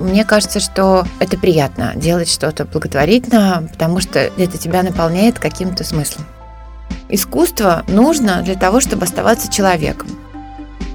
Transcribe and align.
Мне 0.00 0.24
кажется, 0.24 0.60
что 0.60 1.04
это 1.18 1.36
приятно 1.36 1.92
делать 1.96 2.30
что-то 2.30 2.64
благотворительно, 2.64 3.68
потому 3.72 4.00
что 4.00 4.18
это 4.20 4.56
тебя 4.56 4.82
наполняет 4.82 5.38
каким-то 5.38 5.84
смыслом. 5.84 6.24
Искусство 7.08 7.84
нужно 7.88 8.42
для 8.42 8.54
того, 8.54 8.80
чтобы 8.80 9.04
оставаться 9.04 9.52
человеком. 9.52 10.08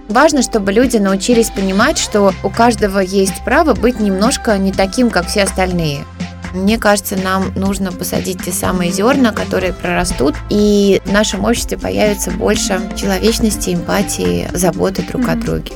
Важно, 0.09 0.41
чтобы 0.41 0.71
люди 0.71 0.97
научились 0.97 1.49
понимать, 1.49 1.97
что 1.97 2.33
у 2.43 2.49
каждого 2.49 2.99
есть 2.99 3.43
право 3.43 3.73
быть 3.73 3.99
немножко 3.99 4.57
не 4.57 4.71
таким, 4.71 5.09
как 5.09 5.27
все 5.27 5.43
остальные. 5.43 6.05
Мне 6.53 6.77
кажется, 6.77 7.15
нам 7.15 7.51
нужно 7.55 7.91
посадить 7.91 8.43
те 8.43 8.51
самые 8.51 8.91
зерна, 8.91 9.31
которые 9.31 9.73
прорастут, 9.73 10.35
и 10.51 11.01
в 11.03 11.11
нашем 11.11 11.45
обществе 11.45 11.79
появится 11.79 12.29
больше 12.29 12.79
человечности, 12.95 13.71
эмпатии, 13.71 14.47
заботы 14.53 15.01
друг 15.01 15.27
о 15.27 15.35
друге. 15.35 15.73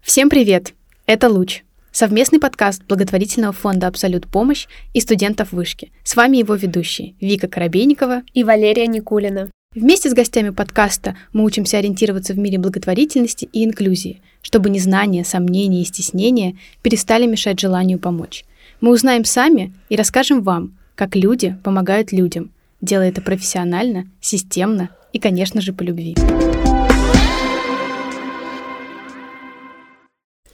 Всем 0.00 0.30
привет! 0.30 0.72
Это 1.04 1.28
«Луч»— 1.28 1.62
совместный 1.92 2.40
подкаст 2.40 2.82
благотворительного 2.84 3.52
фонда 3.52 3.88
«Абсолют 3.88 4.26
помощь» 4.26 4.66
и 4.94 5.00
студентов 5.02 5.52
вышки. 5.52 5.92
С 6.04 6.16
вами 6.16 6.38
его 6.38 6.54
ведущие 6.54 7.16
Вика 7.20 7.48
Коробейникова 7.48 8.22
и 8.32 8.44
Валерия 8.44 8.86
Никулина. 8.86 9.50
Вместе 9.76 10.08
с 10.08 10.14
гостями 10.14 10.48
подкаста 10.48 11.18
мы 11.34 11.44
учимся 11.44 11.76
ориентироваться 11.76 12.32
в 12.32 12.38
мире 12.38 12.56
благотворительности 12.56 13.46
и 13.52 13.62
инклюзии, 13.62 14.22
чтобы 14.40 14.70
незнание, 14.70 15.22
сомнения 15.22 15.82
и 15.82 15.84
стеснения 15.84 16.56
перестали 16.80 17.26
мешать 17.26 17.60
желанию 17.60 17.98
помочь. 17.98 18.46
Мы 18.80 18.90
узнаем 18.90 19.26
сами 19.26 19.74
и 19.90 19.96
расскажем 19.96 20.40
вам, 20.40 20.78
как 20.94 21.14
люди 21.14 21.58
помогают 21.62 22.10
людям, 22.10 22.52
делая 22.80 23.10
это 23.10 23.20
профессионально, 23.20 24.06
системно 24.18 24.88
и, 25.12 25.18
конечно 25.18 25.60
же, 25.60 25.74
по 25.74 25.82
любви. 25.82 26.16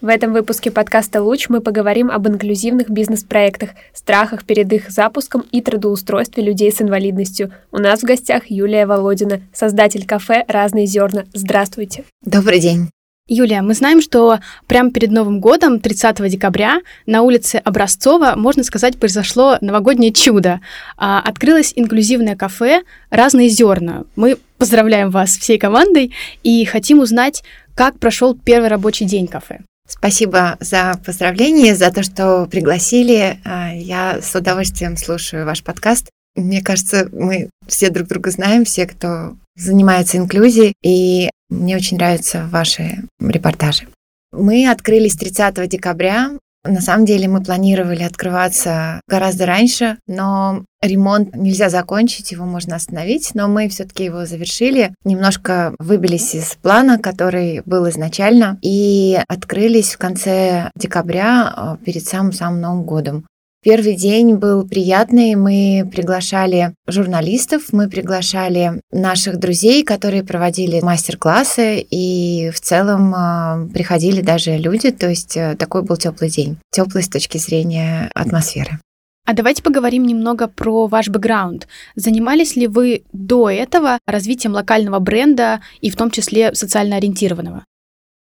В 0.03 0.09
этом 0.09 0.33
выпуске 0.33 0.73
подкаста 0.73 1.23
«Луч» 1.23 1.49
мы 1.49 1.61
поговорим 1.61 2.11
об 2.11 2.27
инклюзивных 2.27 2.91
бизнес-проектах, 2.91 3.71
страхах 3.95 4.45
перед 4.45 4.73
их 4.73 4.91
запуском 4.91 5.45
и 5.53 5.61
трудоустройстве 5.61 6.43
людей 6.43 6.73
с 6.73 6.83
инвалидностью. 6.83 7.53
У 7.71 7.79
нас 7.79 8.01
в 8.01 8.05
гостях 8.05 8.51
Юлия 8.51 8.85
Володина, 8.87 9.43
создатель 9.55 10.05
кафе 10.05 10.45
«Разные 10.49 10.87
зерна». 10.87 11.27
Здравствуйте. 11.33 12.03
Добрый 12.21 12.59
день. 12.59 12.91
Юлия, 13.29 13.63
мы 13.63 13.75
знаем, 13.75 14.03
что 14.03 14.41
прямо 14.67 14.91
перед 14.91 15.13
Новым 15.13 15.39
годом, 15.39 15.79
30 15.79 16.29
декабря, 16.29 16.81
на 17.07 17.23
улице 17.23 17.63
Образцова, 17.63 18.33
можно 18.35 18.65
сказать, 18.65 18.99
произошло 18.99 19.57
новогоднее 19.61 20.13
чудо. 20.13 20.61
А, 20.97 21.21
открылось 21.21 21.75
инклюзивное 21.77 22.35
кафе 22.35 22.83
«Разные 23.11 23.49
зерна». 23.49 24.03
Мы 24.17 24.37
поздравляем 24.59 25.11
вас 25.11 25.39
всей 25.39 25.59
командой 25.59 26.13
и 26.43 26.65
хотим 26.65 26.99
узнать, 26.99 27.45
как 27.77 28.01
прошел 28.01 28.35
первый 28.35 28.69
рабочий 28.69 29.05
день 29.05 29.29
кафе. 29.29 29.61
Спасибо 29.93 30.57
за 30.59 30.99
поздравления, 31.05 31.75
за 31.75 31.91
то, 31.93 32.03
что 32.03 32.47
пригласили. 32.47 33.39
А, 33.45 33.73
я 33.75 34.21
с 34.23 34.35
удовольствием 34.35 34.97
слушаю 34.97 35.45
ваш 35.45 35.63
подкаст. 35.63 36.09
Мне 36.35 36.63
кажется, 36.63 37.11
мы 37.13 37.51
все 37.69 37.91
друг 37.91 38.09
друга 38.09 38.31
знаем, 38.31 38.65
все, 38.65 38.87
кто 38.87 39.37
занимается 39.55 40.17
инклюзией, 40.17 40.73
и 40.83 41.29
мне 41.51 41.77
очень 41.77 41.99
нравятся 41.99 42.49
ваши 42.51 43.05
репортажи. 43.21 43.87
Мы 44.33 44.67
открылись 44.67 45.15
30 45.15 45.69
декабря. 45.69 46.31
На 46.65 46.81
самом 46.81 47.07
деле 47.07 47.27
мы 47.27 47.43
планировали 47.43 48.05
открываться 48.05 49.01
гораздо 49.09 49.47
раньше, 49.47 49.99
но 50.07 50.65
ремонт 50.81 51.35
нельзя 51.35 51.69
закончить, 51.71 52.31
его 52.31 52.45
можно 52.45 52.77
остановить, 52.77 53.33
но 53.35 53.49
мы 53.49 53.69
все-таки 53.69 54.05
его 54.05 54.27
завершили, 54.27 54.95
немножко 55.05 55.75
выбились 55.81 56.35
из 56.37 56.55
плана, 56.55 56.99
который 56.99 57.63
был 57.65 57.89
изначально, 57.91 58.59
и 58.63 59.19
открылись 59.27 59.95
в 59.95 59.99
конце 59.99 60.71
декабря 60.77 61.53
а, 61.55 61.77
перед 61.79 62.05
самым-самым 62.05 62.61
Новым 62.61 62.85
годом. 62.85 63.27
Первый 63.65 63.95
день 63.95 64.35
был 64.35 64.67
приятный. 64.67 65.37
Мы 65.37 65.89
приглашали 65.89 66.75
журналистов, 66.89 67.67
мы 67.71 67.89
приглашали 67.89 68.81
наших 68.91 69.39
друзей, 69.39 69.85
которые 69.85 70.25
проводили 70.25 70.81
мастер-классы, 70.81 71.79
и 71.79 72.51
в 72.51 72.61
целом 72.61 73.15
а, 73.15 73.69
приходили 73.73 74.21
даже 74.21 74.57
люди. 74.57 74.91
То 74.91 75.09
есть 75.09 75.37
э, 75.37 75.55
такой 75.57 75.83
был 75.83 75.97
теплый 75.97 76.29
день. 76.29 76.57
Теплый 76.73 77.05
с 77.05 77.09
точки 77.09 77.39
зрения 77.39 78.11
атмосферы. 78.15 78.81
А 79.25 79.33
давайте 79.33 79.63
поговорим 79.63 80.05
немного 80.05 80.49
про 80.49 80.89
ваш 80.89 81.09
бэкграунд. 81.09 81.69
Занимались 81.95 82.57
ли 82.57 82.67
вы 82.67 83.05
до 83.13 83.49
этого 83.49 84.01
развитием 84.07 84.55
локального 84.55 84.99
бренда 84.99 85.61
и 85.81 85.91
в 85.91 85.97
том 85.97 86.11
числе 86.11 86.53
социально 86.57 86.97
ориентированного? 86.97 87.65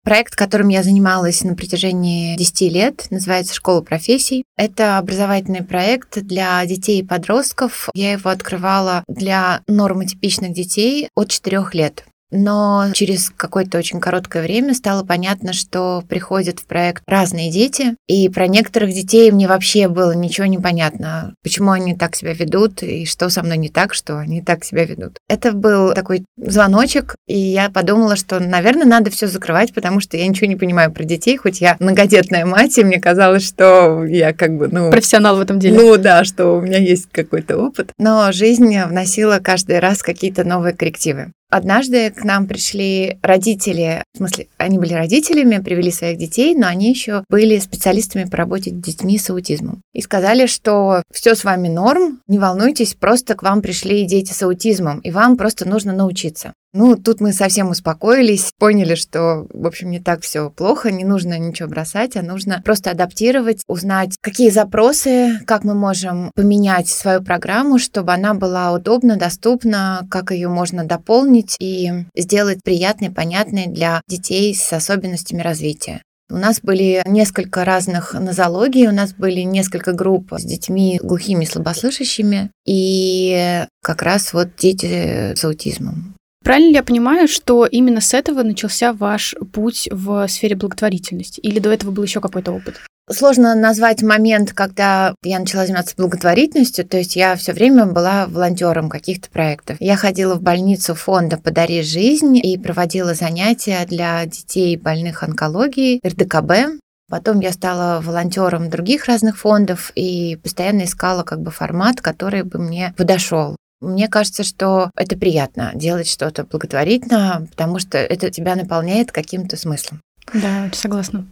Проект, 0.07 0.37
которым 0.37 0.69
я 0.69 0.83
занималась 0.83 1.43
на 1.43 1.53
протяжении 1.53 2.37
10 2.37 2.61
лет, 2.71 3.07
называется 3.09 3.53
«Школа 3.53 3.81
профессий». 3.81 4.45
Это 4.55 4.99
образовательный 4.99 5.65
проект 5.65 6.21
для 6.21 6.65
детей 6.65 7.01
и 7.01 7.05
подростков. 7.05 7.89
Я 7.93 8.13
его 8.13 8.29
открывала 8.29 9.03
для 9.09 9.63
нормотипичных 9.67 10.53
детей 10.53 11.09
от 11.13 11.29
4 11.29 11.61
лет. 11.73 12.05
Но 12.31 12.87
через 12.93 13.31
какое-то 13.35 13.77
очень 13.77 13.99
короткое 13.99 14.43
время 14.43 14.73
стало 14.73 15.03
понятно, 15.03 15.53
что 15.53 16.03
приходят 16.07 16.59
в 16.59 16.65
проект 16.65 17.03
разные 17.07 17.51
дети, 17.51 17.95
и 18.07 18.29
про 18.29 18.47
некоторых 18.47 18.93
детей 18.93 19.31
мне 19.31 19.47
вообще 19.47 19.87
было 19.87 20.11
ничего 20.11 20.47
не 20.47 20.57
понятно, 20.57 21.33
почему 21.43 21.71
они 21.71 21.95
так 21.95 22.15
себя 22.15 22.33
ведут, 22.33 22.83
и 22.83 23.05
что 23.05 23.29
со 23.29 23.43
мной 23.43 23.57
не 23.57 23.69
так, 23.69 23.93
что 23.93 24.17
они 24.17 24.41
так 24.41 24.65
себя 24.65 24.85
ведут. 24.85 25.17
Это 25.29 25.53
был 25.53 25.93
такой 25.93 26.25
звоночек, 26.37 27.15
и 27.27 27.37
я 27.37 27.69
подумала, 27.69 28.15
что, 28.15 28.39
наверное, 28.39 28.85
надо 28.85 29.09
все 29.09 29.27
закрывать, 29.27 29.73
потому 29.73 29.99
что 29.99 30.17
я 30.17 30.27
ничего 30.27 30.47
не 30.47 30.55
понимаю 30.55 30.91
про 30.91 31.03
детей, 31.03 31.37
хоть 31.37 31.61
я 31.61 31.77
многодетная 31.79 32.45
мать, 32.45 32.77
и 32.77 32.83
мне 32.83 32.99
казалось, 32.99 33.47
что 33.47 34.03
я 34.05 34.33
как 34.33 34.57
бы, 34.57 34.67
ну... 34.67 34.91
Профессионал 34.91 35.37
в 35.37 35.41
этом 35.41 35.59
деле. 35.59 35.77
Ну 35.77 35.97
да, 35.97 36.23
что 36.23 36.57
у 36.57 36.61
меня 36.61 36.77
есть 36.77 37.07
какой-то 37.11 37.57
опыт. 37.57 37.91
Но 37.97 38.31
жизнь 38.31 38.77
вносила 38.83 39.39
каждый 39.39 39.79
раз 39.79 40.03
какие-то 40.03 40.43
новые 40.43 40.73
коррективы. 40.73 41.31
Однажды 41.49 42.11
к 42.11 42.23
нам 42.25 42.45
пришли 42.45 43.19
родители, 43.21 44.03
в 44.13 44.17
смысле, 44.17 44.47
они 44.57 44.77
были 44.77 44.93
родителями, 44.93 45.63
привели 45.63 45.91
своих 45.91 46.17
детей, 46.17 46.53
но 46.55 46.67
они 46.67 46.89
еще 46.89 47.23
были 47.29 47.57
специалистами 47.59 48.25
по 48.25 48.35
работе 48.35 48.71
с 48.71 48.73
детьми 48.73 49.17
с 49.17 49.29
аутизмом. 49.29 49.81
И 49.93 50.01
сказали, 50.01 50.45
что 50.45 51.03
все 51.11 51.35
с 51.35 51.45
вами 51.45 51.69
норм, 51.69 52.21
не 52.27 52.37
волнуйтесь, 52.37 52.95
просто 52.95 53.35
к 53.35 53.43
вам 53.43 53.61
пришли 53.61 54.05
дети 54.05 54.33
с 54.33 54.43
аутизмом, 54.43 54.99
и 54.99 55.11
вам 55.11 55.37
просто 55.37 55.67
нужно 55.67 55.93
научиться. 55.93 56.53
Ну, 56.73 56.95
тут 56.95 57.21
мы 57.21 57.33
совсем 57.33 57.69
успокоились, 57.69 58.51
поняли, 58.59 58.95
что, 58.95 59.47
в 59.53 59.65
общем, 59.65 59.89
не 59.89 59.99
так 59.99 60.21
все 60.21 60.49
плохо, 60.49 60.91
не 60.91 61.05
нужно 61.05 61.39
ничего 61.39 61.69
бросать, 61.69 62.15
а 62.17 62.21
нужно 62.21 62.61
просто 62.63 62.91
адаптировать, 62.91 63.63
узнать, 63.67 64.15
какие 64.21 64.49
запросы, 64.49 65.39
как 65.45 65.63
мы 65.63 65.73
можем 65.73 66.31
поменять 66.35 66.89
свою 66.89 67.23
программу, 67.23 67.79
чтобы 67.79 68.13
она 68.13 68.33
была 68.33 68.73
удобна, 68.73 69.15
доступна, 69.15 70.05
как 70.11 70.31
ее 70.31 70.49
можно 70.49 70.83
дополнить 70.83 71.55
и 71.59 71.91
сделать 72.15 72.61
приятной, 72.63 73.11
понятной 73.11 73.67
для 73.67 74.01
детей 74.07 74.53
с 74.53 74.73
особенностями 74.73 75.41
развития. 75.41 76.01
У 76.29 76.35
нас 76.35 76.59
были 76.61 77.01
несколько 77.05 77.63
разных 77.63 78.13
нозологий, 78.13 78.87
у 78.87 78.91
нас 78.91 79.13
были 79.13 79.41
несколько 79.41 79.93
групп 79.93 80.33
с 80.33 80.43
детьми 80.43 80.99
глухими 81.01 81.45
слабослышащими, 81.45 82.51
и 82.65 83.65
как 83.81 84.01
раз 84.01 84.33
вот 84.33 84.49
дети 84.57 85.33
с 85.33 85.45
аутизмом. 85.45 86.16
Правильно 86.47 86.69
ли 86.69 86.75
я 86.75 86.83
понимаю, 86.83 87.27
что 87.27 87.65
именно 87.65 87.99
с 87.99 88.13
этого 88.13 88.41
начался 88.41 88.93
ваш 88.93 89.35
путь 89.51 89.89
в 89.91 90.25
сфере 90.29 90.55
благотворительности? 90.55 91.41
Или 91.41 91.59
до 91.59 91.73
этого 91.73 91.91
был 91.91 92.03
еще 92.03 92.21
какой-то 92.21 92.53
опыт? 92.53 92.79
Сложно 93.11 93.53
назвать 93.53 94.01
момент, 94.01 94.53
когда 94.53 95.13
я 95.25 95.39
начала 95.39 95.65
заниматься 95.65 95.95
благотворительностью, 95.97 96.87
то 96.87 96.95
есть 96.95 97.17
я 97.17 97.35
все 97.35 97.51
время 97.51 97.85
была 97.87 98.27
волонтером 98.27 98.87
каких-то 98.89 99.29
проектов. 99.29 99.75
Я 99.81 99.97
ходила 99.97 100.35
в 100.35 100.41
больницу 100.41 100.95
фонда 100.95 101.35
«Подари 101.35 101.81
жизнь» 101.81 102.37
и 102.37 102.57
проводила 102.57 103.13
занятия 103.13 103.85
для 103.85 104.25
детей 104.25 104.77
больных 104.77 105.23
онкологией, 105.23 105.99
РДКБ, 106.07 106.79
Потом 107.09 107.39
я 107.39 107.53
стала 107.53 108.01
волонтером 108.01 108.69
других 108.69 109.05
разных 109.05 109.37
фондов 109.37 109.93
и 109.95 110.37
постоянно 110.43 110.83
искала 110.83 111.23
как 111.23 111.39
бы 111.39 111.51
формат, 111.51 112.01
который 112.01 112.43
бы 112.43 112.59
мне 112.59 112.93
подошел. 112.97 113.55
Мне 113.79 114.07
кажется, 114.07 114.43
что 114.43 114.89
это 114.95 115.15
приятно 115.15 115.71
делать 115.75 116.07
что-то 116.07 116.43
благотворительно, 116.43 117.45
потому 117.51 117.77
что 117.77 117.99
это 117.99 118.31
тебя 118.31 118.55
наполняет 118.55 119.11
каким-то 119.11 119.55
смыслом. 119.55 120.01
Да, 120.33 120.69
согласна. 120.73 121.27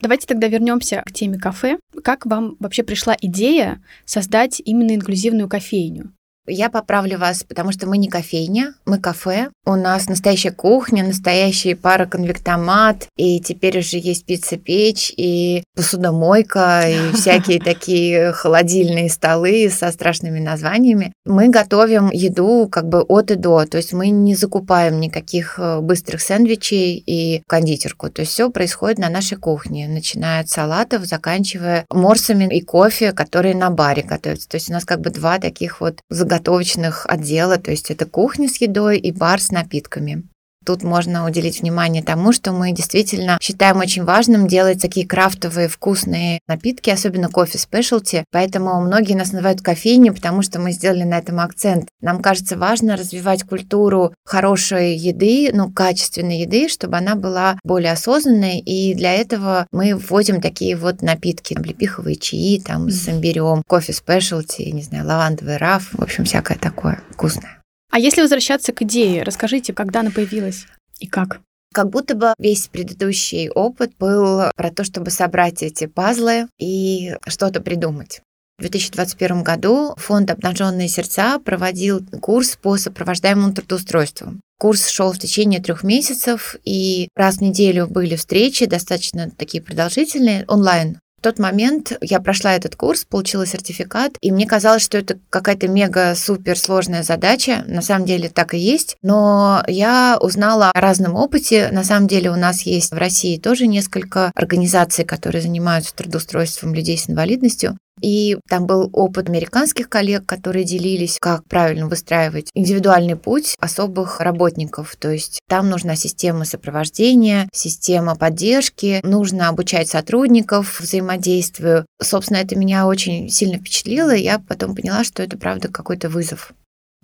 Давайте 0.00 0.26
тогда 0.26 0.48
вернемся 0.48 1.02
к 1.06 1.12
теме 1.12 1.38
кафе. 1.38 1.78
Как 2.02 2.24
вам 2.24 2.56
вообще 2.58 2.82
пришла 2.82 3.14
идея 3.20 3.82
создать 4.06 4.60
именно 4.64 4.94
инклюзивную 4.94 5.48
кофейню? 5.48 6.12
Я 6.46 6.70
поправлю 6.70 7.18
вас, 7.18 7.44
потому 7.44 7.70
что 7.70 7.86
мы 7.86 7.98
не 7.98 8.08
кофейня, 8.08 8.74
мы 8.84 8.98
кафе. 8.98 9.50
У 9.64 9.76
нас 9.76 10.08
настоящая 10.08 10.50
кухня, 10.50 11.04
настоящий 11.04 11.74
пароконвектомат, 11.74 13.06
и 13.16 13.38
теперь 13.38 13.78
уже 13.78 13.98
есть 13.98 14.26
пицца-печь, 14.26 15.12
и 15.16 15.62
посудомойка, 15.76 16.82
и 16.88 17.12
всякие 17.14 17.60
такие 17.60 18.32
холодильные 18.32 19.08
столы 19.08 19.70
со 19.70 19.92
страшными 19.92 20.40
названиями. 20.40 21.12
Мы 21.24 21.48
готовим 21.48 22.10
еду 22.12 22.68
как 22.68 22.88
бы 22.88 23.02
от 23.02 23.30
и 23.30 23.36
до, 23.36 23.64
то 23.64 23.76
есть 23.76 23.92
мы 23.92 24.08
не 24.08 24.34
закупаем 24.34 24.98
никаких 24.98 25.60
э, 25.60 25.80
быстрых 25.80 26.20
сэндвичей 26.20 26.96
и 26.96 27.42
кондитерку. 27.46 28.10
То 28.10 28.22
есть 28.22 28.32
все 28.32 28.50
происходит 28.50 28.98
на 28.98 29.08
нашей 29.08 29.38
кухне, 29.38 29.86
начиная 29.86 30.40
от 30.40 30.48
салатов, 30.48 31.04
заканчивая 31.04 31.86
морсами 31.88 32.52
и 32.52 32.62
кофе, 32.62 33.12
которые 33.12 33.54
на 33.54 33.70
баре 33.70 34.02
готовятся. 34.02 34.48
То 34.48 34.56
есть 34.56 34.70
у 34.70 34.72
нас 34.72 34.84
как 34.84 35.00
бы 35.00 35.10
два 35.10 35.38
таких 35.38 35.80
вот 35.80 36.00
заготовочных 36.32 37.04
отдела, 37.06 37.58
то 37.58 37.70
есть 37.70 37.90
это 37.90 38.06
кухня 38.06 38.48
с 38.48 38.56
едой 38.56 38.98
и 38.98 39.12
бар 39.12 39.40
с 39.40 39.50
напитками. 39.50 40.22
Тут 40.64 40.82
можно 40.82 41.26
уделить 41.26 41.60
внимание 41.60 42.02
тому, 42.02 42.32
что 42.32 42.52
мы 42.52 42.72
действительно 42.72 43.38
считаем 43.40 43.78
очень 43.78 44.04
важным 44.04 44.46
делать 44.46 44.80
такие 44.80 45.06
крафтовые 45.06 45.68
вкусные 45.68 46.40
напитки, 46.48 46.90
особенно 46.90 47.28
кофе 47.28 47.58
спешлти. 47.58 48.24
Поэтому 48.30 48.80
многие 48.80 49.14
нас 49.14 49.32
называют 49.32 49.60
кофейней, 49.60 50.12
потому 50.12 50.42
что 50.42 50.60
мы 50.60 50.72
сделали 50.72 51.04
на 51.04 51.18
этом 51.18 51.40
акцент. 51.40 51.88
Нам 52.00 52.22
кажется 52.22 52.56
важно 52.56 52.96
развивать 52.96 53.44
культуру 53.44 54.14
хорошей 54.24 54.96
еды, 54.96 55.50
ну, 55.52 55.70
качественной 55.70 56.40
еды, 56.40 56.68
чтобы 56.68 56.96
она 56.96 57.14
была 57.14 57.58
более 57.64 57.92
осознанной. 57.92 58.58
И 58.58 58.94
для 58.94 59.14
этого 59.14 59.66
мы 59.72 59.94
вводим 59.94 60.40
такие 60.40 60.76
вот 60.76 61.02
напитки, 61.02 61.54
облепиховые 61.54 62.16
чаи, 62.16 62.60
там, 62.64 62.90
с 62.90 63.08
имбирем, 63.08 63.62
кофе 63.66 63.92
спешлти, 63.92 64.62
не 64.70 64.82
знаю, 64.82 65.06
лавандовый 65.06 65.56
раф, 65.56 65.90
в 65.92 66.02
общем, 66.02 66.24
всякое 66.24 66.58
такое 66.58 67.00
вкусное. 67.10 67.61
А 67.92 67.98
если 67.98 68.22
возвращаться 68.22 68.72
к 68.72 68.80
идее, 68.82 69.22
расскажите, 69.22 69.74
когда 69.74 70.00
она 70.00 70.10
появилась 70.10 70.66
и 70.98 71.06
как? 71.06 71.42
Как 71.74 71.90
будто 71.90 72.14
бы 72.14 72.32
весь 72.38 72.68
предыдущий 72.68 73.50
опыт 73.50 73.92
был 73.98 74.50
про 74.56 74.70
то, 74.70 74.82
чтобы 74.82 75.10
собрать 75.10 75.62
эти 75.62 75.86
пазлы 75.86 76.48
и 76.58 77.14
что-то 77.26 77.60
придумать. 77.60 78.22
В 78.58 78.62
2021 78.62 79.42
году 79.42 79.94
фонд 79.98 80.30
«Обнаженные 80.30 80.88
сердца» 80.88 81.38
проводил 81.38 82.02
курс 82.22 82.56
по 82.56 82.78
сопровождаемому 82.78 83.52
трудоустройству. 83.52 84.34
Курс 84.58 84.88
шел 84.88 85.12
в 85.12 85.18
течение 85.18 85.60
трех 85.60 85.82
месяцев, 85.82 86.56
и 86.64 87.08
раз 87.14 87.38
в 87.38 87.40
неделю 87.42 87.88
были 87.88 88.16
встречи, 88.16 88.64
достаточно 88.64 89.30
такие 89.30 89.62
продолжительные, 89.62 90.46
онлайн. 90.48 90.98
В 91.22 91.24
тот 91.24 91.38
момент 91.38 91.92
я 92.00 92.18
прошла 92.18 92.52
этот 92.56 92.74
курс, 92.74 93.04
получила 93.04 93.46
сертификат, 93.46 94.16
и 94.20 94.32
мне 94.32 94.44
казалось, 94.44 94.82
что 94.82 94.98
это 94.98 95.20
какая-то 95.30 95.68
мега-супер 95.68 96.58
сложная 96.58 97.04
задача. 97.04 97.62
На 97.68 97.80
самом 97.80 98.06
деле 98.06 98.28
так 98.28 98.54
и 98.54 98.58
есть. 98.58 98.96
Но 99.02 99.62
я 99.68 100.18
узнала 100.20 100.72
о 100.74 100.80
разном 100.80 101.14
опыте. 101.14 101.68
На 101.70 101.84
самом 101.84 102.08
деле 102.08 102.32
у 102.32 102.34
нас 102.34 102.62
есть 102.62 102.90
в 102.90 102.98
России 102.98 103.38
тоже 103.38 103.68
несколько 103.68 104.32
организаций, 104.34 105.04
которые 105.04 105.42
занимаются 105.42 105.94
трудоустройством 105.94 106.74
людей 106.74 106.98
с 106.98 107.08
инвалидностью. 107.08 107.78
И 108.00 108.38
там 108.48 108.66
был 108.66 108.90
опыт 108.92 109.28
американских 109.28 109.88
коллег, 109.88 110.26
которые 110.26 110.64
делились, 110.64 111.18
как 111.20 111.44
правильно 111.44 111.86
выстраивать 111.86 112.50
индивидуальный 112.54 113.16
путь 113.16 113.54
особых 113.60 114.20
работников. 114.20 114.96
То 114.96 115.10
есть 115.10 115.40
там 115.48 115.68
нужна 115.68 115.94
система 115.96 116.44
сопровождения, 116.44 117.48
система 117.52 118.16
поддержки, 118.16 119.00
нужно 119.04 119.48
обучать 119.48 119.88
сотрудников 119.88 120.80
взаимодействию. 120.80 121.86
Собственно, 122.00 122.38
это 122.38 122.56
меня 122.56 122.86
очень 122.86 123.28
сильно 123.28 123.58
впечатлило, 123.58 124.14
и 124.14 124.22
я 124.22 124.38
потом 124.38 124.74
поняла, 124.74 125.04
что 125.04 125.22
это 125.22 125.36
правда 125.36 125.68
какой-то 125.68 126.08
вызов. 126.08 126.52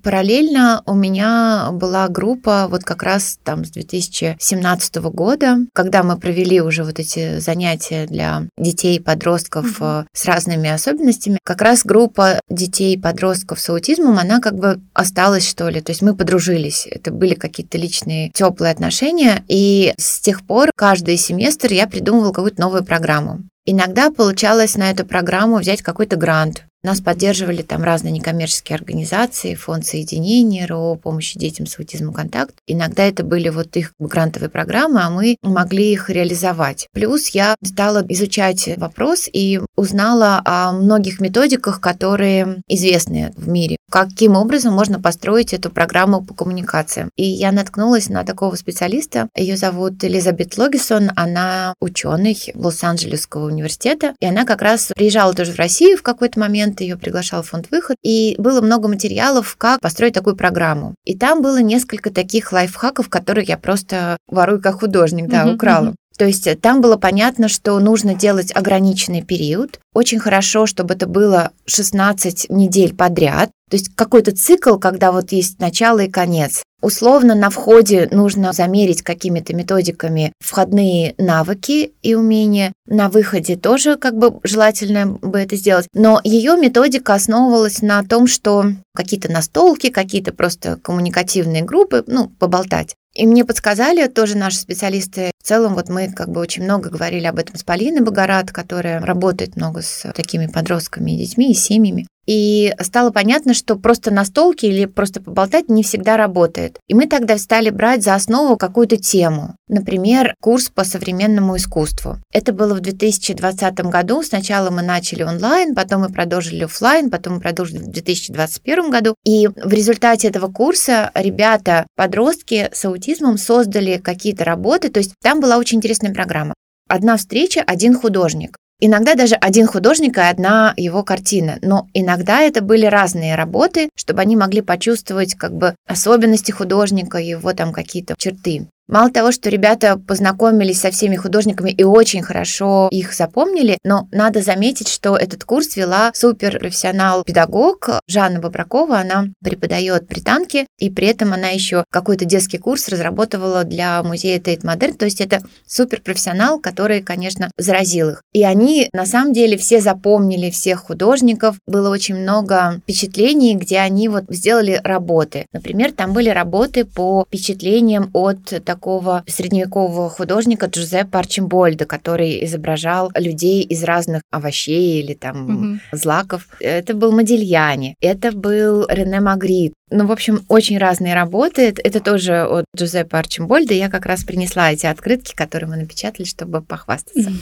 Параллельно 0.03 0.83
у 0.87 0.95
меня 0.95 1.71
была 1.73 2.09
группа 2.09 2.67
вот 2.71 2.85
как 2.85 3.03
раз 3.03 3.39
там 3.43 3.65
с 3.65 3.71
2017 3.71 4.97
года, 4.97 5.59
когда 5.73 6.03
мы 6.03 6.19
провели 6.19 6.61
уже 6.61 6.85
вот 6.85 6.99
эти 6.99 7.39
занятия 7.41 8.07
для 8.07 8.45
детей 8.57 8.97
и 8.97 9.01
подростков 9.01 9.81
угу. 9.81 10.07
с 10.13 10.25
разными 10.25 10.69
особенностями. 10.69 11.39
Как 11.43 11.63
раз 11.63 11.85
группа 11.85 12.41
детей 12.49 12.95
и 12.95 13.01
подростков 13.01 13.61
с 13.61 13.69
аутизмом, 13.71 14.19
она 14.19 14.41
как 14.41 14.55
бы 14.55 14.81
осталась, 14.95 15.49
что 15.49 15.69
ли. 15.69 15.81
То 15.81 15.91
есть 15.91 16.03
мы 16.03 16.15
подружились. 16.15 16.87
Это 16.89 17.11
были 17.11 17.35
какие-то 17.35 17.79
личные 17.79 18.31
теплые 18.31 18.73
отношения. 18.73 19.45
И 19.49 19.95
с 19.99 20.21
тех 20.21 20.47
пор 20.47 20.71
каждый 20.77 21.17
семестр 21.17 21.73
я 21.73 21.87
придумывала 21.87 22.33
какую-то 22.33 22.61
новую 22.61 22.85
программу. 22.85 23.41
Иногда 23.71 24.11
получалось 24.11 24.77
на 24.77 24.91
эту 24.91 25.05
программу 25.05 25.59
взять 25.59 25.83
какой-то 25.83 26.17
грант, 26.17 26.65
нас 26.83 27.01
поддерживали 27.01 27.63
там 27.63 27.83
разные 27.83 28.13
некоммерческие 28.13 28.77
организации, 28.77 29.55
фонд 29.55 29.85
соединения, 29.85 30.67
РО, 30.67 30.95
помощи 30.97 31.39
детям 31.39 31.67
с 31.67 31.79
аутизмом 31.79 32.15
«Контакт». 32.15 32.55
Иногда 32.67 33.05
это 33.05 33.25
были 33.25 33.49
вот 33.49 33.77
их 33.77 33.93
грантовые 33.99 34.49
программы, 34.49 35.03
а 35.03 35.11
мы 35.11 35.37
могли 35.43 35.93
их 35.93 36.11
реализовать. 36.11 36.89
Плюс 36.93 37.29
я 37.29 37.57
стала 37.65 38.05
изучать 38.09 38.69
вопрос 38.77 39.29
и 39.33 39.61
узнала 39.77 40.41
о 40.45 40.73
многих 40.73 41.21
методиках, 41.21 41.81
которые 41.81 42.63
известны 42.69 43.33
в 43.37 43.49
мире. 43.49 43.77
Каким 43.91 44.37
образом 44.37 44.75
можно 44.75 45.01
построить 45.01 45.55
эту 45.55 45.71
программу 45.71 46.23
по 46.23 46.35
коммуникациям. 46.35 47.11
И 47.17 47.25
я 47.25 47.53
наткнулась 47.53 48.09
на 48.09 48.25
такого 48.25 48.55
специалиста. 48.55 49.29
Ее 49.35 49.57
зовут 49.57 50.05
Элизабет 50.05 50.59
Логисон. 50.59 51.11
Она 51.17 51.75
ученый 51.81 52.39
Лос-Анджелесского 52.55 53.47
университета. 53.47 54.15
И 54.21 54.27
она 54.27 54.45
как 54.45 54.61
раз 54.61 54.93
приезжала 54.95 55.33
тоже 55.33 55.53
в 55.53 55.59
Россию 55.59 55.97
в 55.97 56.03
какой-то 56.03 56.39
момент 56.39 56.68
момент 56.69 56.81
ее 56.81 56.97
приглашал 56.97 57.43
фонд 57.43 57.69
«Выход», 57.71 57.97
и 58.03 58.35
было 58.39 58.61
много 58.61 58.89
материалов, 58.89 59.57
как 59.57 59.81
построить 59.81 60.15
такую 60.15 60.37
программу. 60.37 60.95
И 61.05 61.17
там 61.17 61.43
было 61.43 61.61
несколько 61.61 62.11
таких 62.11 62.53
лайфхаков, 62.53 63.09
которые 63.09 63.45
я 63.47 63.57
просто 63.57 64.17
ворую 64.29 64.61
как 64.61 64.81
художник, 64.81 65.29
да, 65.29 65.47
украла. 65.47 65.95
То 66.19 66.25
есть 66.25 66.47
э, 66.49 66.57
там 66.57 66.81
было 66.81 66.97
понятно, 66.97 67.49
что 67.49 67.79
нужно 67.79 68.15
делать 68.15 68.51
ограниченный 68.55 69.23
период. 69.23 69.79
Очень 69.95 70.19
хорошо, 70.19 70.67
чтобы 70.67 70.95
это 70.95 71.07
было 71.07 71.53
16 71.67 72.47
недель 72.51 72.95
подряд. 72.95 73.51
То 73.69 73.77
есть 73.77 73.95
какой-то 73.95 74.35
цикл, 74.35 74.77
когда 74.77 75.13
вот 75.13 75.33
есть 75.33 75.61
начало 75.61 76.01
и 76.01 76.11
конец. 76.11 76.63
Условно 76.81 77.35
на 77.35 77.51
входе 77.51 78.09
нужно 78.13 78.53
замерить 78.53 79.03
какими-то 79.03 79.53
методиками 79.53 80.33
входные 80.39 81.15
навыки 81.19 81.93
и 82.03 82.15
умения. 82.15 82.73
На 82.87 83.09
выходе 83.09 83.57
тоже 83.57 83.97
как 83.97 84.17
бы 84.17 84.39
желательно 84.45 85.07
бы 85.07 85.41
это 85.41 85.57
сделать. 85.57 85.89
Но 85.93 86.21
ее 86.23 86.57
методика 86.57 87.15
основывалась 87.15 87.83
на 87.83 88.05
том, 88.05 88.29
что 88.29 88.67
какие-то 88.95 89.31
настолки, 89.31 89.91
какие-то 89.91 90.33
просто 90.33 90.77
коммуникативные 90.77 91.63
группы, 91.65 92.05
ну, 92.07 92.29
поболтать. 92.39 92.95
И 93.15 93.27
мне 93.27 93.45
подсказали 93.45 94.07
тоже 94.07 94.37
наши 94.37 94.59
специалисты. 94.59 95.33
В 95.43 95.47
целом, 95.47 95.75
вот 95.75 95.89
мы 95.89 96.09
как 96.13 96.29
бы 96.29 96.41
очень 96.41 96.63
много 96.63 96.91
говорили 96.91 97.27
об 97.27 97.41
этом 97.41 97.57
с 97.57 97.65
Полиной 97.65 98.03
Богорат, 98.03 98.53
которая 98.53 99.01
работает 99.01 99.57
много 99.57 99.83
с 99.83 100.09
такими 100.13 100.47
подростками 100.47 101.11
и 101.11 101.25
детьми, 101.25 101.51
и 101.51 101.55
семьями. 101.55 102.07
И 102.29 102.75
стало 102.83 103.11
понятно, 103.11 103.55
что 103.55 103.77
просто 103.77 104.11
на 104.11 104.27
столке 104.27 104.69
или 104.69 104.85
просто 104.85 105.23
поболтать 105.23 105.71
не 105.71 105.83
всегда 105.83 106.19
работает. 106.19 106.79
И 106.87 106.93
мы 106.93 107.07
тогда 107.07 107.39
стали 107.39 107.71
брать 107.71 108.05
за 108.05 108.15
основу 108.15 108.59
какую-то 108.59 108.99
тему. 108.99 109.57
Например, 109.67 110.35
курс 110.39 110.69
по 110.69 110.85
современному 110.85 111.57
искусству. 111.57 112.19
Это 112.31 112.53
было 112.53 112.75
в 112.75 112.81
2020 112.81 113.81
году. 113.87 114.23
Сначала 114.23 114.69
мы 114.69 114.83
начали 114.83 115.23
онлайн, 115.23 115.75
потом 115.75 116.03
мы 116.03 116.11
продолжили 116.11 116.65
офлайн, 116.65 117.11
потом 117.11 117.37
мы 117.37 117.41
продолжили 117.41 117.79
в 117.79 117.91
2021 117.91 118.91
году. 118.91 119.15
И 119.25 119.49
в 119.49 119.73
результате 119.73 120.29
этого 120.29 120.53
курса 120.53 121.11
ребята, 121.15 121.87
подростки 121.97 122.69
с 122.75 122.85
аутизмом 122.85 123.39
создали 123.39 123.97
какие-то 123.97 124.45
работы. 124.45 124.91
То 124.91 125.01
есть 125.01 125.15
там 125.23 125.41
была 125.41 125.57
очень 125.57 125.79
интересная 125.79 126.13
программа. 126.13 126.53
Одна 126.91 127.17
встреча, 127.17 127.63
один 127.67 127.99
художник. 127.99 128.59
Иногда 128.81 129.17
даже 129.17 129.35
один 129.35 129.67
художник 129.67 130.19
и 130.19 130.21
одна 130.21 130.73
его 130.77 131.03
картина, 131.03 131.59
но 131.63 131.89
иногда 131.95 132.43
это 132.43 132.61
были 132.61 132.87
разные 132.87 133.35
работы, 133.35 133.89
чтобы 133.97 134.21
они 134.21 134.37
могли 134.37 134.61
почувствовать 134.61 135.35
как 135.35 135.53
бы 135.53 135.75
особенности 135.87 136.53
художника, 136.53 137.19
его 137.19 137.53
там 137.55 137.73
какие-то 137.73 138.15
черты. 138.17 138.69
Мало 138.89 139.11
того, 139.11 139.33
что 139.33 139.51
ребята 139.51 139.99
познакомились 139.99 140.81
со 140.81 140.91
всеми 140.91 141.17
художниками 141.17 141.71
и 141.71 141.85
очень 141.85 142.23
хорошо 142.23 142.89
их 142.91 143.13
запомнили, 143.13 143.77
но 143.85 144.09
надо 144.13 144.41
заметить, 144.41 144.89
что 144.89 145.15
этот 145.15 145.45
курс 145.45 145.77
вела 145.77 146.11
суперпрофессионал-педагог 146.15 148.01
Жанна 148.07 148.41
Бобракова. 148.41 149.01
Она 149.01 149.27
преподает 149.45 150.07
британки, 150.07 150.67
и 150.79 150.89
при 150.89 151.09
этом 151.09 151.35
она 151.35 151.49
еще 151.49 151.85
какой-то 151.91 152.25
детский 152.25 152.57
курс 152.57 152.89
разработала 152.89 153.65
для 153.65 154.03
музея 154.03 154.41
Тейт 154.41 154.65
Модерн. 154.65 154.95
То 154.95 155.05
есть 155.05 155.21
это 155.21 155.43
суперпрофессионал, 155.67 156.59
который, 156.59 157.03
конечно, 157.03 157.51
заразил 157.59 158.09
их. 158.09 158.23
И 158.33 158.43
они, 158.43 158.89
на 158.95 159.05
самом 159.05 159.35
деле, 159.35 159.59
все 159.59 159.83
запомнили 159.83 160.49
всех 160.49 160.81
художников. 160.81 161.57
Было 161.67 161.91
очень 161.91 162.17
много 162.17 162.81
впечатлений, 162.85 163.55
где 163.55 163.81
они 163.81 164.09
вот 164.09 164.25
сделали 164.31 164.81
работы. 164.83 165.45
Например, 165.53 165.93
там 165.93 166.15
были 166.15 166.31
работы 166.31 166.87
по 166.87 167.27
впечатлениям 167.27 168.11
от 168.15 168.65
такого 168.65 168.78
такого 168.79 169.25
средневекового 169.27 170.09
художника 170.09 170.67
Джузеппе 170.67 171.19
Арчимбольда, 171.19 171.85
который 171.85 172.45
изображал 172.45 173.11
людей 173.17 173.63
из 173.65 173.83
разных 173.83 174.23
овощей 174.31 175.03
или 175.03 175.15
там 175.15 175.73
угу. 175.73 175.81
злаков. 175.91 176.47
Это 176.61 176.95
был 176.95 177.11
Модильяни, 177.11 177.97
это 178.01 178.31
был 178.31 178.87
Рене 178.89 179.21
Магрит. 179.21 179.73
Ну, 179.91 180.07
в 180.07 180.13
общем, 180.13 180.45
очень 180.49 180.79
разные 180.79 181.15
работы. 181.15 181.75
Это 181.77 181.99
тоже 181.99 182.45
от 182.45 182.67
Джузеппе 182.77 183.17
Арчимбольда. 183.17 183.75
Я 183.75 183.91
как 183.91 184.07
раз 184.07 184.23
принесла 184.23 184.71
эти 184.73 184.87
открытки, 184.87 185.35
которые 185.35 185.69
мы 185.69 185.77
напечатали, 185.77 186.25
чтобы 186.25 186.63
похвастаться. 186.63 187.33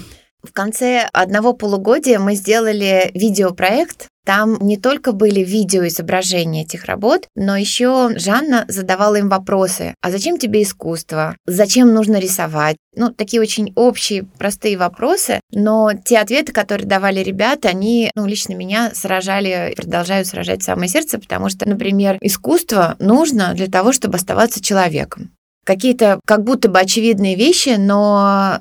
В 0.43 0.53
конце 0.53 1.09
одного 1.13 1.53
полугодия 1.53 2.19
мы 2.19 2.35
сделали 2.35 3.11
видеопроект. 3.15 4.09
Там 4.27 4.59
не 4.61 4.77
только 4.77 5.13
были 5.13 5.41
видеоизображения 5.41 6.65
этих 6.65 6.87
работ, 6.87 7.29
но 7.37 7.57
еще 7.57 8.11
Жанна 8.19 8.65
задавала 8.67 9.15
им 9.15 9.29
вопросы. 9.29 9.95
А 10.03 10.11
зачем 10.11 10.37
тебе 10.37 10.65
искусство? 10.65 11.37
Зачем 11.47 11.95
нужно 11.95 12.19
рисовать? 12.19 12.77
Ну, 12.97 13.13
такие 13.13 13.41
очень 13.41 13.73
общие, 13.77 14.25
простые 14.25 14.77
вопросы, 14.77 15.41
но 15.53 15.93
те 15.93 16.19
ответы, 16.19 16.53
которые 16.53 16.89
давали 16.89 17.21
ребята, 17.21 17.69
они, 17.69 18.11
ну, 18.17 18.27
лично 18.27 18.55
меня 18.55 18.91
сражали, 18.95 19.75
продолжают 19.77 20.27
сражать 20.27 20.65
самое 20.65 20.89
сердце, 20.89 21.21
потому 21.21 21.49
что, 21.49 21.69
например, 21.69 22.19
искусство 22.21 22.97
нужно 22.99 23.55
для 23.55 23.69
того, 23.69 23.93
чтобы 23.93 24.17
оставаться 24.17 24.61
человеком 24.61 25.36
какие-то 25.67 26.21
как 26.25 26.45
будто 26.45 26.69
бы 26.69 26.79
очевидные 26.79 27.35
вещи, 27.35 27.77
но 27.77 28.61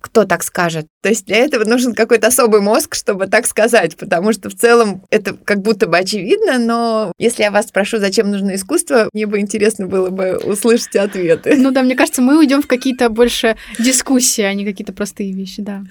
кто 0.00 0.24
так 0.24 0.42
скажет? 0.42 0.86
То 1.02 1.10
есть 1.10 1.26
для 1.26 1.36
этого 1.36 1.64
нужен 1.64 1.94
какой-то 1.94 2.28
особый 2.28 2.60
мозг, 2.60 2.94
чтобы 2.94 3.26
так 3.26 3.46
сказать, 3.46 3.96
потому 3.96 4.32
что 4.32 4.48
в 4.48 4.54
целом 4.54 5.02
это 5.10 5.34
как 5.34 5.60
будто 5.60 5.86
бы 5.86 5.98
очевидно, 5.98 6.58
но 6.58 7.12
если 7.18 7.42
я 7.42 7.50
вас 7.50 7.68
спрошу, 7.68 7.98
зачем 7.98 8.30
нужно 8.30 8.54
искусство, 8.54 9.08
мне 9.12 9.26
бы 9.26 9.38
интересно 9.38 9.86
было 9.86 10.10
бы 10.10 10.38
услышать 10.38 10.96
ответы. 10.96 11.56
Ну 11.56 11.70
да, 11.70 11.82
мне 11.82 11.94
кажется, 11.94 12.22
мы 12.22 12.38
уйдем 12.38 12.62
в 12.62 12.66
какие-то 12.66 13.08
больше 13.10 13.56
дискуссии, 13.78 14.42
а 14.42 14.54
не 14.54 14.64
какие-то 14.64 14.92
простые 14.92 15.32
вещи, 15.32 15.62
да. 15.62 15.82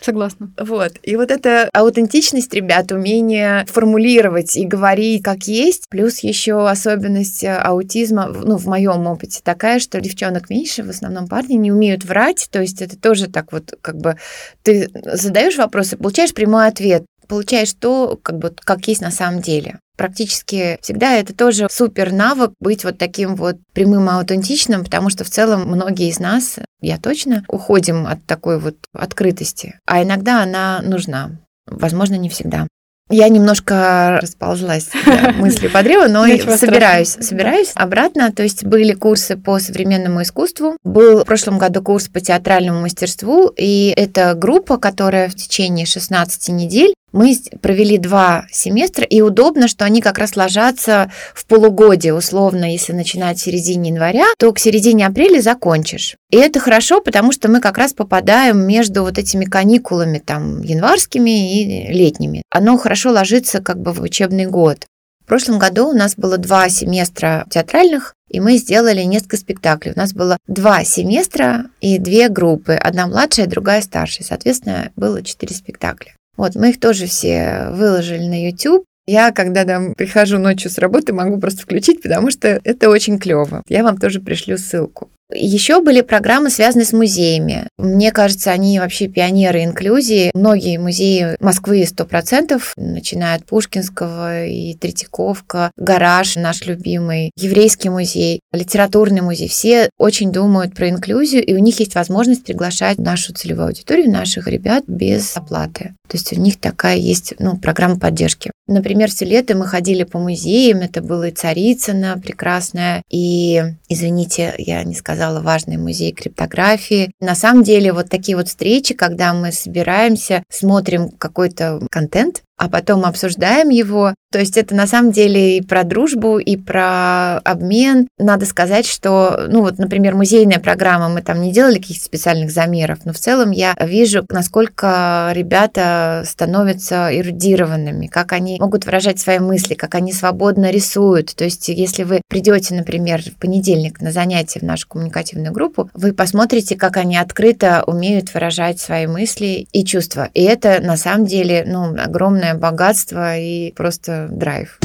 Согласна. 0.00 0.50
Вот. 0.58 0.92
И 1.02 1.16
вот 1.16 1.30
эта 1.30 1.68
аутентичность 1.72 2.52
ребят, 2.54 2.90
умение 2.90 3.66
формулировать 3.68 4.56
и 4.56 4.64
говорить 4.64 5.22
как 5.22 5.44
есть, 5.44 5.88
плюс 5.88 6.20
еще 6.20 6.68
особенность 6.68 7.44
аутизма, 7.44 8.28
ну, 8.28 8.56
в 8.56 8.66
моем 8.66 9.06
опыте 9.06 9.40
такая, 9.42 9.78
что 9.78 9.98
девчонок 10.14 10.50
меньше, 10.50 10.82
в 10.82 10.90
основном 10.90 11.28
парни 11.28 11.54
не 11.54 11.72
умеют 11.72 12.04
врать, 12.04 12.48
то 12.50 12.60
есть 12.60 12.80
это 12.80 12.98
тоже 12.98 13.28
так 13.28 13.52
вот 13.52 13.74
как 13.80 13.96
бы 13.96 14.16
ты 14.62 14.90
задаешь 15.04 15.56
вопросы, 15.56 15.96
получаешь 15.96 16.32
прямой 16.32 16.68
ответ, 16.68 17.04
получаешь 17.26 17.72
то, 17.74 18.18
как 18.22 18.38
бы, 18.38 18.54
как 18.56 18.86
есть 18.86 19.00
на 19.00 19.10
самом 19.10 19.40
деле. 19.40 19.78
Практически 19.96 20.78
всегда 20.82 21.14
это 21.14 21.34
тоже 21.34 21.68
супер 21.70 22.12
навык 22.12 22.52
быть 22.60 22.84
вот 22.84 22.98
таким 22.98 23.36
вот 23.36 23.56
прямым 23.72 24.08
и 24.08 24.12
аутентичным, 24.12 24.84
потому 24.84 25.08
что 25.08 25.24
в 25.24 25.30
целом 25.30 25.68
многие 25.68 26.08
из 26.08 26.18
нас, 26.18 26.58
я 26.80 26.98
точно, 26.98 27.44
уходим 27.48 28.06
от 28.06 28.24
такой 28.26 28.58
вот 28.58 28.76
открытости. 28.92 29.78
А 29.86 30.02
иногда 30.02 30.42
она 30.42 30.80
нужна. 30.82 31.40
Возможно, 31.66 32.14
не 32.16 32.28
всегда. 32.28 32.66
Я 33.10 33.28
немножко 33.28 34.18
расползлась 34.22 34.88
мысли 35.36 35.68
по 35.68 35.82
древу, 35.82 36.10
но 36.10 36.26
собираюсь, 36.56 37.16
собираюсь 37.20 37.72
обратно. 37.74 38.32
То 38.32 38.42
есть 38.42 38.64
были 38.64 38.92
курсы 38.94 39.36
по 39.36 39.58
современному 39.58 40.22
искусству, 40.22 40.78
был 40.84 41.20
в 41.20 41.24
прошлом 41.24 41.58
году 41.58 41.82
курс 41.82 42.08
по 42.08 42.20
театральному 42.20 42.80
мастерству, 42.80 43.52
и 43.56 43.92
это 43.94 44.34
группа, 44.34 44.78
которая 44.78 45.28
в 45.28 45.34
течение 45.34 45.84
16 45.84 46.48
недель 46.48 46.94
мы 47.14 47.34
провели 47.62 47.96
два 47.96 48.44
семестра, 48.50 49.04
и 49.04 49.20
удобно, 49.20 49.68
что 49.68 49.84
они 49.84 50.02
как 50.02 50.18
раз 50.18 50.34
ложатся 50.34 51.12
в 51.32 51.46
полугодие, 51.46 52.12
условно, 52.12 52.70
если 52.70 52.92
начинать 52.92 53.38
в 53.38 53.42
середине 53.42 53.90
января, 53.90 54.26
то 54.36 54.52
к 54.52 54.58
середине 54.58 55.06
апреля 55.06 55.40
закончишь. 55.40 56.16
И 56.30 56.36
это 56.36 56.58
хорошо, 56.58 57.00
потому 57.00 57.30
что 57.30 57.48
мы 57.48 57.60
как 57.60 57.78
раз 57.78 57.92
попадаем 57.92 58.66
между 58.66 59.02
вот 59.02 59.16
этими 59.16 59.44
каникулами 59.44 60.18
там 60.18 60.60
январскими 60.62 61.62
и 61.62 61.92
летними. 61.92 62.42
Оно 62.50 62.76
хорошо 62.78 63.10
ложится 63.10 63.62
как 63.62 63.80
бы 63.80 63.92
в 63.92 64.02
учебный 64.02 64.46
год. 64.46 64.86
В 65.22 65.26
прошлом 65.26 65.60
году 65.60 65.88
у 65.88 65.94
нас 65.94 66.16
было 66.16 66.36
два 66.36 66.68
семестра 66.68 67.46
театральных, 67.48 68.12
и 68.28 68.40
мы 68.40 68.56
сделали 68.56 69.02
несколько 69.02 69.36
спектаклей. 69.36 69.92
У 69.94 69.98
нас 69.98 70.12
было 70.12 70.36
два 70.48 70.82
семестра 70.82 71.66
и 71.80 71.98
две 71.98 72.28
группы, 72.28 72.74
одна 72.74 73.06
младшая, 73.06 73.46
другая 73.46 73.80
старшая. 73.82 74.26
Соответственно, 74.26 74.90
было 74.96 75.22
четыре 75.22 75.54
спектакля. 75.54 76.12
Вот, 76.36 76.54
мы 76.54 76.70
их 76.70 76.80
тоже 76.80 77.06
все 77.06 77.68
выложили 77.70 78.24
на 78.24 78.46
YouTube. 78.46 78.84
Я, 79.06 79.32
когда 79.32 79.64
там 79.64 79.94
прихожу 79.94 80.38
ночью 80.38 80.70
с 80.70 80.78
работы, 80.78 81.12
могу 81.12 81.38
просто 81.38 81.62
включить, 81.62 82.02
потому 82.02 82.30
что 82.30 82.60
это 82.64 82.88
очень 82.88 83.18
клево. 83.18 83.62
Я 83.68 83.82
вам 83.82 83.98
тоже 83.98 84.20
пришлю 84.20 84.56
ссылку. 84.56 85.10
Еще 85.34 85.80
были 85.80 86.00
программы, 86.00 86.50
связанные 86.50 86.86
с 86.86 86.92
музеями. 86.92 87.68
Мне 87.78 88.12
кажется, 88.12 88.52
они 88.52 88.78
вообще 88.78 89.08
пионеры 89.08 89.64
инклюзии. 89.64 90.30
Многие 90.34 90.78
музеи 90.78 91.36
Москвы 91.40 91.82
100%, 91.82 92.62
начиная 92.76 93.36
от 93.36 93.44
Пушкинского 93.44 94.46
и 94.46 94.74
Третьяковка, 94.74 95.70
Гараж 95.76 96.36
наш 96.36 96.64
любимый, 96.66 97.32
Еврейский 97.36 97.88
музей, 97.88 98.40
Литературный 98.52 99.22
музей. 99.22 99.48
Все 99.48 99.90
очень 99.98 100.32
думают 100.32 100.74
про 100.74 100.88
инклюзию, 100.88 101.44
и 101.44 101.54
у 101.54 101.58
них 101.58 101.80
есть 101.80 101.94
возможность 101.94 102.44
приглашать 102.44 102.98
нашу 102.98 103.32
целевую 103.32 103.66
аудиторию, 103.66 104.10
наших 104.10 104.46
ребят 104.46 104.84
без 104.86 105.36
оплаты. 105.36 105.94
То 106.08 106.18
есть 106.18 106.32
у 106.32 106.40
них 106.40 106.60
такая 106.60 106.96
есть 106.96 107.34
ну, 107.38 107.56
программа 107.56 107.98
поддержки. 107.98 108.50
Например, 108.66 109.10
все 109.10 109.24
лето 109.24 109.56
мы 109.56 109.66
ходили 109.66 110.04
по 110.04 110.18
музеям, 110.18 110.80
это 110.80 111.02
было 111.02 111.28
и 111.28 111.32
Царицына 111.32 112.20
прекрасная, 112.22 113.02
и, 113.10 113.62
извините, 113.88 114.54
я 114.58 114.84
не 114.84 114.94
сказала, 114.94 115.23
сказала, 115.24 115.40
важный 115.40 115.76
музей 115.76 116.12
криптографии. 116.12 117.12
На 117.20 117.34
самом 117.34 117.62
деле 117.62 117.92
вот 117.92 118.10
такие 118.10 118.36
вот 118.36 118.48
встречи, 118.48 118.94
когда 118.94 119.32
мы 119.32 119.52
собираемся, 119.52 120.42
смотрим 120.48 121.10
какой-то 121.10 121.80
контент, 121.90 122.42
а 122.56 122.68
потом 122.68 123.04
обсуждаем 123.04 123.68
его. 123.68 124.14
То 124.30 124.40
есть 124.40 124.56
это 124.56 124.74
на 124.74 124.88
самом 124.88 125.12
деле 125.12 125.58
и 125.58 125.62
про 125.62 125.84
дружбу, 125.84 126.38
и 126.38 126.56
про 126.56 127.38
обмен. 127.38 128.08
Надо 128.18 128.46
сказать, 128.46 128.84
что, 128.84 129.46
ну 129.48 129.60
вот, 129.60 129.78
например, 129.78 130.16
музейная 130.16 130.58
программа, 130.58 131.08
мы 131.08 131.22
там 131.22 131.40
не 131.40 131.52
делали 131.52 131.78
каких-то 131.78 132.04
специальных 132.04 132.50
замеров, 132.50 132.98
но 133.04 133.12
в 133.12 133.18
целом 133.18 133.52
я 133.52 133.76
вижу, 133.80 134.24
насколько 134.28 135.30
ребята 135.34 136.24
становятся 136.26 137.16
эрудированными, 137.16 138.08
как 138.08 138.32
они 138.32 138.58
могут 138.58 138.86
выражать 138.86 139.20
свои 139.20 139.38
мысли, 139.38 139.74
как 139.74 139.94
они 139.94 140.12
свободно 140.12 140.70
рисуют. 140.70 141.34
То 141.36 141.44
есть 141.44 141.68
если 141.68 142.02
вы 142.02 142.20
придете, 142.28 142.74
например, 142.74 143.22
в 143.22 143.36
понедельник 143.36 144.00
на 144.00 144.10
занятие 144.10 144.60
в 144.60 144.64
нашу 144.64 144.88
коммуникативную 144.88 145.52
группу, 145.52 145.88
вы 145.94 146.12
посмотрите, 146.12 146.74
как 146.74 146.96
они 146.96 147.16
открыто 147.16 147.84
умеют 147.86 148.34
выражать 148.34 148.80
свои 148.80 149.06
мысли 149.06 149.68
и 149.72 149.84
чувства. 149.84 150.28
И 150.34 150.42
это 150.42 150.80
на 150.80 150.96
самом 150.96 151.26
деле, 151.26 151.64
ну, 151.66 151.94
огромное 151.96 152.43
огромное 152.44 152.54
богатство 152.54 153.38
и 153.38 153.72
просто 153.72 154.28
драйв. 154.30 154.78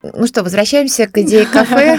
Ну 0.00 0.26
что, 0.28 0.44
возвращаемся 0.44 1.08
к 1.08 1.18
идее 1.18 1.44
кафе. 1.52 1.98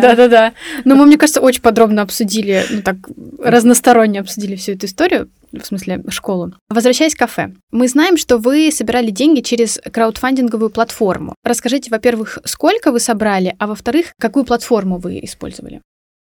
Да-да-да. 0.00 0.54
Ну, 0.84 0.96
мы, 0.96 1.04
мне 1.04 1.18
кажется, 1.18 1.42
очень 1.42 1.60
подробно 1.60 2.02
обсудили, 2.02 2.64
ну 2.70 2.82
так, 2.82 2.96
разносторонне 3.38 4.20
обсудили 4.20 4.56
всю 4.56 4.72
эту 4.72 4.86
историю, 4.86 5.28
в 5.52 5.62
смысле, 5.62 6.02
школу. 6.08 6.54
Возвращаясь 6.70 7.14
к 7.14 7.18
кафе. 7.18 7.52
Мы 7.70 7.86
знаем, 7.88 8.16
что 8.16 8.38
вы 8.38 8.70
собирали 8.72 9.10
деньги 9.10 9.40
через 9.40 9.78
краудфандинговую 9.92 10.70
платформу. 10.70 11.34
Расскажите, 11.44 11.90
во-первых, 11.90 12.38
сколько 12.44 12.90
вы 12.90 12.98
собрали, 12.98 13.54
а 13.58 13.66
во-вторых, 13.66 14.14
какую 14.18 14.44
платформу 14.46 14.96
вы 14.96 15.20
использовали? 15.22 15.82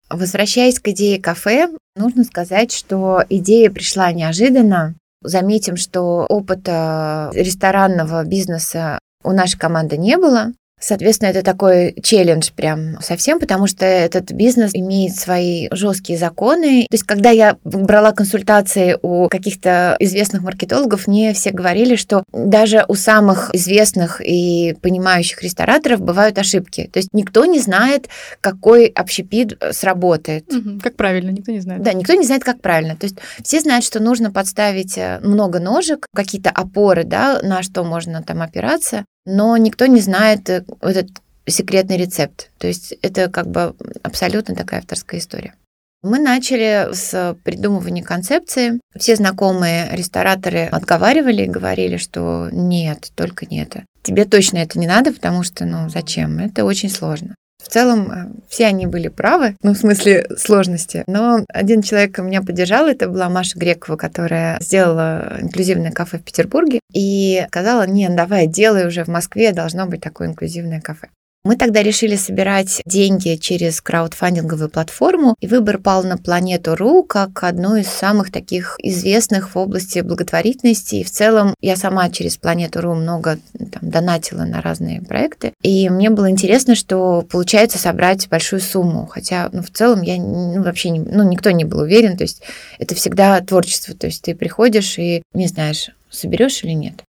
Возвращаясь 0.09 0.79
к 0.79 0.87
идее 0.89 1.21
кафе, 1.21 1.69
нужно 1.95 2.23
сказать, 2.23 2.73
что 2.73 3.23
идея 3.29 3.69
пришла 3.69 4.11
неожиданно. 4.11 4.95
Заметим, 5.23 5.75
что 5.77 6.25
опыта 6.27 7.29
ресторанного 7.33 8.23
бизнеса 8.23 8.99
у 9.23 9.31
нашей 9.31 9.59
команды 9.59 9.97
не 9.97 10.17
было. 10.17 10.51
Соответственно, 10.81 11.29
это 11.29 11.43
такой 11.43 11.93
челлендж 12.01 12.49
прям 12.55 12.99
совсем, 13.01 13.39
потому 13.39 13.67
что 13.67 13.85
этот 13.85 14.31
бизнес 14.31 14.71
имеет 14.73 15.15
свои 15.15 15.67
жесткие 15.71 16.17
законы. 16.17 16.87
То 16.89 16.95
есть, 16.95 17.03
когда 17.03 17.29
я 17.29 17.57
брала 17.63 18.11
консультации 18.11 18.97
у 19.01 19.27
каких-то 19.29 19.95
известных 19.99 20.41
маркетологов, 20.41 21.07
мне 21.07 21.33
все 21.33 21.51
говорили, 21.51 21.95
что 21.95 22.23
даже 22.33 22.83
у 22.87 22.95
самых 22.95 23.53
известных 23.53 24.21
и 24.25 24.75
понимающих 24.81 25.43
рестораторов 25.43 26.01
бывают 26.01 26.39
ошибки. 26.39 26.89
То 26.91 26.97
есть, 26.97 27.09
никто 27.13 27.45
не 27.45 27.59
знает, 27.59 28.09
какой 28.41 28.87
общепит 28.87 29.61
сработает. 29.71 30.51
Угу, 30.51 30.79
как 30.81 30.95
правильно, 30.95 31.29
никто 31.29 31.51
не 31.51 31.59
знает. 31.59 31.83
Да, 31.83 31.93
никто 31.93 32.13
не 32.13 32.25
знает, 32.25 32.43
как 32.43 32.59
правильно. 32.59 32.95
То 32.95 33.05
есть, 33.05 33.17
все 33.43 33.59
знают, 33.59 33.85
что 33.85 33.99
нужно 33.99 34.31
подставить 34.31 34.97
э, 34.97 35.19
много 35.21 35.59
ножек, 35.59 36.07
какие-то 36.13 36.49
опоры, 36.49 37.03
да, 37.03 37.39
на 37.43 37.61
что 37.61 37.83
можно 37.83 38.23
там 38.23 38.41
опираться, 38.41 39.05
но 39.25 39.55
никто 39.57 39.85
не 39.85 40.01
знает 40.01 40.49
э, 40.49 40.63
этот 40.81 41.07
секретный 41.47 41.97
рецепт. 41.97 42.51
То 42.57 42.67
есть 42.67 42.93
это 43.01 43.29
как 43.29 43.47
бы 43.47 43.75
абсолютно 44.03 44.55
такая 44.55 44.79
авторская 44.81 45.19
история. 45.19 45.55
Мы 46.03 46.17
начали 46.17 46.93
с 46.93 47.37
придумывания 47.43 48.03
концепции. 48.03 48.79
Все 48.97 49.15
знакомые 49.15 49.87
рестораторы 49.91 50.65
отговаривали 50.65 51.43
и 51.43 51.49
говорили, 51.49 51.97
что 51.97 52.49
нет, 52.51 53.11
только 53.15 53.45
не 53.45 53.61
это. 53.61 53.85
Тебе 54.01 54.25
точно 54.25 54.57
это 54.57 54.79
не 54.79 54.87
надо, 54.87 55.13
потому 55.13 55.43
что, 55.43 55.65
ну, 55.65 55.89
зачем? 55.89 56.39
Это 56.39 56.65
очень 56.65 56.89
сложно. 56.89 57.35
В 57.63 57.69
целом, 57.69 58.11
э, 58.11 58.31
все 58.49 58.65
они 58.65 58.87
были 58.87 59.07
правы, 59.07 59.55
ну, 59.61 59.73
в 59.73 59.77
смысле 59.77 60.27
сложности. 60.37 61.03
Но 61.07 61.45
один 61.47 61.81
человек 61.81 62.17
меня 62.19 62.41
поддержал, 62.41 62.87
это 62.87 63.07
была 63.07 63.29
Маша 63.29 63.57
Грекова, 63.57 63.95
которая 63.95 64.59
сделала 64.59 65.37
инклюзивное 65.39 65.91
кафе 65.91 66.17
в 66.17 66.23
Петербурге, 66.23 66.79
и 66.93 67.45
сказала, 67.47 67.87
не, 67.87 68.09
давай, 68.09 68.47
делай 68.47 68.87
уже 68.87 69.03
в 69.03 69.07
Москве, 69.07 69.51
должно 69.51 69.85
быть 69.85 70.01
такое 70.01 70.27
инклюзивное 70.27 70.81
кафе. 70.81 71.07
Мы 71.43 71.55
тогда 71.55 71.81
решили 71.81 72.15
собирать 72.17 72.83
деньги 72.85 73.35
через 73.35 73.81
краудфандинговую 73.81 74.69
платформу, 74.69 75.35
и 75.39 75.47
выбор 75.47 75.79
пал 75.79 76.03
на 76.03 76.17
Планету.ру 76.17 77.01
как 77.03 77.43
одну 77.43 77.77
из 77.77 77.87
самых 77.87 78.31
таких 78.31 78.75
известных 78.77 79.55
в 79.55 79.57
области 79.57 79.99
благотворительности. 80.01 80.97
И 80.97 81.03
в 81.03 81.09
целом 81.09 81.55
я 81.59 81.75
сама 81.75 82.11
через 82.11 82.37
Планету.ру 82.37 82.93
много 82.93 83.39
там, 83.57 83.89
донатила 83.89 84.43
на 84.43 84.61
разные 84.61 85.01
проекты. 85.01 85.53
И 85.63 85.89
мне 85.89 86.11
было 86.11 86.29
интересно, 86.29 86.75
что 86.75 87.23
получается 87.23 87.79
собрать 87.79 88.29
большую 88.29 88.59
сумму. 88.59 89.07
Хотя 89.07 89.49
ну, 89.51 89.63
в 89.63 89.71
целом 89.71 90.03
я 90.03 90.17
ну, 90.17 90.61
вообще 90.61 90.91
не, 90.91 90.99
ну, 90.99 91.27
никто 91.27 91.49
не 91.49 91.65
был 91.65 91.79
уверен. 91.79 92.17
То 92.17 92.23
есть 92.23 92.43
это 92.77 92.93
всегда 92.93 93.41
творчество. 93.41 93.95
То 93.95 94.05
есть 94.05 94.21
ты 94.21 94.35
приходишь 94.35 94.99
и 94.99 95.23
не 95.33 95.47
знаешь, 95.47 95.89
соберешь 96.11 96.63
или 96.63 96.73
нет. 96.73 97.01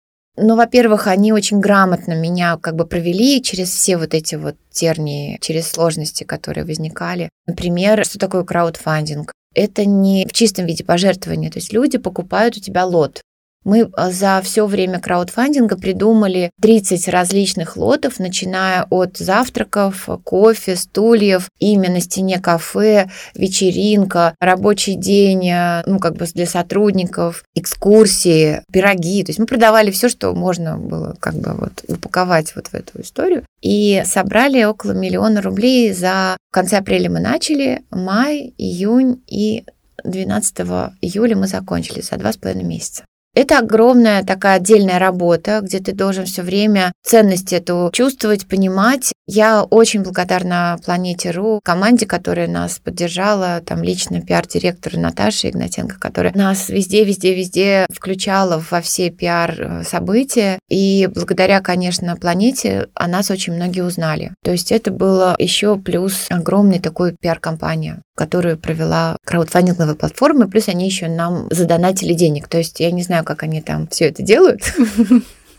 Ну, 0.42 0.56
во-первых, 0.56 1.06
они 1.06 1.35
очень 1.35 1.61
грамотно 1.61 2.14
меня 2.14 2.56
как 2.56 2.75
бы 2.75 2.87
провели 2.87 3.42
через 3.42 3.68
все 3.68 3.99
вот 3.99 4.14
эти 4.14 4.37
вот 4.37 4.56
тернии, 4.70 5.37
через 5.42 5.68
сложности, 5.68 6.25
которые 6.25 6.64
возникали. 6.64 7.28
Например, 7.47 8.02
что 8.06 8.18
такое 8.18 8.44
краудфандинг? 8.44 9.35
Это 9.54 9.85
не 9.85 10.26
в 10.26 10.32
чистом 10.32 10.64
виде 10.64 10.82
пожертвования, 10.82 11.50
то 11.50 11.59
есть 11.59 11.75
люди 11.75 11.99
покупают 11.99 12.56
у 12.56 12.61
тебя 12.61 12.87
лот. 12.87 13.20
Мы 13.64 13.90
а, 13.95 14.11
за 14.11 14.40
все 14.43 14.67
время 14.67 15.00
краудфандинга 15.00 15.76
придумали 15.76 16.50
30 16.62 17.09
различных 17.09 17.76
лотов, 17.76 18.19
начиная 18.19 18.87
от 18.88 19.19
завтраков, 19.19 20.09
кофе, 20.25 20.76
стульев, 20.76 21.49
имя 21.59 21.90
на 21.90 22.00
стене 22.00 22.40
кафе, 22.40 23.11
вечеринка, 23.35 24.35
рабочий 24.40 24.95
день, 24.95 25.49
э, 25.50 25.83
ну, 25.85 25.99
как 25.99 26.17
бы 26.17 26.26
для 26.26 26.47
сотрудников, 26.47 27.45
экскурсии, 27.55 28.62
пироги. 28.73 29.23
То 29.25 29.31
есть 29.31 29.38
мы 29.38 29.47
продавали 29.47 29.90
все, 29.90 30.09
что 30.09 30.33
можно 30.33 30.79
было 30.79 31.17
как 31.21 31.35
бы 31.35 31.52
вот 31.52 31.85
упаковать 31.87 32.57
вот 32.57 32.69
в 32.69 32.75
эту 32.75 33.02
историю. 33.02 33.45
И 33.61 34.02
собрали 34.07 34.64
около 34.64 34.93
миллиона 34.93 35.43
рублей 35.43 35.93
за... 35.93 36.37
В 36.50 36.55
конце 36.55 36.79
апреля 36.79 37.11
мы 37.11 37.21
начали, 37.21 37.83
май, 37.90 38.55
июнь 38.57 39.23
и 39.26 39.64
12 40.05 40.61
июля 41.02 41.37
мы 41.37 41.47
закончили 41.47 42.00
за 42.00 42.17
два 42.17 42.33
с 42.33 42.37
половиной 42.37 42.64
месяца. 42.64 43.05
Это 43.35 43.59
огромная 43.59 44.25
такая 44.25 44.57
отдельная 44.57 44.99
работа, 44.99 45.61
где 45.63 45.79
ты 45.79 45.93
должен 45.93 46.25
все 46.27 46.43
время 46.43 46.93
ценность 47.05 47.53
эту 47.53 47.91
чувствовать, 47.93 48.49
понимать. 48.49 49.13
Я 49.29 49.63
очень 49.63 50.03
благодарна 50.03 50.77
Планете.ру, 50.85 51.61
команде, 51.63 52.07
которая 52.07 52.49
нас 52.49 52.81
поддержала, 52.81 53.61
там 53.65 53.85
лично 53.85 54.21
пиар-директору 54.21 54.99
Наташе 54.99 55.51
Игнатенко, 55.51 56.01
которая 56.01 56.33
нас 56.35 56.69
везде, 56.69 57.05
везде, 57.05 57.35
везде 57.35 57.87
включала 57.93 58.63
во 58.71 58.81
все 58.81 59.11
пиар-события. 59.11 60.59
И 60.69 61.09
благодаря, 61.15 61.61
конечно, 61.61 62.17
Планете 62.17 62.89
о 62.95 63.07
нас 63.07 63.31
очень 63.31 63.53
многие 63.53 63.83
узнали. 63.83 64.33
То 64.43 64.51
есть 64.51 64.73
это 64.73 64.91
было 64.91 65.37
еще 65.39 65.79
плюс 65.79 66.27
огромный 66.31 66.81
такой 66.81 67.15
пиар-компания 67.15 68.03
которую 68.21 68.59
провела 68.59 69.17
краудфандинговая 69.25 69.95
платформа, 69.95 70.47
плюс 70.47 70.69
они 70.69 70.85
еще 70.85 71.09
нам 71.09 71.47
задонатили 71.50 72.12
денег. 72.12 72.49
То 72.49 72.59
есть 72.59 72.79
я 72.79 72.91
не 72.91 73.03
знаю, 73.03 73.25
как 73.25 73.43
они 73.43 73.62
там 73.62 73.89
все 73.89 74.09
это 74.09 74.23
делают. 74.23 74.61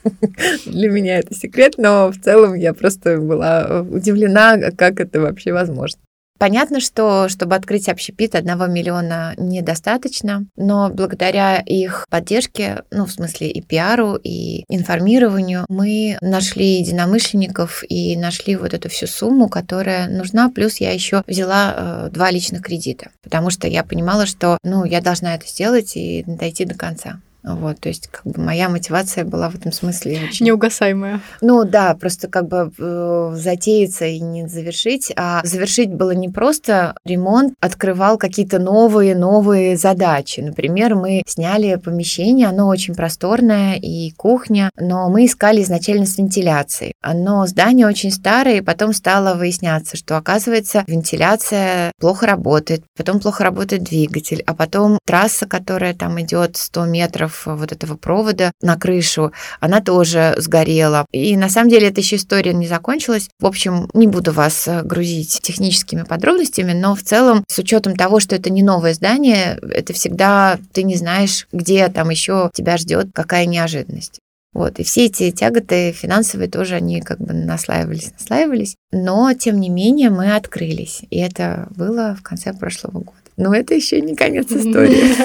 Для 0.68 0.90
меня 0.92 1.18
это 1.18 1.34
секрет, 1.34 1.74
но 1.80 2.12
в 2.12 2.20
целом 2.20 2.54
я 2.54 2.76
просто 2.76 3.18
была 3.18 3.82
удивлена, 3.82 4.60
как 4.78 5.00
это 5.00 5.20
вообще 5.20 5.54
возможно. 5.54 6.00
Понятно, 6.42 6.80
что 6.80 7.30
чтобы 7.30 7.54
открыть 7.54 7.88
общепит, 7.88 8.34
одного 8.34 8.66
миллиона 8.66 9.36
недостаточно, 9.38 10.48
но 10.56 10.90
благодаря 10.90 11.60
их 11.60 12.08
поддержке, 12.10 12.82
ну, 12.90 13.06
в 13.06 13.12
смысле 13.12 13.52
и 13.52 13.62
пиару, 13.62 14.16
и 14.16 14.64
информированию, 14.68 15.68
мы 15.70 16.18
нашли 16.20 16.80
единомышленников 16.80 17.84
и 17.88 18.18
нашли 18.18 18.56
вот 18.56 18.74
эту 18.74 18.90
всю 18.90 19.06
сумму, 19.06 19.50
которая 19.50 20.10
нужна. 20.10 20.50
Плюс 20.50 20.78
я 20.78 20.92
еще 20.92 21.22
взяла 21.28 21.76
э, 21.78 22.10
два 22.12 22.32
личных 22.32 22.64
кредита, 22.64 23.12
потому 23.22 23.52
что 23.52 23.68
я 23.68 23.84
понимала, 23.84 24.26
что, 24.26 24.58
ну, 24.64 24.84
я 24.84 25.00
должна 25.00 25.36
это 25.36 25.46
сделать 25.46 25.96
и 25.96 26.24
дойти 26.26 26.66
до 26.66 26.74
конца. 26.74 27.22
Вот, 27.44 27.80
то 27.80 27.90
есть, 27.90 28.08
как 28.08 28.24
бы 28.24 28.42
моя 28.42 28.70
мотивация 28.70 29.26
была 29.26 29.50
в 29.50 29.56
этом 29.56 29.72
смысле 29.72 30.20
очень... 30.30 30.46
Неугасаемая. 30.46 31.22
Ну 31.42 31.64
да, 31.64 31.96
просто 31.96 32.28
как 32.28 32.48
бы 32.48 32.72
э, 32.78 33.32
затеяться 33.36 34.06
и 34.06 34.20
не 34.20 34.48
завершить, 34.48 35.12
а 35.16 35.42
завершить 35.44 35.92
было 35.92 36.12
не 36.12 36.30
просто 36.30 36.96
ремонт, 37.04 37.54
открывал 37.60 38.18
какие-то 38.18 38.60
новые, 38.60 39.16
новые 39.16 39.76
задачи. 39.76 40.42
Например, 40.42 40.96
мы 40.96 41.24
сняли 41.26 41.76
помещение, 41.76 42.48
оно 42.48 42.68
очень 42.68 42.94
просторное 42.94 43.76
и 43.76 44.12
кухня, 44.12 44.70
но 44.78 45.10
мы 45.10 45.26
искали 45.26 45.64
изначально 45.64 46.06
с 46.06 46.18
вентиляцией. 46.18 46.94
Оно 47.02 47.48
здание 47.48 47.88
очень 47.88 48.12
старое, 48.12 48.58
и 48.58 48.62
потом 48.62 48.94
стало 48.94 49.34
выясняться, 49.36 49.98
что 49.98 50.18
оказывается 50.18 50.84
вентиляция 50.86 51.92
плохо 52.00 52.28
работает, 52.28 52.84
потом 52.96 53.20
плохо 53.20 53.44
работает 53.44 53.84
двигатель, 53.84 54.44
а 54.46 54.54
потом 54.54 55.00
трасса, 55.06 55.48
которая 55.48 55.94
там 55.96 56.22
идет 56.22 56.58
100 56.58 56.86
метров 56.86 57.31
метров 57.32 57.44
вот 57.46 57.72
этого 57.72 57.96
провода 57.96 58.52
на 58.62 58.78
крышу, 58.78 59.32
она 59.60 59.82
тоже 59.82 60.36
сгорела. 60.38 61.06
И 61.12 61.38
на 61.38 61.50
самом 61.50 61.70
деле 61.70 61.88
эта 61.88 62.02
еще 62.02 62.18
история 62.18 62.54
не 62.54 62.68
закончилась. 62.68 63.30
В 63.40 63.46
общем, 63.46 63.90
не 63.94 64.08
буду 64.08 64.32
вас 64.32 64.68
э, 64.68 64.82
грузить 64.84 65.40
техническими 65.42 66.04
подробностями, 66.04 66.74
но 66.74 66.96
в 66.96 67.02
целом, 67.02 67.44
с 67.48 67.60
учетом 67.60 67.96
того, 67.96 68.20
что 68.20 68.36
это 68.36 68.50
не 68.50 68.64
новое 68.64 68.94
здание, 68.94 69.60
это 69.62 69.94
всегда 69.94 70.60
ты 70.74 70.84
не 70.84 70.96
знаешь, 70.96 71.48
где 71.52 71.88
там 71.90 72.10
еще 72.10 72.50
тебя 72.54 72.78
ждет 72.78 73.08
какая 73.14 73.46
неожиданность. 73.46 74.20
Вот, 74.54 74.80
и 74.80 74.84
все 74.84 75.06
эти 75.06 75.32
тяготы 75.32 75.94
финансовые 75.94 76.50
тоже, 76.50 76.76
они 76.76 77.00
как 77.00 77.20
бы 77.20 77.32
наслаивались, 77.32 78.12
наслаивались. 78.12 78.76
Но, 78.92 79.34
тем 79.34 79.62
не 79.62 79.70
менее, 79.70 80.10
мы 80.10 80.36
открылись. 80.36 81.04
И 81.10 81.18
это 81.20 81.70
было 81.74 82.18
в 82.20 82.22
конце 82.22 82.52
прошлого 82.52 83.00
года. 83.00 83.31
Но 83.38 83.54
это 83.56 83.74
еще 83.74 84.02
не 84.02 84.16
конец 84.16 84.52
истории. 84.52 85.16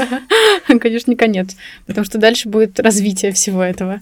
Конечно, 0.79 1.11
не 1.11 1.16
конец, 1.16 1.57
потому 1.87 2.05
что 2.05 2.19
дальше 2.19 2.49
будет 2.49 2.79
развитие 2.81 3.33
всего 3.33 3.62
этого. 3.62 4.01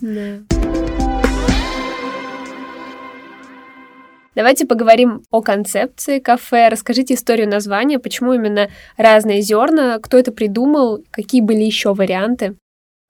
Давайте 4.34 4.66
поговорим 4.66 5.22
о 5.30 5.42
концепции 5.42 6.18
кафе. 6.18 6.68
Расскажите 6.68 7.14
историю 7.14 7.48
названия, 7.48 8.00
почему 8.00 8.32
именно 8.32 8.68
разные 8.96 9.42
зерна, 9.42 9.98
кто 10.00 10.18
это 10.18 10.32
придумал, 10.32 11.04
какие 11.12 11.40
были 11.40 11.62
еще 11.62 11.94
варианты. 11.94 12.56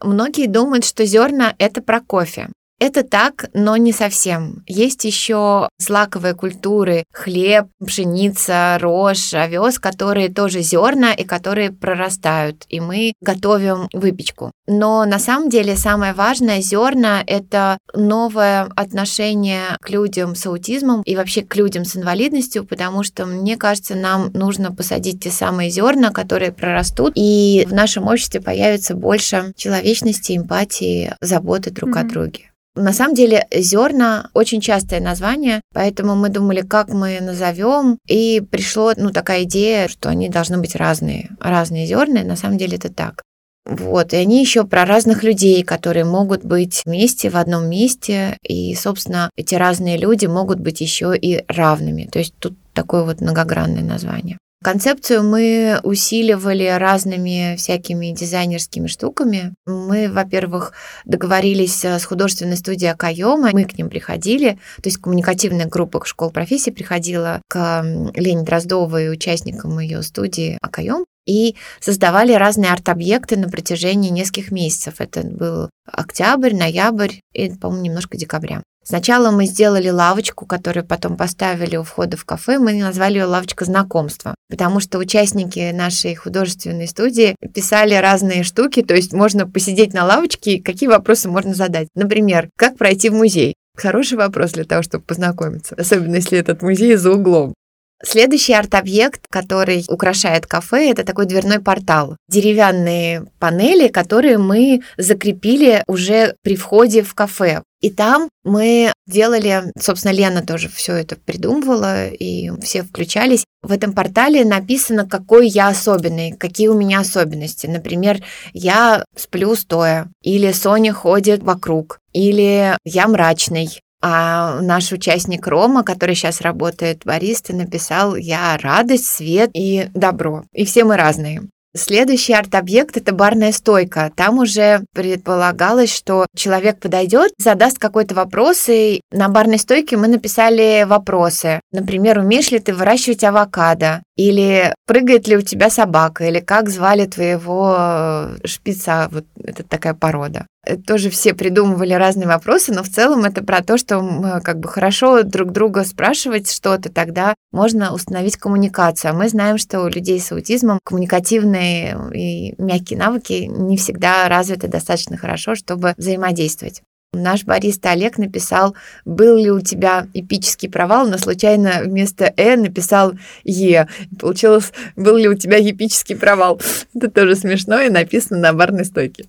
Многие 0.02 0.48
думают, 0.48 0.84
что 0.84 1.06
зерна 1.06 1.54
это 1.58 1.80
про 1.80 2.00
кофе. 2.00 2.48
Это 2.80 3.04
так, 3.04 3.46
но 3.54 3.76
не 3.76 3.92
совсем. 3.92 4.62
Есть 4.66 5.04
еще 5.04 5.68
злаковые 5.78 6.34
культуры, 6.34 7.04
хлеб, 7.12 7.66
пшеница, 7.84 8.78
рожь, 8.80 9.32
овес, 9.32 9.78
которые 9.78 10.28
тоже 10.28 10.60
зерна 10.60 11.12
и 11.12 11.24
которые 11.24 11.70
прорастают, 11.70 12.64
и 12.68 12.80
мы 12.80 13.12
готовим 13.20 13.88
выпечку. 13.92 14.50
Но 14.66 15.04
на 15.04 15.18
самом 15.18 15.50
деле 15.50 15.76
самое 15.76 16.14
важное 16.14 16.60
зерна— 16.60 17.22
это 17.26 17.78
новое 17.94 18.68
отношение 18.76 19.76
к 19.80 19.88
людям 19.90 20.34
с 20.34 20.44
аутизмом 20.46 21.02
и 21.02 21.16
вообще 21.16 21.42
к 21.42 21.54
людям 21.56 21.84
с 21.84 21.96
инвалидностью, 21.96 22.64
потому 22.64 23.02
что, 23.04 23.24
мне 23.24 23.56
кажется, 23.56 23.94
нам 23.94 24.30
нужно 24.32 24.72
посадить 24.72 25.22
те 25.22 25.30
самые 25.30 25.70
зерна, 25.70 26.10
которые 26.10 26.50
прорастут, 26.50 27.12
и 27.14 27.66
в 27.68 27.72
нашем 27.72 28.08
обществе 28.08 28.40
появится 28.40 28.94
больше 28.94 29.52
человечности, 29.56 30.36
эмпатии, 30.36 31.14
заботы 31.20 31.70
друг 31.70 31.96
mm-hmm. 31.96 32.00
о 32.00 32.04
друге. 32.04 32.50
На 32.76 32.92
самом 32.92 33.14
деле 33.14 33.46
зерна 33.52 34.30
очень 34.34 34.60
частое 34.60 35.00
название, 35.00 35.60
поэтому 35.72 36.16
мы 36.16 36.28
думали, 36.28 36.60
как 36.60 36.88
мы 36.88 37.20
назовем, 37.20 37.98
и 38.08 38.40
пришло 38.40 38.92
ну 38.96 39.10
такая 39.10 39.44
идея, 39.44 39.86
что 39.86 40.08
они 40.08 40.28
должны 40.28 40.58
быть 40.58 40.74
разные, 40.74 41.30
разные 41.40 41.86
зерна. 41.86 42.24
На 42.24 42.34
самом 42.36 42.58
деле 42.58 42.76
это 42.76 42.92
так. 42.92 43.22
Вот, 43.64 44.12
и 44.12 44.16
они 44.16 44.40
еще 44.40 44.64
про 44.64 44.84
разных 44.84 45.22
людей, 45.22 45.62
которые 45.62 46.04
могут 46.04 46.44
быть 46.44 46.82
вместе 46.84 47.30
в 47.30 47.36
одном 47.36 47.66
месте, 47.70 48.36
и, 48.42 48.74
собственно, 48.74 49.30
эти 49.36 49.54
разные 49.54 49.96
люди 49.96 50.26
могут 50.26 50.60
быть 50.60 50.82
еще 50.82 51.16
и 51.16 51.44
равными. 51.48 52.04
То 52.12 52.18
есть 52.18 52.34
тут 52.38 52.58
такое 52.74 53.04
вот 53.04 53.22
многогранное 53.22 53.82
название. 53.82 54.36
Концепцию 54.64 55.22
мы 55.22 55.78
усиливали 55.82 56.64
разными 56.64 57.54
всякими 57.56 58.12
дизайнерскими 58.12 58.86
штуками. 58.86 59.52
Мы, 59.66 60.10
во-первых, 60.10 60.72
договорились 61.04 61.84
с 61.84 62.02
художественной 62.06 62.56
студией 62.56 62.90
Акаёма, 62.92 63.50
мы 63.52 63.66
к 63.66 63.76
ним 63.76 63.90
приходили, 63.90 64.52
то 64.76 64.86
есть 64.86 64.96
коммуникативная 64.96 65.66
группа 65.66 66.02
школ 66.06 66.30
профессии 66.30 66.70
приходила 66.70 67.42
к 67.46 67.82
Лене 68.14 68.42
Дроздовой, 68.42 69.12
участникам 69.12 69.78
ее 69.80 70.02
студии 70.02 70.56
Акаём, 70.62 71.04
и 71.26 71.56
создавали 71.80 72.32
разные 72.32 72.72
арт-объекты 72.72 73.36
на 73.36 73.50
протяжении 73.50 74.08
нескольких 74.08 74.50
месяцев. 74.50 74.94
Это 74.98 75.24
был 75.24 75.68
октябрь, 75.86 76.54
ноябрь 76.54 77.16
и, 77.34 77.50
по-моему, 77.50 77.84
немножко 77.84 78.16
декабря. 78.16 78.62
Сначала 78.84 79.30
мы 79.30 79.46
сделали 79.46 79.88
лавочку, 79.88 80.44
которую 80.44 80.84
потом 80.84 81.16
поставили 81.16 81.76
у 81.76 81.82
входа 81.82 82.16
в 82.16 82.24
кафе. 82.24 82.58
Мы 82.58 82.74
назвали 82.74 83.14
ее 83.14 83.24
лавочка 83.24 83.64
знакомства, 83.64 84.34
потому 84.50 84.80
что 84.80 84.98
участники 84.98 85.72
нашей 85.72 86.14
художественной 86.14 86.86
студии 86.86 87.34
писали 87.54 87.94
разные 87.94 88.42
штуки, 88.42 88.82
то 88.82 88.94
есть 88.94 89.12
можно 89.12 89.48
посидеть 89.48 89.94
на 89.94 90.04
лавочке, 90.04 90.56
и 90.56 90.62
какие 90.62 90.88
вопросы 90.88 91.28
можно 91.28 91.54
задать. 91.54 91.88
Например, 91.94 92.48
как 92.56 92.76
пройти 92.76 93.08
в 93.08 93.14
музей? 93.14 93.54
Хороший 93.76 94.18
вопрос 94.18 94.52
для 94.52 94.64
того, 94.64 94.82
чтобы 94.82 95.04
познакомиться, 95.04 95.74
особенно 95.76 96.16
если 96.16 96.38
этот 96.38 96.62
музей 96.62 96.94
за 96.96 97.12
углом. 97.12 97.54
Следующий 98.02 98.52
арт-объект, 98.52 99.22
который 99.30 99.84
украшает 99.88 100.46
кафе, 100.46 100.90
это 100.90 101.04
такой 101.04 101.24
дверной 101.24 101.60
портал. 101.60 102.16
Деревянные 102.28 103.24
панели, 103.38 103.88
которые 103.88 104.36
мы 104.36 104.82
закрепили 104.98 105.82
уже 105.86 106.36
при 106.42 106.56
входе 106.56 107.02
в 107.02 107.14
кафе. 107.14 107.62
И 107.84 107.90
там 107.90 108.30
мы 108.44 108.94
делали, 109.06 109.70
собственно, 109.78 110.12
Лена 110.12 110.40
тоже 110.40 110.70
все 110.70 110.94
это 110.94 111.16
придумывала, 111.16 112.06
и 112.06 112.50
все 112.62 112.82
включались. 112.82 113.44
В 113.62 113.72
этом 113.72 113.92
портале 113.92 114.42
написано, 114.46 115.06
какой 115.06 115.48
я 115.48 115.68
особенный, 115.68 116.32
какие 116.32 116.68
у 116.68 116.78
меня 116.78 117.00
особенности. 117.00 117.66
Например, 117.66 118.24
я 118.54 119.04
сплю 119.14 119.54
стоя, 119.54 120.08
или 120.22 120.50
Соня 120.52 120.94
ходит 120.94 121.42
вокруг, 121.42 121.98
или 122.14 122.74
я 122.86 123.06
мрачный, 123.06 123.68
а 124.00 124.62
наш 124.62 124.90
участник 124.90 125.46
Рома, 125.46 125.84
который 125.84 126.14
сейчас 126.14 126.40
работает 126.40 127.02
баристой, 127.04 127.54
написал 127.54 128.16
«Я 128.16 128.56
радость, 128.56 129.08
свет 129.08 129.50
и 129.52 129.90
добро». 129.92 130.44
И 130.54 130.64
все 130.64 130.84
мы 130.84 130.96
разные. 130.96 131.42
Следующий 131.76 132.34
арт-объект— 132.34 132.96
это 132.98 133.12
барная 133.12 133.50
стойка. 133.50 134.12
Там 134.14 134.38
уже 134.38 134.84
предполагалось, 134.92 135.92
что 135.92 136.26
человек 136.36 136.78
подойдет, 136.78 137.32
задаст 137.36 137.80
какой-то 137.80 138.14
вопрос, 138.14 138.68
и 138.68 139.00
на 139.10 139.28
барной 139.28 139.58
стойке 139.58 139.96
мы 139.96 140.06
написали 140.06 140.84
вопросы. 140.86 141.60
Например, 141.72 142.20
умеешь 142.20 142.52
ли 142.52 142.60
ты 142.60 142.72
выращивать 142.72 143.24
авокадо? 143.24 144.02
Или 144.16 144.72
прыгает 144.86 145.26
ли 145.26 145.36
у 145.36 145.42
тебя 145.42 145.70
собака? 145.70 146.24
Или 146.24 146.38
как 146.38 146.68
звали 146.68 147.06
твоего 147.06 147.74
э, 147.76 148.36
шпица? 148.44 149.08
Вот 149.10 149.24
это 149.42 149.64
такая 149.64 149.94
порода. 149.94 150.46
Э, 150.64 150.76
тоже 150.76 151.10
все 151.10 151.34
придумывали 151.34 151.94
разные 151.94 152.28
вопросы, 152.28 152.72
но 152.72 152.84
в 152.84 152.88
целом 152.88 153.24
это 153.24 153.42
про 153.44 153.62
то, 153.62 153.76
что 153.76 154.40
как 154.44 154.60
бы 154.60 154.68
хорошо 154.68 155.24
друг 155.24 155.50
друга 155.50 155.84
спрашивать 155.84 156.50
что-то, 156.50 156.92
тогда 156.92 157.34
можно 157.50 157.92
установить 157.92 158.36
коммуникацию. 158.36 159.10
А 159.10 159.14
мы 159.14 159.28
знаем, 159.28 159.58
что 159.58 159.80
у 159.80 159.88
людей 159.88 160.20
с 160.20 160.30
аутизмом 160.30 160.78
коммуникативные 160.84 161.98
и 162.14 162.54
мягкие 162.58 162.98
навыки 162.98 163.48
не 163.50 163.76
всегда 163.76 164.28
развиты 164.28 164.68
достаточно 164.68 165.16
хорошо, 165.16 165.56
чтобы 165.56 165.94
взаимодействовать. 165.96 166.82
Наш 167.14 167.44
бариста 167.44 167.90
Олег 167.90 168.18
написал, 168.18 168.74
был 169.04 169.36
ли 169.36 169.50
у 169.50 169.60
тебя 169.60 170.06
эпический 170.14 170.68
провал, 170.68 171.06
но 171.06 171.18
случайно 171.18 171.82
вместо 171.82 172.32
«э» 172.36 172.56
написал 172.56 173.14
«е». 173.44 173.88
Получилось, 174.18 174.72
был 174.96 175.16
ли 175.16 175.28
у 175.28 175.34
тебя 175.34 175.60
эпический 175.60 176.16
провал. 176.16 176.60
Это 176.94 177.10
тоже 177.10 177.36
смешно 177.36 177.80
и 177.80 177.88
написано 177.88 178.40
на 178.40 178.52
барной 178.52 178.84
стойке. 178.84 179.26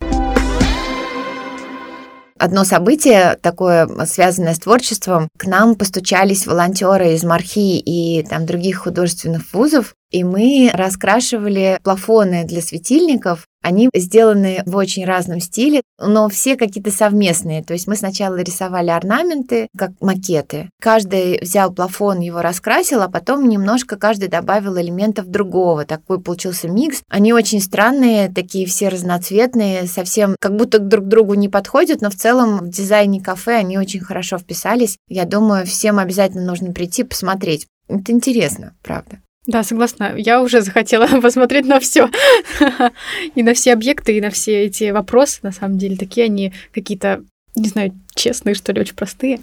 Одно 2.37 2.65
событие 2.65 3.37
такое, 3.41 3.87
связанное 4.05 4.53
с 4.53 4.59
творчеством, 4.59 5.29
к 5.37 5.45
нам 5.45 5.75
постучались 5.75 6.45
волонтеры 6.45 7.13
из 7.13 7.23
Мархи 7.23 7.79
и 7.79 8.23
там 8.23 8.45
других 8.45 8.79
художественных 8.79 9.53
вузов, 9.53 9.95
и 10.15 10.23
мы 10.23 10.71
раскрашивали 10.73 11.77
плафоны 11.83 12.45
для 12.45 12.61
светильников. 12.61 13.47
Они 13.61 13.89
сделаны 13.93 14.63
в 14.65 14.77
очень 14.77 15.03
разном 15.03 15.41
стиле, 15.41 15.81
но 15.99 16.29
все 16.29 16.55
какие-то 16.55 16.89
совместные. 16.89 17.61
То 17.61 17.73
есть 17.73 17.85
мы 17.85 17.97
сначала 17.97 18.37
рисовали 18.37 18.91
орнаменты, 18.91 19.67
как 19.77 19.91
макеты. 19.99 20.69
Каждый 20.79 21.39
взял 21.41 21.73
плафон, 21.73 22.21
его 22.21 22.41
раскрасил, 22.41 23.01
а 23.01 23.09
потом 23.09 23.49
немножко 23.49 23.97
каждый 23.97 24.29
добавил 24.29 24.79
элементов 24.79 25.25
другого. 25.25 25.83
Такой 25.83 26.21
получился 26.21 26.69
микс. 26.69 27.01
Они 27.09 27.33
очень 27.33 27.59
странные, 27.59 28.31
такие 28.31 28.65
все 28.67 28.87
разноцветные, 28.87 29.85
совсем 29.85 30.37
как 30.39 30.55
будто 30.55 30.79
друг 30.79 31.05
к 31.05 31.09
другу 31.09 31.33
не 31.33 31.49
подходят, 31.49 31.99
но 31.99 32.09
в 32.09 32.15
целом 32.15 32.59
в 32.59 32.69
дизайне 32.69 33.19
кафе 33.19 33.55
они 33.55 33.77
очень 33.77 33.99
хорошо 33.99 34.37
вписались. 34.37 34.95
Я 35.09 35.25
думаю, 35.25 35.65
всем 35.65 35.99
обязательно 35.99 36.45
нужно 36.45 36.71
прийти 36.71 37.03
посмотреть. 37.03 37.67
Это 37.89 38.13
интересно, 38.13 38.75
правда. 38.81 39.19
Да, 39.47 39.61
согласна. 39.63 40.13
Я 40.17 40.41
уже 40.41 40.61
захотела 40.61 41.07
посмотреть 41.21 41.65
на 41.65 41.79
все. 41.79 42.09
и 43.35 43.43
на 43.43 43.53
все 43.53 43.73
объекты, 43.73 44.17
и 44.17 44.21
на 44.21 44.31
все 44.31 44.63
эти 44.63 44.89
вопросы. 44.91 45.39
На 45.43 45.51
самом 45.51 45.77
деле, 45.77 45.95
такие 45.97 46.25
они 46.25 46.53
какие-то, 46.73 47.23
не 47.55 47.69
знаю, 47.69 47.93
честные, 48.15 48.55
что 48.55 48.73
ли, 48.73 48.81
очень 48.81 48.95
простые. 48.95 49.39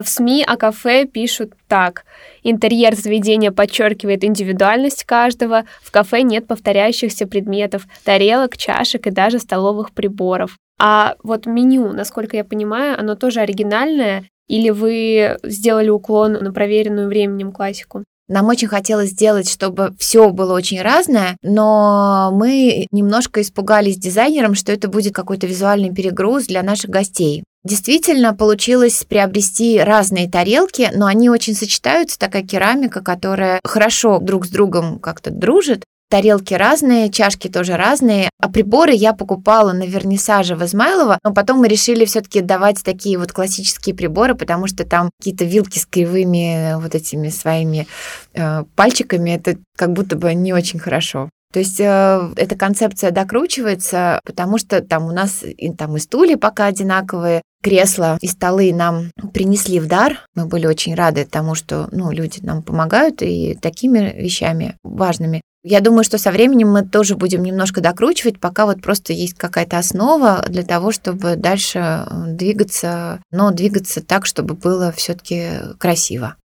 В 0.00 0.08
СМИ 0.08 0.44
о 0.46 0.56
кафе 0.56 1.06
пишут 1.06 1.52
так. 1.68 2.04
Интерьер 2.42 2.94
заведения 2.96 3.52
подчеркивает 3.52 4.24
индивидуальность 4.24 5.04
каждого. 5.04 5.64
В 5.82 5.92
кафе 5.92 6.22
нет 6.22 6.46
повторяющихся 6.46 7.26
предметов, 7.26 7.86
тарелок, 8.04 8.56
чашек 8.56 9.06
и 9.06 9.10
даже 9.10 9.38
столовых 9.38 9.92
приборов. 9.92 10.58
А 10.80 11.14
вот 11.22 11.46
меню, 11.46 11.92
насколько 11.92 12.36
я 12.36 12.44
понимаю, 12.44 12.98
оно 12.98 13.14
тоже 13.14 13.40
оригинальное, 13.40 14.24
или 14.48 14.70
вы 14.70 15.38
сделали 15.42 15.88
уклон 15.88 16.32
на 16.34 16.52
проверенную 16.52 17.08
временем 17.08 17.52
классику? 17.52 18.04
Нам 18.26 18.48
очень 18.48 18.68
хотелось 18.68 19.10
сделать, 19.10 19.50
чтобы 19.50 19.94
все 19.98 20.30
было 20.30 20.54
очень 20.54 20.80
разное, 20.80 21.36
но 21.42 22.30
мы 22.32 22.86
немножко 22.90 23.42
испугались 23.42 23.98
дизайнером, 23.98 24.54
что 24.54 24.72
это 24.72 24.88
будет 24.88 25.14
какой-то 25.14 25.46
визуальный 25.46 25.94
перегруз 25.94 26.46
для 26.46 26.62
наших 26.62 26.88
гостей. 26.88 27.44
Действительно, 27.64 28.34
получилось 28.34 29.04
приобрести 29.06 29.78
разные 29.78 30.30
тарелки, 30.30 30.90
но 30.94 31.06
они 31.06 31.28
очень 31.28 31.54
сочетаются, 31.54 32.18
такая 32.18 32.42
керамика, 32.42 33.02
которая 33.02 33.60
хорошо 33.64 34.18
друг 34.20 34.46
с 34.46 34.50
другом 34.50 34.98
как-то 34.98 35.30
дружит, 35.30 35.82
тарелки 36.08 36.54
разные, 36.54 37.10
чашки 37.10 37.48
тоже 37.48 37.76
разные. 37.76 38.30
А 38.40 38.48
приборы 38.48 38.92
я 38.92 39.12
покупала 39.12 39.72
на 39.72 39.84
вернисаже 39.84 40.56
в 40.56 40.64
Измайлово, 40.64 41.18
но 41.24 41.32
потом 41.32 41.58
мы 41.58 41.68
решили 41.68 42.04
все-таки 42.04 42.40
давать 42.40 42.82
такие 42.84 43.18
вот 43.18 43.32
классические 43.32 43.94
приборы, 43.94 44.34
потому 44.34 44.66
что 44.66 44.84
там 44.84 45.10
какие-то 45.18 45.44
вилки 45.44 45.78
с 45.78 45.86
кривыми 45.86 46.80
вот 46.80 46.94
этими 46.94 47.28
своими 47.28 47.86
э, 48.34 48.64
пальчиками, 48.76 49.30
это 49.30 49.56
как 49.76 49.92
будто 49.92 50.16
бы 50.16 50.32
не 50.34 50.52
очень 50.52 50.78
хорошо. 50.78 51.28
То 51.54 51.60
есть 51.60 51.78
э, 51.78 52.32
эта 52.34 52.56
концепция 52.56 53.12
докручивается, 53.12 54.20
потому 54.24 54.58
что 54.58 54.80
там 54.80 55.06
у 55.06 55.12
нас 55.12 55.44
и, 55.44 55.72
там 55.72 55.96
и 55.96 56.00
стулья 56.00 56.36
пока 56.36 56.66
одинаковые, 56.66 57.42
кресла 57.64 58.18
и 58.20 58.28
столы 58.28 58.72
нам 58.74 59.10
принесли 59.32 59.80
в 59.80 59.88
дар. 59.88 60.26
Мы 60.34 60.44
были 60.44 60.66
очень 60.66 60.94
рады 60.94 61.24
тому, 61.24 61.54
что 61.54 61.88
ну, 61.92 62.12
люди 62.12 62.40
нам 62.42 62.62
помогают 62.62 63.22
и 63.22 63.58
такими 63.60 64.14
вещами 64.16 64.76
важными. 64.84 65.40
Я 65.66 65.80
думаю, 65.80 66.04
что 66.04 66.18
со 66.18 66.30
временем 66.30 66.70
мы 66.70 66.84
тоже 66.84 67.16
будем 67.16 67.42
немножко 67.42 67.80
докручивать, 67.80 68.38
пока 68.38 68.66
вот 68.66 68.82
просто 68.82 69.14
есть 69.14 69.32
какая-то 69.32 69.78
основа 69.78 70.44
для 70.46 70.62
того, 70.62 70.92
чтобы 70.92 71.36
дальше 71.36 71.78
э, 71.78 72.04
двигаться, 72.34 73.22
но 73.32 73.50
двигаться 73.50 74.02
так, 74.02 74.26
чтобы 74.26 74.54
было 74.54 74.92
все-таки 74.92 75.52
красиво. 75.78 76.36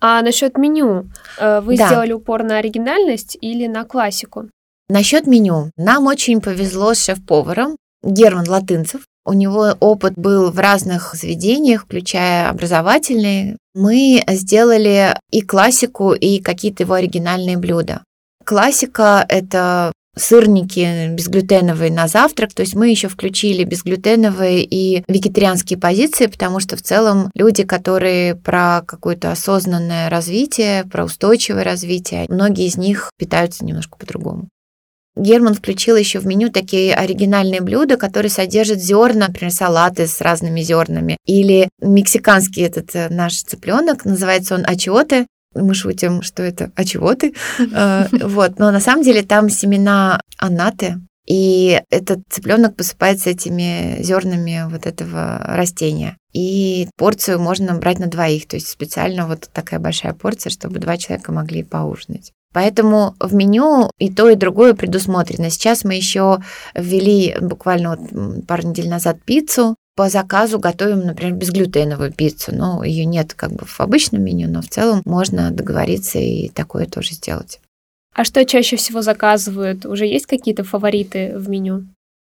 А 0.00 0.22
насчет 0.22 0.56
меню, 0.56 1.04
э, 1.38 1.60
вы 1.60 1.76
да. 1.76 1.86
сделали 1.86 2.12
упор 2.12 2.44
на 2.44 2.56
оригинальность 2.56 3.36
или 3.42 3.66
на 3.66 3.84
классику? 3.84 4.48
Насчет 4.88 5.26
меню. 5.26 5.70
Нам 5.76 6.06
очень 6.06 6.40
повезло 6.40 6.94
с 6.94 7.04
шеф-поваром 7.04 7.76
Герман 8.02 8.48
Латынцев. 8.48 9.02
У 9.24 9.32
него 9.34 9.76
опыт 9.78 10.14
был 10.16 10.50
в 10.50 10.58
разных 10.58 11.14
заведениях, 11.14 11.84
включая 11.84 12.48
образовательные. 12.48 13.56
Мы 13.74 14.22
сделали 14.28 15.16
и 15.30 15.42
классику, 15.42 16.12
и 16.12 16.40
какие-то 16.40 16.82
его 16.82 16.94
оригинальные 16.94 17.56
блюда. 17.56 18.02
Классика— 18.44 19.24
это 19.28 19.92
сырники 20.16 21.08
безглютеновые 21.14 21.90
на 21.90 22.06
завтрак, 22.06 22.52
то 22.52 22.60
есть 22.62 22.74
мы 22.74 22.90
еще 22.90 23.08
включили 23.08 23.64
безглютеновые 23.64 24.62
и 24.64 25.04
вегетарианские 25.08 25.78
позиции, 25.78 26.26
потому 26.26 26.60
что 26.60 26.76
в 26.76 26.82
целом 26.82 27.30
люди, 27.34 27.64
которые 27.64 28.34
про 28.34 28.82
какое-то 28.86 29.30
осознанное 29.32 30.10
развитие, 30.10 30.84
про 30.84 31.04
устойчивое 31.04 31.64
развитие, 31.64 32.26
многие 32.28 32.66
из 32.66 32.76
них 32.76 33.10
питаются 33.16 33.64
немножко 33.64 33.96
по-другому. 33.96 34.48
Герман 35.16 35.54
включил 35.54 35.96
еще 35.96 36.20
в 36.20 36.26
меню 36.26 36.50
такие 36.50 36.94
оригинальные 36.94 37.60
блюда, 37.60 37.96
которые 37.96 38.30
содержат 38.30 38.80
зерна, 38.80 39.28
например, 39.28 39.52
салаты 39.52 40.06
с 40.06 40.20
разными 40.20 40.60
зернами. 40.62 41.18
Или 41.26 41.68
мексиканский 41.80 42.62
этот 42.62 42.94
э, 42.94 43.08
наш 43.10 43.42
цыпленок, 43.42 44.04
называется 44.04 44.54
он 44.54 44.64
ачиоте, 44.66 45.26
мы 45.54 45.74
шутим, 45.74 46.22
что 46.22 46.42
это 46.42 46.72
«а 46.76 46.84
чего 46.84 47.14
ты?». 47.14 47.34
Э, 47.58 48.06
вот, 48.10 48.58
но 48.58 48.70
на 48.70 48.80
самом 48.80 49.02
деле 49.02 49.22
там 49.22 49.50
семена 49.50 50.20
анаты, 50.38 50.96
и 51.26 51.80
этот 51.90 52.20
цыпленок 52.28 52.74
посыпается 52.74 53.30
этими 53.30 54.02
зернами 54.02 54.66
вот 54.68 54.86
этого 54.86 55.38
растения. 55.44 56.16
И 56.32 56.88
порцию 56.96 57.38
можно 57.40 57.74
брать 57.74 57.98
на 57.98 58.06
двоих, 58.06 58.48
то 58.48 58.56
есть 58.56 58.68
специально 58.68 59.26
вот 59.28 59.48
такая 59.52 59.78
большая 59.78 60.14
порция, 60.14 60.50
чтобы 60.50 60.80
два 60.80 60.96
человека 60.96 61.32
могли 61.32 61.62
поужинать. 61.62 62.32
Поэтому 62.52 63.14
в 63.18 63.34
меню 63.34 63.90
и 63.98 64.12
то, 64.12 64.28
и 64.28 64.34
другое 64.36 64.74
предусмотрено. 64.74 65.50
Сейчас 65.50 65.84
мы 65.84 65.94
еще 65.94 66.42
ввели 66.74 67.36
буквально 67.40 67.96
вот 67.96 68.46
пару 68.46 68.68
недель 68.68 68.88
назад 68.88 69.18
пиццу. 69.24 69.76
По 69.94 70.08
заказу 70.08 70.58
готовим, 70.58 71.00
например, 71.00 71.34
безглютеновую 71.34 72.12
пиццу. 72.12 72.52
Ну, 72.54 72.82
ее 72.82 73.04
нет 73.04 73.34
как 73.34 73.52
бы 73.52 73.66
в 73.66 73.80
обычном 73.80 74.22
меню, 74.22 74.48
но 74.48 74.62
в 74.62 74.68
целом 74.68 75.02
можно 75.04 75.50
договориться 75.50 76.18
и 76.18 76.48
такое 76.48 76.86
тоже 76.86 77.12
сделать. 77.12 77.60
А 78.14 78.24
что 78.24 78.44
чаще 78.44 78.76
всего 78.76 79.02
заказывают? 79.02 79.86
Уже 79.86 80.06
есть 80.06 80.26
какие-то 80.26 80.64
фавориты 80.64 81.32
в 81.36 81.48
меню? 81.48 81.86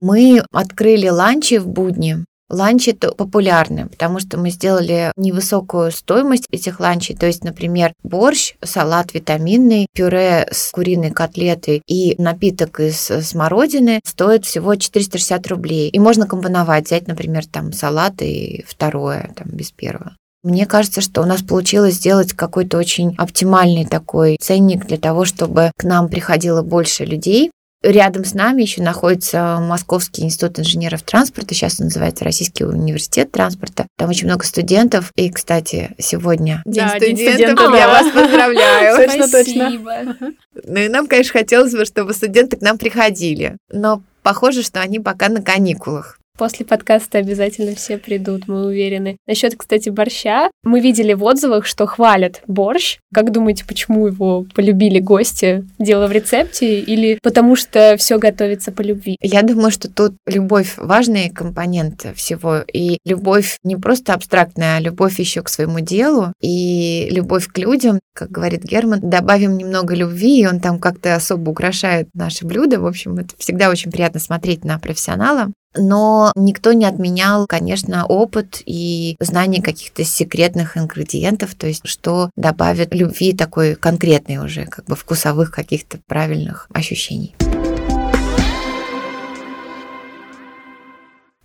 Мы 0.02 0.44
открыли 0.52 1.08
ланчи 1.10 1.58
в 1.58 1.68
будни. 1.68 2.26
Ланчи 2.54 2.94
популярны, 2.94 3.88
потому 3.88 4.20
что 4.20 4.38
мы 4.38 4.52
сделали 4.52 5.12
невысокую 5.18 5.92
стоимость 5.92 6.48
этих 6.52 6.80
ланчей. 6.80 7.16
То 7.16 7.26
есть, 7.26 7.44
например, 7.44 7.94
борщ, 8.04 8.54
салат 8.64 9.14
витаминный, 9.14 9.88
пюре 9.94 10.48
с 10.52 10.72
куриной 10.72 11.12
котлетой 11.12 11.82
и 11.88 12.16
напиток 12.22 12.80
из 12.80 13.00
смородины 13.00 14.00
стоит 14.06 14.46
всего 14.46 14.76
460 14.76 15.48
рублей. 15.48 15.90
И 15.90 16.00
можно 16.00 16.28
компоновать, 16.28 16.86
взять, 16.86 17.08
например, 17.08 17.46
там 17.46 17.74
салат 17.74 18.22
и 18.22 18.64
второе, 18.68 19.34
там 19.36 19.48
без 19.50 19.72
первого. 19.72 20.16
Мне 20.44 20.66
кажется, 20.66 21.00
что 21.00 21.22
у 21.22 21.26
нас 21.26 21.42
получилось 21.42 21.96
сделать 21.96 22.34
какой-то 22.34 22.78
очень 22.78 23.16
оптимальный 23.18 23.86
такой 23.86 24.38
ценник 24.42 24.86
для 24.86 24.98
того, 24.98 25.24
чтобы 25.24 25.72
к 25.78 25.86
нам 25.86 26.10
приходило 26.10 26.62
больше 26.62 27.06
людей. 27.06 27.50
Рядом 27.84 28.24
с 28.24 28.34
нами 28.34 28.62
еще 28.62 28.82
находится 28.82 29.58
Московский 29.60 30.24
институт 30.24 30.58
инженеров 30.58 31.04
транспорта, 31.04 31.54
сейчас 31.54 31.82
он 31.82 31.88
называется 31.88 32.24
Российский 32.24 32.64
университет 32.64 33.30
транспорта. 33.32 33.88
Там 33.98 34.10
очень 34.10 34.28
много 34.28 34.46
студентов. 34.46 35.12
И, 35.16 35.30
кстати, 35.30 35.94
сегодня 35.98 36.62
День 36.66 36.86
да, 36.86 36.90
студентов. 36.92 37.18
День 37.18 37.34
студентов. 37.34 37.76
Я 37.76 37.88
вас 37.90 38.12
поздравляю. 38.12 38.96
Точно, 38.96 39.28
точно. 39.28 40.16
Ну 40.64 40.80
и 40.80 40.88
нам, 40.88 41.08
конечно, 41.08 41.34
хотелось 41.34 41.74
бы, 41.74 41.84
чтобы 41.84 42.14
студенты 42.14 42.56
к 42.56 42.62
нам 42.62 42.78
приходили. 42.78 43.58
Но 43.70 44.02
похоже, 44.22 44.64
что 44.64 44.80
они 44.80 45.02
пока 45.02 45.28
на 45.28 45.42
каникулах. 45.42 46.20
После 46.36 46.66
подкаста 46.66 47.20
обязательно 47.20 47.76
все 47.76 48.00
придут, 48.00 48.48
мы 48.48 48.66
уверены. 48.66 49.18
Насчет, 49.28 49.56
кстати, 49.56 49.90
борща. 49.90 50.50
Мы 50.64 50.80
видели 50.80 51.14
в 51.14 51.24
отзывах, 51.24 51.68
что 51.68 51.86
хвалят 51.86 52.42
борщ. 52.48 52.98
Как 53.14 53.32
думаете, 53.32 53.66
почему 53.68 54.08
его 54.08 54.44
полюбили 54.56 54.98
гости? 54.98 55.64
Дело 55.78 56.08
в 56.08 56.12
рецепте 56.12 56.80
или 56.80 57.20
потому 57.22 57.56
что 57.56 57.98
все 58.00 58.18
готовится 58.18 58.72
по 58.72 58.82
любви? 58.82 59.16
Я 59.22 59.44
думаю, 59.44 59.70
что 59.70 59.90
тут 59.90 60.16
любовь 60.26 60.74
важный 60.78 61.30
компонент 61.30 62.08
всего. 62.16 62.64
И 62.74 62.98
любовь 63.06 63.58
не 63.64 63.76
просто 63.76 64.16
абстрактная, 64.16 64.78
а 64.78 64.80
любовь 64.80 65.20
еще 65.20 65.44
к 65.44 65.50
своему 65.50 65.82
делу 65.82 66.34
и 66.42 67.10
любовь 67.12 67.48
к 67.48 67.60
людям. 67.60 68.00
Как 68.16 68.32
говорит 68.32 68.64
Герман, 68.64 69.02
добавим 69.02 69.56
немного 69.56 69.94
любви, 69.94 70.42
и 70.42 70.48
он 70.48 70.60
там 70.60 70.80
как-то 70.80 71.14
особо 71.14 71.52
украшает 71.52 72.10
наши 72.16 72.44
блюда. 72.44 72.80
В 72.80 72.88
общем, 72.88 73.20
это 73.20 73.36
всегда 73.38 73.70
очень 73.70 73.92
приятно 73.92 74.20
смотреть 74.20 74.66
на 74.66 74.80
профессионала 74.80 75.52
но 75.76 76.32
никто 76.36 76.74
не 76.74 76.86
отменял, 76.86 77.48
конечно, 77.48 78.06
опыт 78.06 78.62
и 78.66 79.16
знание 79.20 79.62
каких-то 79.62 80.04
секретных 80.04 80.78
ингредиентов, 80.78 81.56
то 81.56 81.68
есть 81.68 81.88
что 81.88 82.30
добавит 82.36 82.94
любви 82.94 83.34
такой 83.34 83.76
конкретной 83.76 84.38
уже, 84.38 84.66
как 84.66 84.86
бы 84.86 84.96
вкусовых 84.96 85.52
каких-то 85.52 86.00
правильных 86.08 86.68
ощущений. 86.74 87.36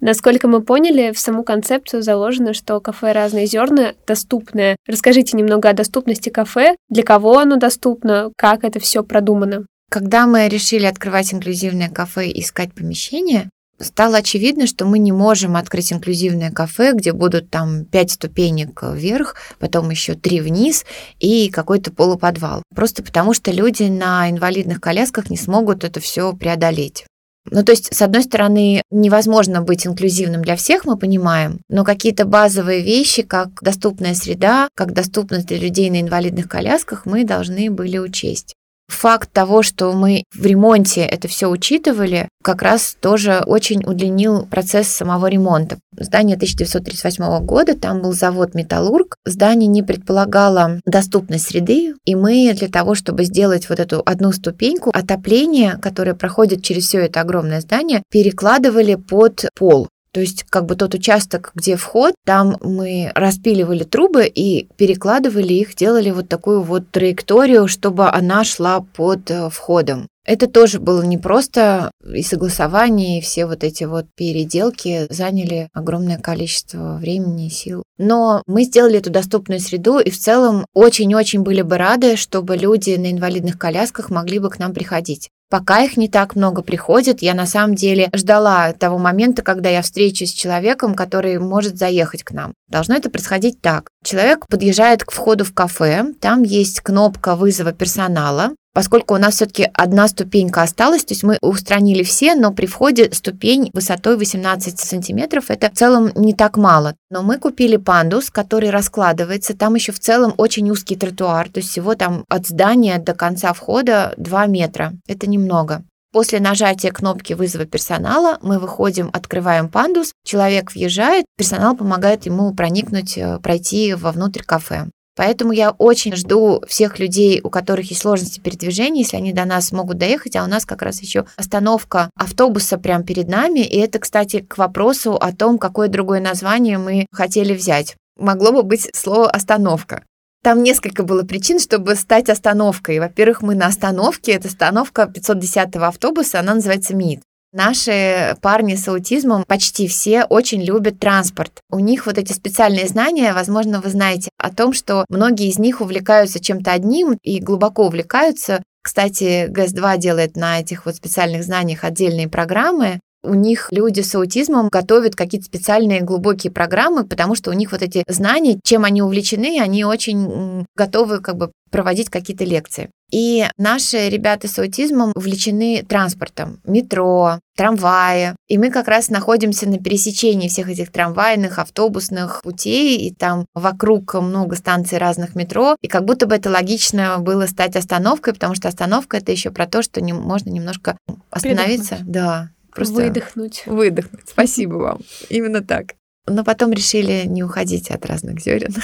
Насколько 0.01 0.47
мы 0.47 0.63
поняли, 0.63 1.13
в 1.13 1.19
саму 1.19 1.43
концепцию 1.43 2.03
заложено, 2.03 2.55
что 2.55 2.81
кафе 2.81 3.13
«Разные 3.13 3.47
зерна» 3.47 3.95
доступное. 4.07 4.77
Расскажите 4.87 5.37
немного 5.37 5.69
о 5.69 5.73
доступности 5.73 6.29
кафе, 6.29 6.77
для 6.89 7.03
кого 7.03 7.39
оно 7.39 7.57
доступно, 7.57 8.31
как 8.37 8.63
это 8.63 8.79
все 8.79 9.03
продумано. 9.03 9.67
Когда 9.91 10.27
мы 10.27 10.49
решили 10.49 10.85
открывать 10.85 11.33
инклюзивное 11.33 11.89
кафе 11.89 12.29
и 12.29 12.41
искать 12.41 12.75
помещение, 12.75 13.51
стало 13.81 14.19
очевидно, 14.19 14.67
что 14.67 14.85
мы 14.85 14.99
не 14.99 15.13
можем 15.13 15.57
открыть 15.57 15.93
инклюзивное 15.93 16.51
кафе, 16.51 16.93
где 16.93 17.13
будут 17.13 17.51
там 17.51 17.85
пять 17.85 18.13
ступенек 18.13 18.83
вверх, 18.83 19.37
потом 19.59 19.91
еще 19.91 20.15
три 20.15 20.41
вниз 20.41 20.85
и 21.19 21.51
какой-то 21.51 21.93
полуподвал. 21.93 22.63
Просто 22.75 23.03
потому, 23.03 23.35
что 23.35 23.51
люди 23.51 23.85
на 23.85 24.31
инвалидных 24.31 24.81
колясках 24.81 25.31
не 25.31 25.37
смогут 25.37 25.85
это 25.85 26.01
все 26.01 26.33
преодолеть. 26.35 27.05
Ну, 27.51 27.63
то 27.63 27.73
есть, 27.73 27.95
с 27.95 28.03
одной 28.03 28.23
стороны, 28.23 28.83
невозможно 28.91 29.63
быть 29.63 29.87
инклюзивным 29.87 30.43
для 30.43 30.57
всех, 30.57 30.85
мы 30.85 30.99
понимаем, 30.99 31.61
но 31.69 31.85
какие-то 31.85 32.25
базовые 32.27 32.83
вещи, 32.83 33.23
как 33.23 33.63
доступная 33.63 34.15
среда, 34.15 34.69
как 34.75 34.93
доступность 34.93 35.47
для 35.47 35.59
людей 35.59 35.89
на 35.91 36.01
инвалидных 36.01 36.49
колясках, 36.49 37.07
мы 37.07 37.25
должны 37.25 37.71
были 37.71 37.99
учесть. 37.99 38.55
Факт 38.89 39.31
того, 39.33 39.63
что 39.63 39.93
мы 39.93 40.25
в 40.35 40.45
ремонте 40.45 41.03
это 41.03 41.29
все 41.29 41.49
учитывали, 41.49 42.29
как 42.43 42.63
раз 42.63 42.97
тоже 43.01 43.43
очень 43.47 43.85
удлинил 43.85 44.47
процесс 44.47 44.89
самого 44.89 45.27
ремонта. 45.29 45.79
Здание 45.93 46.37
1938 46.37 47.45
года, 47.45 47.77
там 47.77 48.01
был 48.01 48.13
завод 48.13 48.55
«Металлург». 48.55 49.17
Здание 49.25 49.69
не 49.69 49.83
предполагало 49.83 50.81
доступность 50.87 51.47
среды, 51.47 51.95
и 52.05 52.15
мы 52.15 52.53
для 52.55 52.69
того, 52.69 52.95
чтобы 52.95 53.25
сделать 53.25 53.69
вот 53.69 53.79
эту 53.79 54.03
одну 54.05 54.33
ступеньку, 54.33 54.91
отопление, 54.93 55.79
которое 55.81 56.15
проходит 56.15 56.63
через 56.63 56.87
все 56.87 57.01
это 57.01 57.21
огромное 57.21 57.61
здание, 57.61 58.03
перекладывали 58.11 58.95
под 58.95 59.49
пол. 59.55 59.89
То 60.19 60.23
есть 60.23 60.47
как 60.51 60.67
бы 60.67 60.75
тот 60.75 60.95
участок, 60.95 61.53
где 61.55 61.77
вход, 61.77 62.13
там 62.27 62.57
мы 62.61 63.13
распиливали 63.15 63.85
трубы 63.85 64.27
и 64.27 64.67
перекладывали 64.77 65.53
их, 65.53 65.77
делали 65.77 66.11
вот 66.11 66.29
такую 66.29 66.63
вот 66.63 66.91
траекторию, 66.91 67.69
чтобы 67.69 68.09
она 68.11 68.43
шла 68.43 68.81
под 68.81 69.31
э, 69.31 69.49
входом. 69.49 70.09
Это 70.25 70.49
тоже 70.49 70.81
было 70.81 71.03
непросто, 71.03 71.93
и 72.05 72.25
согласование, 72.25 73.19
и 73.19 73.21
все 73.21 73.47
вот 73.47 73.63
эти 73.63 73.85
вот 73.85 74.07
переделки 74.17 75.07
заняли 75.09 75.69
огромное 75.73 76.19
количество 76.19 76.97
времени 76.97 77.47
и 77.47 77.51
сил. 77.51 77.85
Но 77.97 78.43
мы 78.49 78.65
сделали 78.65 78.99
эту 78.99 79.11
доступную 79.11 79.61
среду, 79.61 80.01
и 80.01 80.11
в 80.11 80.19
целом 80.19 80.67
очень-очень 80.75 81.43
были 81.43 81.63
бы 81.63 81.79
рады, 81.79 82.17
чтобы 82.17 82.57
люди 82.57 82.91
на 82.97 83.13
инвалидных 83.13 83.57
колясках 83.57 84.11
могли 84.11 84.41
бы 84.41 84.51
к 84.51 84.59
нам 84.59 84.75
приходить. 84.75 85.31
Пока 85.51 85.81
их 85.83 85.97
не 85.97 86.09
так 86.09 86.37
много 86.37 86.63
приходит, 86.63 87.23
я 87.23 87.33
на 87.33 87.47
самом 87.47 87.75
деле 87.75 88.11
ждала 88.15 88.73
того 88.75 88.99
момента, 88.99 89.43
когда 89.43 89.71
я 89.71 89.81
встречусь 89.81 90.31
с 90.31 90.35
человеком, 90.35 90.95
который 90.95 91.39
может 91.39 91.79
заехать 91.79 92.23
к 92.23 92.33
нам. 92.33 92.53
Должно 92.69 92.97
это 92.97 93.09
происходить 93.09 93.61
так. 93.63 93.89
Человек 94.05 94.47
подъезжает 94.47 95.05
к 95.05 95.11
входу 95.11 95.45
в 95.45 95.55
кафе, 95.55 96.13
там 96.21 96.43
есть 96.43 96.81
кнопка 96.81 97.35
вызова 97.35 97.73
персонала, 97.73 98.51
Поскольку 98.75 99.15
у 99.15 99.19
нас 99.19 99.35
все-таки 99.35 99.69
одна 99.75 100.07
ступенька 100.09 100.63
осталась, 100.63 101.05
то 101.05 101.13
есть 101.13 101.25
мы 101.25 101.39
устранили 101.41 102.03
все, 102.03 102.35
но 102.35 102.53
при 102.53 102.67
входе 102.67 103.11
ступень 103.13 103.71
высотой 103.73 104.17
18 104.17 104.79
сантиметров, 104.79 105.47
это 105.49 105.71
в 105.71 105.75
целом 105.75 106.13
не 106.15 106.35
так 106.35 106.57
мало. 106.57 106.95
Но 107.11 107.23
мы 107.23 107.39
купили 107.39 107.77
пандус, 107.77 108.31
который 108.31 108.71
раскладывается, 108.71 109.57
там 109.57 109.75
еще 109.75 109.93
в 109.93 109.99
целом 109.99 110.35
очень 110.37 110.71
узкий 110.71 110.97
тротуар, 110.97 111.49
то 111.49 111.59
есть 111.59 111.71
всего 111.71 111.95
там 111.95 112.25
от 112.29 112.47
здания 112.47 112.99
до 112.99 113.15
конца 113.15 113.53
входа 113.53 114.15
2 114.17 114.47
метра. 114.47 114.93
Это 115.07 115.29
немного. 115.29 115.83
После 116.11 116.41
нажатия 116.41 116.91
кнопки 116.91 117.35
вызова 117.35 117.67
персонала 117.67 118.39
мы 118.41 118.59
выходим, 118.59 119.11
открываем 119.13 119.69
пандус, 119.69 120.13
человек 120.25 120.73
въезжает, 120.73 121.27
персонал 121.37 121.77
помогает 121.77 122.25
ему 122.25 122.55
проникнуть, 122.55 123.19
э, 123.19 123.39
пройти 123.41 123.93
вовнутрь 123.93 124.43
кафе. 124.43 124.87
Поэтому 125.19 125.51
я 125.51 125.73
очень 125.73 126.15
жду 126.15 126.63
всех 126.69 127.01
людей, 127.01 127.41
у 127.43 127.51
которых 127.51 127.91
есть 127.91 128.03
сложности 128.03 128.39
передвижения, 128.39 129.03
если 129.03 129.17
они 129.17 129.33
до 129.33 129.47
нас 129.47 129.73
могут 129.73 129.99
доехать, 129.99 130.37
а 130.37 130.45
у 130.45 130.47
нас 130.47 130.65
как 130.65 130.81
раз 130.81 131.03
еще 131.03 131.27
остановка 131.35 132.09
автобуса 132.15 132.79
прямо 132.79 133.03
перед 133.03 133.27
нами. 133.27 133.59
И 133.59 133.79
это, 133.79 133.99
кстати, 133.99 134.47
к 134.49 134.57
вопросу 134.59 135.15
о 135.15 135.33
том, 135.33 135.59
какое 135.59 135.89
другое 135.89 136.21
название 136.21 136.79
мы 136.79 137.07
хотели 137.11 137.53
взять. 137.53 137.97
Могло 138.17 138.53
бы 138.53 138.63
быть 138.63 138.95
слово 138.95 139.29
«остановка». 139.29 140.05
Там 140.45 140.63
несколько 140.63 141.03
было 141.03 141.25
причин, 141.25 141.59
чтобы 141.59 141.97
стать 141.97 142.29
остановкой. 142.29 143.01
Во-первых, 143.01 143.43
мы 143.43 143.57
на 143.57 143.67
остановке, 143.67 144.31
это 144.35 144.47
остановка 144.47 145.11
510-го 145.13 145.85
автобуса, 145.85 146.39
она 146.39 146.55
называется 146.55 146.95
МИД. 146.95 147.23
Наши 147.53 148.37
парни 148.43 148.75
с 148.75 148.87
аутизмом 148.89 149.45
почти 149.47 149.89
все 149.89 150.25
очень 150.25 150.63
любят 150.63 150.99
транспорт. 150.99 151.61
У 151.71 151.79
них 151.79 152.07
вот 152.07 152.19
эти 152.19 152.33
специальные 152.33 152.89
знания, 152.89 153.33
возможно, 153.33 153.81
вы 153.81 153.89
знаете 153.89 154.31
о 154.39 154.55
том, 154.55 154.73
что 154.73 155.07
многие 155.09 155.49
из 155.49 155.59
них 155.59 155.81
увлекаются 155.81 156.41
чем-то 156.41 156.73
одним 156.73 157.17
и 157.23 157.41
глубоко 157.41 157.87
увлекаются. 157.87 158.63
Кстати, 158.83 159.47
ГЭС-2 159.49 159.99
делает 159.99 160.37
на 160.37 160.61
этих 160.61 160.85
вот 160.85 160.97
специальных 160.97 161.43
знаниях 161.45 161.85
отдельные 161.85 162.29
программы, 162.29 163.01
у 163.23 163.35
них 163.35 163.69
люди 163.73 164.01
с 164.01 164.15
аутизмом 164.15 164.69
готовят 164.69 165.17
какие-то 165.17 165.47
специальные 165.47 166.03
глубокие 166.03 166.53
программы, 166.53 167.05
потому 167.05 167.35
что 167.35 167.51
у 167.51 167.53
них 167.53 167.73
вот 167.73 167.83
эти 167.83 168.05
знания, 168.07 168.61
чем 168.63 168.85
они 168.85 169.03
увлечены, 169.03 169.61
они 169.61 169.85
очень 169.85 170.65
готовы 170.77 171.21
как 171.21 171.37
бы 171.37 171.51
проводить 171.71 172.11
какие-то 172.11 172.45
лекции. 172.45 172.91
И 173.11 173.47
наши 173.57 174.09
ребята 174.09 174.49
с 174.49 174.59
аутизмом 174.59 175.13
увлечены 175.15 175.85
транспортом, 175.89 176.61
метро, 176.65 177.41
трамваи. 177.57 178.35
И 178.49 178.59
мы 178.59 178.71
как 178.71 178.87
раз 178.87 179.09
находимся 179.09 179.69
на 179.69 179.79
пересечении 179.79 180.49
всех 180.49 180.69
этих 180.69 180.93
трамвайных, 180.93 181.59
автобусных 181.59 182.43
путей, 182.43 182.99
и 182.99 183.15
там 183.15 183.47
вокруг 183.55 184.15
много 184.15 184.57
станций 184.57 184.99
разных 184.99 185.35
метро. 185.35 185.77
И 185.81 185.89
как 185.89 186.05
будто 186.05 186.27
бы 186.27 186.35
это 186.35 186.51
логично 186.51 187.19
было 187.19 187.47
стать 187.47 187.77
остановкой, 187.77 188.35
потому 188.35 188.55
что 188.55 188.69
остановка 188.69 189.17
это 189.17 189.33
еще 189.33 189.51
про 189.51 189.67
то, 189.67 189.83
что 189.83 190.01
не, 190.03 190.13
можно 190.13 190.51
немножко 190.51 190.99
остановиться. 191.31 191.97
Передохнуть. 191.97 192.13
Да. 192.13 192.51
Просто 192.75 192.95
выдохнуть. 192.95 193.63
Выдохнуть. 193.67 194.29
Спасибо 194.29 194.75
вам. 194.75 195.01
Именно 195.31 195.63
так. 195.63 195.95
Но 196.27 196.45
потом 196.45 196.73
решили 196.73 197.23
не 197.27 197.43
уходить 197.43 197.91
от 197.91 198.05
разных 198.05 198.41
зерен 198.41 198.75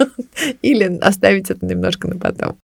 или 0.62 0.98
оставить 0.98 1.48
это 1.48 1.64
немножко 1.64 2.08
на 2.08 2.18
потом. 2.18 2.58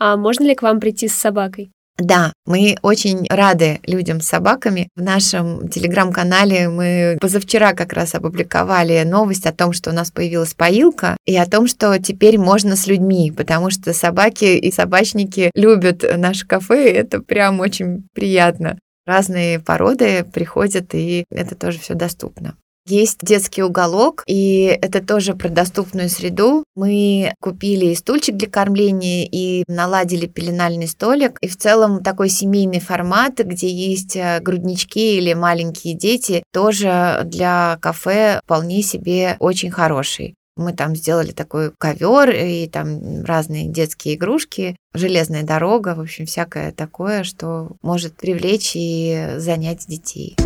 А 0.00 0.16
можно 0.16 0.44
ли 0.44 0.54
к 0.54 0.62
вам 0.62 0.80
прийти 0.80 1.08
с 1.08 1.14
собакой? 1.14 1.70
Да, 1.98 2.32
мы 2.46 2.76
очень 2.80 3.26
рады 3.28 3.80
людям 3.86 4.22
с 4.22 4.28
собаками. 4.28 4.88
В 4.96 5.02
нашем 5.02 5.68
телеграм-канале 5.68 6.70
мы 6.70 7.18
позавчера 7.20 7.74
как 7.74 7.92
раз 7.92 8.14
опубликовали 8.14 9.02
новость 9.04 9.44
о 9.44 9.52
том, 9.52 9.74
что 9.74 9.90
у 9.90 9.92
нас 9.92 10.10
появилась 10.10 10.54
поилка, 10.54 11.18
и 11.26 11.36
о 11.36 11.44
том, 11.44 11.66
что 11.66 11.98
теперь 11.98 12.38
можно 12.38 12.74
с 12.74 12.86
людьми, 12.86 13.30
потому 13.30 13.68
что 13.68 13.92
собаки 13.92 14.56
и 14.56 14.72
собачники 14.72 15.50
любят 15.54 16.02
наше 16.16 16.46
кафе, 16.46 16.90
и 16.90 16.94
это 16.94 17.20
прям 17.20 17.60
очень 17.60 18.06
приятно. 18.14 18.78
Разные 19.06 19.60
породы 19.60 20.24
приходят, 20.24 20.94
и 20.94 21.24
это 21.30 21.54
тоже 21.54 21.78
все 21.78 21.92
доступно. 21.92 22.56
Есть 22.86 23.18
детский 23.22 23.62
уголок, 23.62 24.22
и 24.26 24.78
это 24.80 25.04
тоже 25.04 25.34
про 25.34 25.48
доступную 25.48 26.08
среду. 26.08 26.64
Мы 26.74 27.32
купили 27.40 27.86
и 27.86 27.94
стульчик 27.94 28.36
для 28.36 28.48
кормления, 28.48 29.28
и 29.30 29.64
наладили 29.68 30.26
пеленальный 30.26 30.88
столик. 30.88 31.38
И 31.40 31.48
в 31.48 31.56
целом 31.56 32.02
такой 32.02 32.28
семейный 32.28 32.80
формат, 32.80 33.38
где 33.38 33.68
есть 33.68 34.16
э, 34.16 34.40
груднички 34.40 35.18
или 35.18 35.34
маленькие 35.34 35.94
дети, 35.94 36.42
тоже 36.52 37.22
для 37.24 37.78
кафе 37.80 38.40
вполне 38.44 38.82
себе 38.82 39.36
очень 39.40 39.70
хороший. 39.70 40.34
Мы 40.56 40.72
там 40.72 40.94
сделали 40.94 41.32
такой 41.32 41.72
ковер 41.78 42.30
и 42.30 42.68
там 42.68 43.24
разные 43.24 43.68
детские 43.68 44.16
игрушки, 44.16 44.76
железная 44.92 45.42
дорога, 45.42 45.94
в 45.94 46.00
общем, 46.00 46.26
всякое 46.26 46.72
такое, 46.72 47.24
что 47.24 47.76
может 47.82 48.14
привлечь 48.16 48.72
и 48.74 49.36
занять 49.38 49.86
детей. 49.86 50.36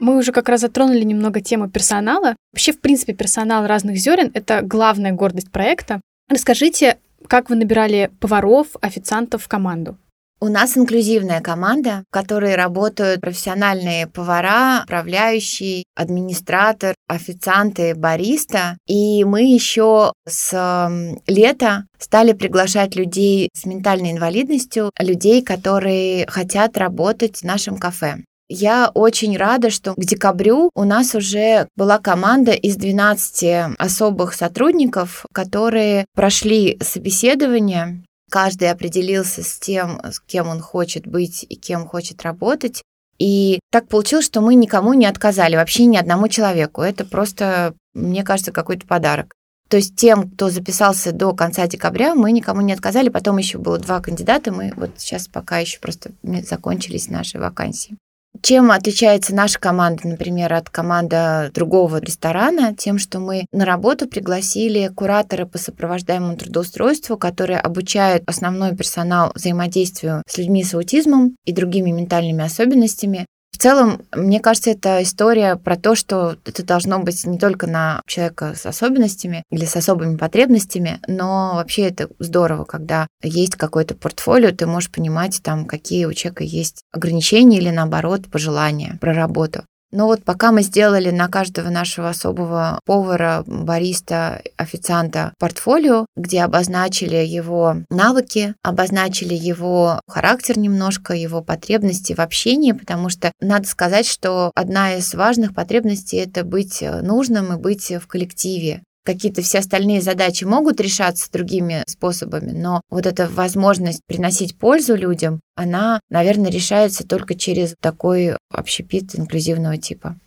Мы 0.00 0.16
уже 0.16 0.32
как 0.32 0.48
раз 0.48 0.62
затронули 0.62 1.02
немного 1.04 1.40
тему 1.40 1.70
персонала. 1.70 2.34
Вообще, 2.52 2.72
в 2.72 2.80
принципе, 2.80 3.12
персонал 3.12 3.66
разных 3.66 3.96
зерен— 3.96 4.30
это 4.34 4.62
главная 4.62 5.12
гордость 5.12 5.52
проекта. 5.52 6.00
Расскажите, 6.28 6.98
как 7.28 7.50
вы 7.50 7.56
набирали 7.56 8.10
поваров, 8.18 8.68
официантов 8.80 9.44
в 9.44 9.48
команду? 9.48 9.98
У 10.42 10.48
нас 10.48 10.74
инклюзивная 10.78 11.42
команда, 11.42 12.04
в 12.08 12.14
которой 12.14 12.54
работают 12.54 13.20
профессиональные 13.20 14.06
повара, 14.06 14.84
управляющий, 14.84 15.84
администратор, 15.94 16.94
официанты, 17.06 17.94
бариста. 17.94 18.78
И 18.86 19.22
мы 19.24 19.42
еще 19.42 20.14
с 20.26 20.88
лета 21.26 21.84
стали 21.98 22.32
приглашать 22.32 22.96
людей 22.96 23.50
с 23.52 23.66
ментальной 23.66 24.12
инвалидностью, 24.12 24.90
людей, 24.98 25.42
которые 25.42 26.26
хотят 26.26 26.78
работать 26.78 27.40
в 27.40 27.44
нашем 27.44 27.76
кафе. 27.76 28.24
Я 28.52 28.90
очень 28.94 29.36
рада, 29.36 29.70
что 29.70 29.94
к 29.94 30.00
декабрю 30.00 30.70
у 30.74 30.82
нас 30.82 31.14
уже 31.14 31.68
была 31.76 32.00
команда 32.00 32.50
из 32.50 32.74
12 32.74 33.76
особых 33.78 34.34
сотрудников, 34.34 35.24
которые 35.32 36.04
прошли 36.16 36.76
собеседование. 36.82 38.02
Каждый 38.28 38.72
определился 38.72 39.44
с 39.44 39.56
тем, 39.60 40.00
с 40.02 40.18
кем 40.18 40.48
он 40.48 40.60
хочет 40.60 41.06
быть 41.06 41.46
и 41.48 41.54
кем 41.54 41.86
хочет 41.86 42.22
работать. 42.22 42.82
И 43.20 43.60
так 43.70 43.86
получилось, 43.86 44.26
что 44.26 44.40
мы 44.40 44.56
никому 44.56 44.94
не 44.94 45.06
отказали, 45.06 45.54
вообще 45.54 45.84
ни 45.84 45.96
одному 45.96 46.26
человеку. 46.26 46.82
Это 46.82 47.04
просто, 47.04 47.74
мне 47.94 48.24
кажется, 48.24 48.50
какой-то 48.50 48.84
подарок. 48.84 49.32
То 49.68 49.76
есть 49.76 49.94
тем, 49.94 50.28
кто 50.28 50.50
записался 50.50 51.12
до 51.12 51.32
конца 51.34 51.68
декабря, 51.68 52.16
мы 52.16 52.32
никому 52.32 52.62
не 52.62 52.72
отказали. 52.72 53.10
Потом 53.10 53.38
еще 53.38 53.58
было 53.58 53.78
два 53.78 54.00
кандидата. 54.00 54.50
Мы 54.50 54.72
вот 54.74 54.90
сейчас 54.96 55.28
пока 55.28 55.58
еще 55.58 55.78
просто 55.78 56.10
закончились 56.48 57.08
наши 57.08 57.38
вакансии. 57.38 57.96
Чем 58.42 58.70
отличается 58.70 59.34
наша 59.34 59.58
команда, 59.58 60.08
например, 60.08 60.52
от 60.54 60.70
команды 60.70 61.50
другого 61.52 62.00
ресторана? 62.00 62.74
Тем, 62.74 62.98
что 62.98 63.20
мы 63.20 63.46
на 63.52 63.64
работу 63.64 64.08
пригласили 64.08 64.88
куратора 64.88 65.44
по 65.44 65.58
сопровождаемому 65.58 66.36
трудоустройству, 66.36 67.18
которые 67.18 67.60
обучают 67.60 68.22
основной 68.26 68.74
персонал 68.74 69.32
взаимодействию 69.34 70.22
с 70.26 70.38
людьми 70.38 70.64
с 70.64 70.74
аутизмом 70.74 71.36
и 71.44 71.52
другими 71.52 71.90
ментальными 71.90 72.44
особенностями, 72.44 73.26
в 73.52 73.58
целом, 73.58 74.02
мне 74.14 74.40
кажется, 74.40 74.70
это 74.70 75.02
история 75.02 75.56
про 75.56 75.76
то, 75.76 75.94
что 75.94 76.36
это 76.44 76.64
должно 76.64 76.98
быть 77.00 77.26
не 77.26 77.38
только 77.38 77.66
на 77.66 78.00
человека 78.06 78.54
с 78.56 78.64
особенностями 78.64 79.42
или 79.50 79.64
с 79.64 79.76
особыми 79.76 80.16
потребностями, 80.16 81.00
но 81.06 81.52
вообще 81.56 81.82
это 81.82 82.08
здорово, 82.18 82.64
когда 82.64 83.06
есть 83.22 83.56
какое-то 83.56 83.94
портфолио, 83.94 84.52
ты 84.52 84.66
можешь 84.66 84.90
понимать, 84.90 85.40
там, 85.42 85.66
какие 85.66 86.06
у 86.06 86.12
человека 86.14 86.44
есть 86.44 86.82
ограничения 86.92 87.58
или, 87.58 87.70
наоборот, 87.70 88.30
пожелания 88.30 88.98
про 89.00 89.12
работу. 89.12 89.64
Но 89.92 90.06
вот 90.06 90.22
пока 90.24 90.52
мы 90.52 90.62
сделали 90.62 91.10
на 91.10 91.28
каждого 91.28 91.68
нашего 91.68 92.10
особого 92.10 92.80
повара, 92.84 93.42
бариста, 93.46 94.42
официанта 94.56 95.32
портфолио, 95.38 96.06
где 96.16 96.42
обозначили 96.42 97.16
его 97.16 97.76
навыки, 97.90 98.54
обозначили 98.62 99.34
его 99.34 100.00
характер 100.06 100.58
немножко, 100.58 101.14
его 101.14 101.42
потребности 101.42 102.12
в 102.12 102.20
общении, 102.20 102.72
потому 102.72 103.08
что 103.08 103.32
надо 103.40 103.66
сказать, 103.66 104.06
что 104.06 104.52
одна 104.54 104.96
из 104.96 105.14
важных 105.14 105.54
потребностей— 105.54 106.16
это 106.18 106.44
быть 106.44 106.82
нужным 106.82 107.52
и 107.52 107.60
быть 107.60 107.90
в 107.90 108.06
коллективе 108.06 108.82
какие-то 109.04 109.42
все 109.42 109.58
остальные 109.58 110.02
задачи 110.02 110.44
могут 110.44 110.80
решаться 110.80 111.30
другими 111.30 111.82
способами, 111.86 112.52
но 112.52 112.80
вот 112.90 113.06
эта 113.06 113.28
возможность 113.28 114.02
приносить 114.06 114.58
пользу 114.58 114.94
людям, 114.94 115.40
она, 115.54 116.00
наверное, 116.10 116.50
решается 116.50 117.06
только 117.06 117.34
через 117.34 117.74
такой 117.80 118.36
общепит 118.50 119.14
инклюзивного 119.18 119.76
типа. 119.78 120.18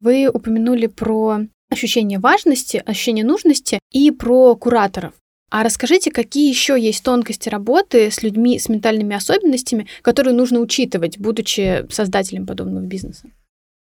Вы 0.00 0.28
упомянули 0.28 0.86
про 0.86 1.40
ощущение 1.70 2.18
важности, 2.18 2.82
ощущение 2.84 3.24
нужности 3.24 3.78
и 3.92 4.10
про 4.10 4.54
кураторов. 4.56 5.14
А 5.50 5.62
расскажите, 5.62 6.10
какие 6.10 6.48
еще 6.48 6.78
есть 6.78 7.02
тонкости 7.02 7.48
работы 7.48 8.10
с 8.10 8.22
людьми 8.22 8.58
с 8.58 8.68
ментальными 8.68 9.16
особенностями, 9.16 9.86
которые 10.02 10.34
нужно 10.34 10.60
учитывать, 10.60 11.18
будучи 11.18 11.86
создателем 11.90 12.46
подобного 12.46 12.84
бизнеса? 12.84 13.30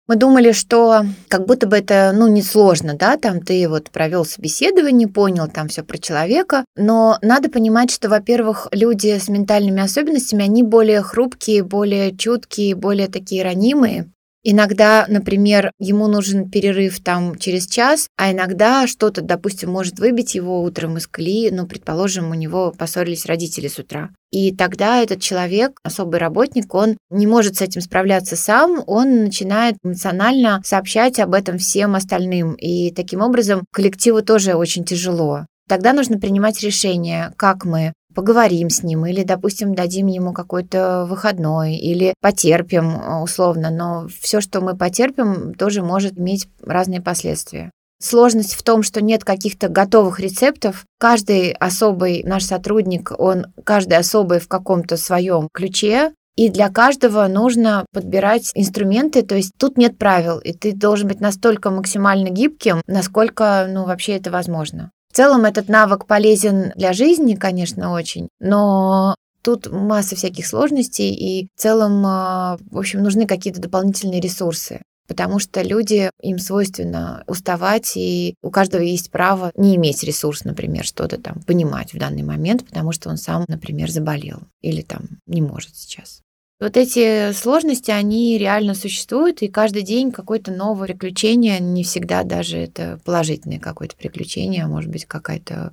Мы 0.08 0.16
думали, 0.16 0.52
что 0.52 1.04
как 1.28 1.44
будто 1.44 1.66
бы 1.66 1.76
это, 1.76 2.12
ну, 2.14 2.28
несложно, 2.28 2.94
да, 2.94 3.18
там 3.18 3.42
ты 3.42 3.68
вот 3.68 3.90
провел 3.90 4.24
собеседование, 4.24 5.06
понял 5.06 5.48
там 5.48 5.68
все 5.68 5.82
про 5.82 5.98
человека, 5.98 6.64
но 6.76 7.18
надо 7.20 7.50
понимать, 7.50 7.90
что, 7.90 8.08
во-первых, 8.08 8.68
люди 8.72 9.18
с 9.18 9.28
ментальными 9.28 9.82
особенностями, 9.82 10.44
они 10.44 10.62
более 10.62 11.02
хрупкие, 11.02 11.62
более 11.62 12.16
чуткие, 12.16 12.74
более 12.74 13.08
такие 13.08 13.44
ранимые, 13.44 14.10
Иногда, 14.50 15.04
например, 15.10 15.72
ему 15.78 16.06
нужен 16.06 16.48
перерыв 16.48 17.00
там 17.00 17.36
через 17.36 17.66
час, 17.66 18.08
а 18.16 18.32
иногда 18.32 18.86
что-то, 18.86 19.20
допустим, 19.20 19.70
может 19.70 19.98
выбить 19.98 20.34
его 20.34 20.62
утром 20.62 20.96
из 20.96 21.06
колеи, 21.06 21.50
ну, 21.50 21.66
предположим, 21.66 22.30
у 22.30 22.34
него 22.34 22.72
поссорились 22.72 23.26
родители 23.26 23.68
с 23.68 23.78
утра. 23.78 24.08
И 24.30 24.56
тогда 24.56 25.02
этот 25.02 25.20
человек, 25.20 25.78
особый 25.82 26.18
работник, 26.18 26.74
он 26.74 26.96
не 27.10 27.26
может 27.26 27.56
с 27.56 27.60
этим 27.60 27.82
справляться 27.82 28.36
сам, 28.36 28.82
он 28.86 29.24
начинает 29.24 29.76
эмоционально 29.84 30.62
сообщать 30.64 31.20
об 31.20 31.34
этом 31.34 31.58
всем 31.58 31.94
остальным. 31.94 32.54
И 32.54 32.90
таким 32.90 33.20
образом 33.20 33.66
коллективу 33.70 34.22
тоже 34.22 34.54
очень 34.54 34.86
тяжело. 34.86 35.44
Тогда 35.68 35.92
нужно 35.92 36.18
принимать 36.18 36.62
решение, 36.62 37.34
как 37.36 37.66
мы 37.66 37.92
поговорим 38.18 38.68
с 38.68 38.82
ним, 38.82 39.06
или, 39.06 39.22
допустим, 39.22 39.76
дадим 39.76 40.08
ему 40.08 40.32
какой-то 40.32 41.06
выходной, 41.08 41.76
или 41.76 42.14
потерпим 42.20 42.90
э, 42.90 43.22
условно, 43.22 43.70
но 43.70 44.08
все, 44.20 44.40
что 44.40 44.60
мы 44.60 44.76
потерпим, 44.76 45.54
тоже 45.54 45.82
может 45.82 46.18
иметь 46.18 46.48
разные 46.60 47.00
последствия. 47.00 47.70
Сложность 48.02 48.54
в 48.54 48.64
том, 48.64 48.82
что 48.82 49.04
нет 49.04 49.22
каких-то 49.22 49.68
готовых 49.68 50.18
рецептов. 50.18 50.84
Каждый 50.98 51.52
особый 51.52 52.24
наш 52.24 52.42
сотрудник, 52.42 53.12
он 53.16 53.46
каждый 53.62 53.98
особый 53.98 54.40
в 54.40 54.48
каком-то 54.48 54.96
своем 54.96 55.48
ключе, 55.52 56.10
и 56.34 56.48
для 56.48 56.70
каждого 56.70 57.24
нужно 57.28 57.86
подбирать 57.92 58.50
инструменты, 58.56 59.22
то 59.22 59.36
есть 59.36 59.52
тут 59.56 59.78
нет 59.78 59.96
правил, 59.96 60.40
и 60.40 60.52
ты 60.52 60.72
должен 60.72 61.06
быть 61.06 61.20
настолько 61.20 61.70
максимально 61.70 62.30
гибким, 62.30 62.82
насколько, 62.88 63.68
ну, 63.70 63.84
вообще 63.84 64.16
это 64.16 64.32
возможно. 64.32 64.90
Целом 65.18 65.46
этот 65.46 65.68
навык 65.68 66.06
полезен 66.06 66.72
для 66.76 66.92
жизни, 66.92 67.34
конечно, 67.34 67.90
очень, 67.90 68.28
но 68.38 69.16
тут 69.42 69.68
масса 69.68 70.14
всяких 70.14 70.46
сложностей, 70.46 71.12
и 71.12 71.48
в 71.56 71.60
целом, 71.60 72.06
а, 72.06 72.56
в 72.70 72.78
общем, 72.78 73.02
нужны 73.02 73.26
какие-то 73.26 73.60
дополнительные 73.60 74.20
ресурсы. 74.20 74.80
потому 75.08 75.40
что 75.40 75.62
люди, 75.62 76.10
им 76.22 76.38
свойственно 76.38 77.24
уставать, 77.26 77.96
и 77.96 78.34
у 78.42 78.50
каждого 78.50 78.82
есть 78.82 79.10
право 79.10 79.50
не 79.56 79.74
иметь 79.74 80.04
ресурс, 80.04 80.44
например, 80.44 80.84
что-то 80.84 81.18
там 81.20 81.40
понимать 81.46 81.94
в 81.94 81.98
данный 81.98 82.22
момент, 82.22 82.64
потому 82.64 82.92
что 82.92 83.08
он 83.08 83.16
сам, 83.16 83.44
например, 83.48 83.90
заболел 83.90 84.42
или 84.60 84.82
там 84.82 85.18
не 85.26 85.40
может 85.40 85.74
сейчас. 85.74 86.20
Вот 86.60 86.76
эти 86.76 87.30
сложности, 87.34 87.92
они 87.92 88.36
реально 88.36 88.74
существуют, 88.74 89.42
и 89.42 89.48
каждый 89.48 89.82
день 89.82 90.10
какое-то 90.10 90.50
новое 90.50 90.88
приключение, 90.88 91.60
не 91.60 91.84
всегда 91.84 92.24
даже 92.24 92.58
это 92.58 92.98
положительное 93.04 93.60
какое-то 93.60 93.94
приключение, 93.94 94.64
а 94.64 94.66
может 94.66 94.90
быть 94.90 95.04
какая-то 95.04 95.70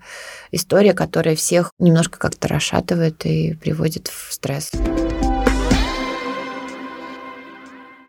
история, 0.52 0.94
которая 0.94 1.36
всех 1.36 1.72
немножко 1.80 2.20
как-то 2.20 2.48
расшатывает 2.50 3.26
и 3.26 3.56
приводит 3.56 4.10
в 4.10 4.32
стресс. 4.32 4.74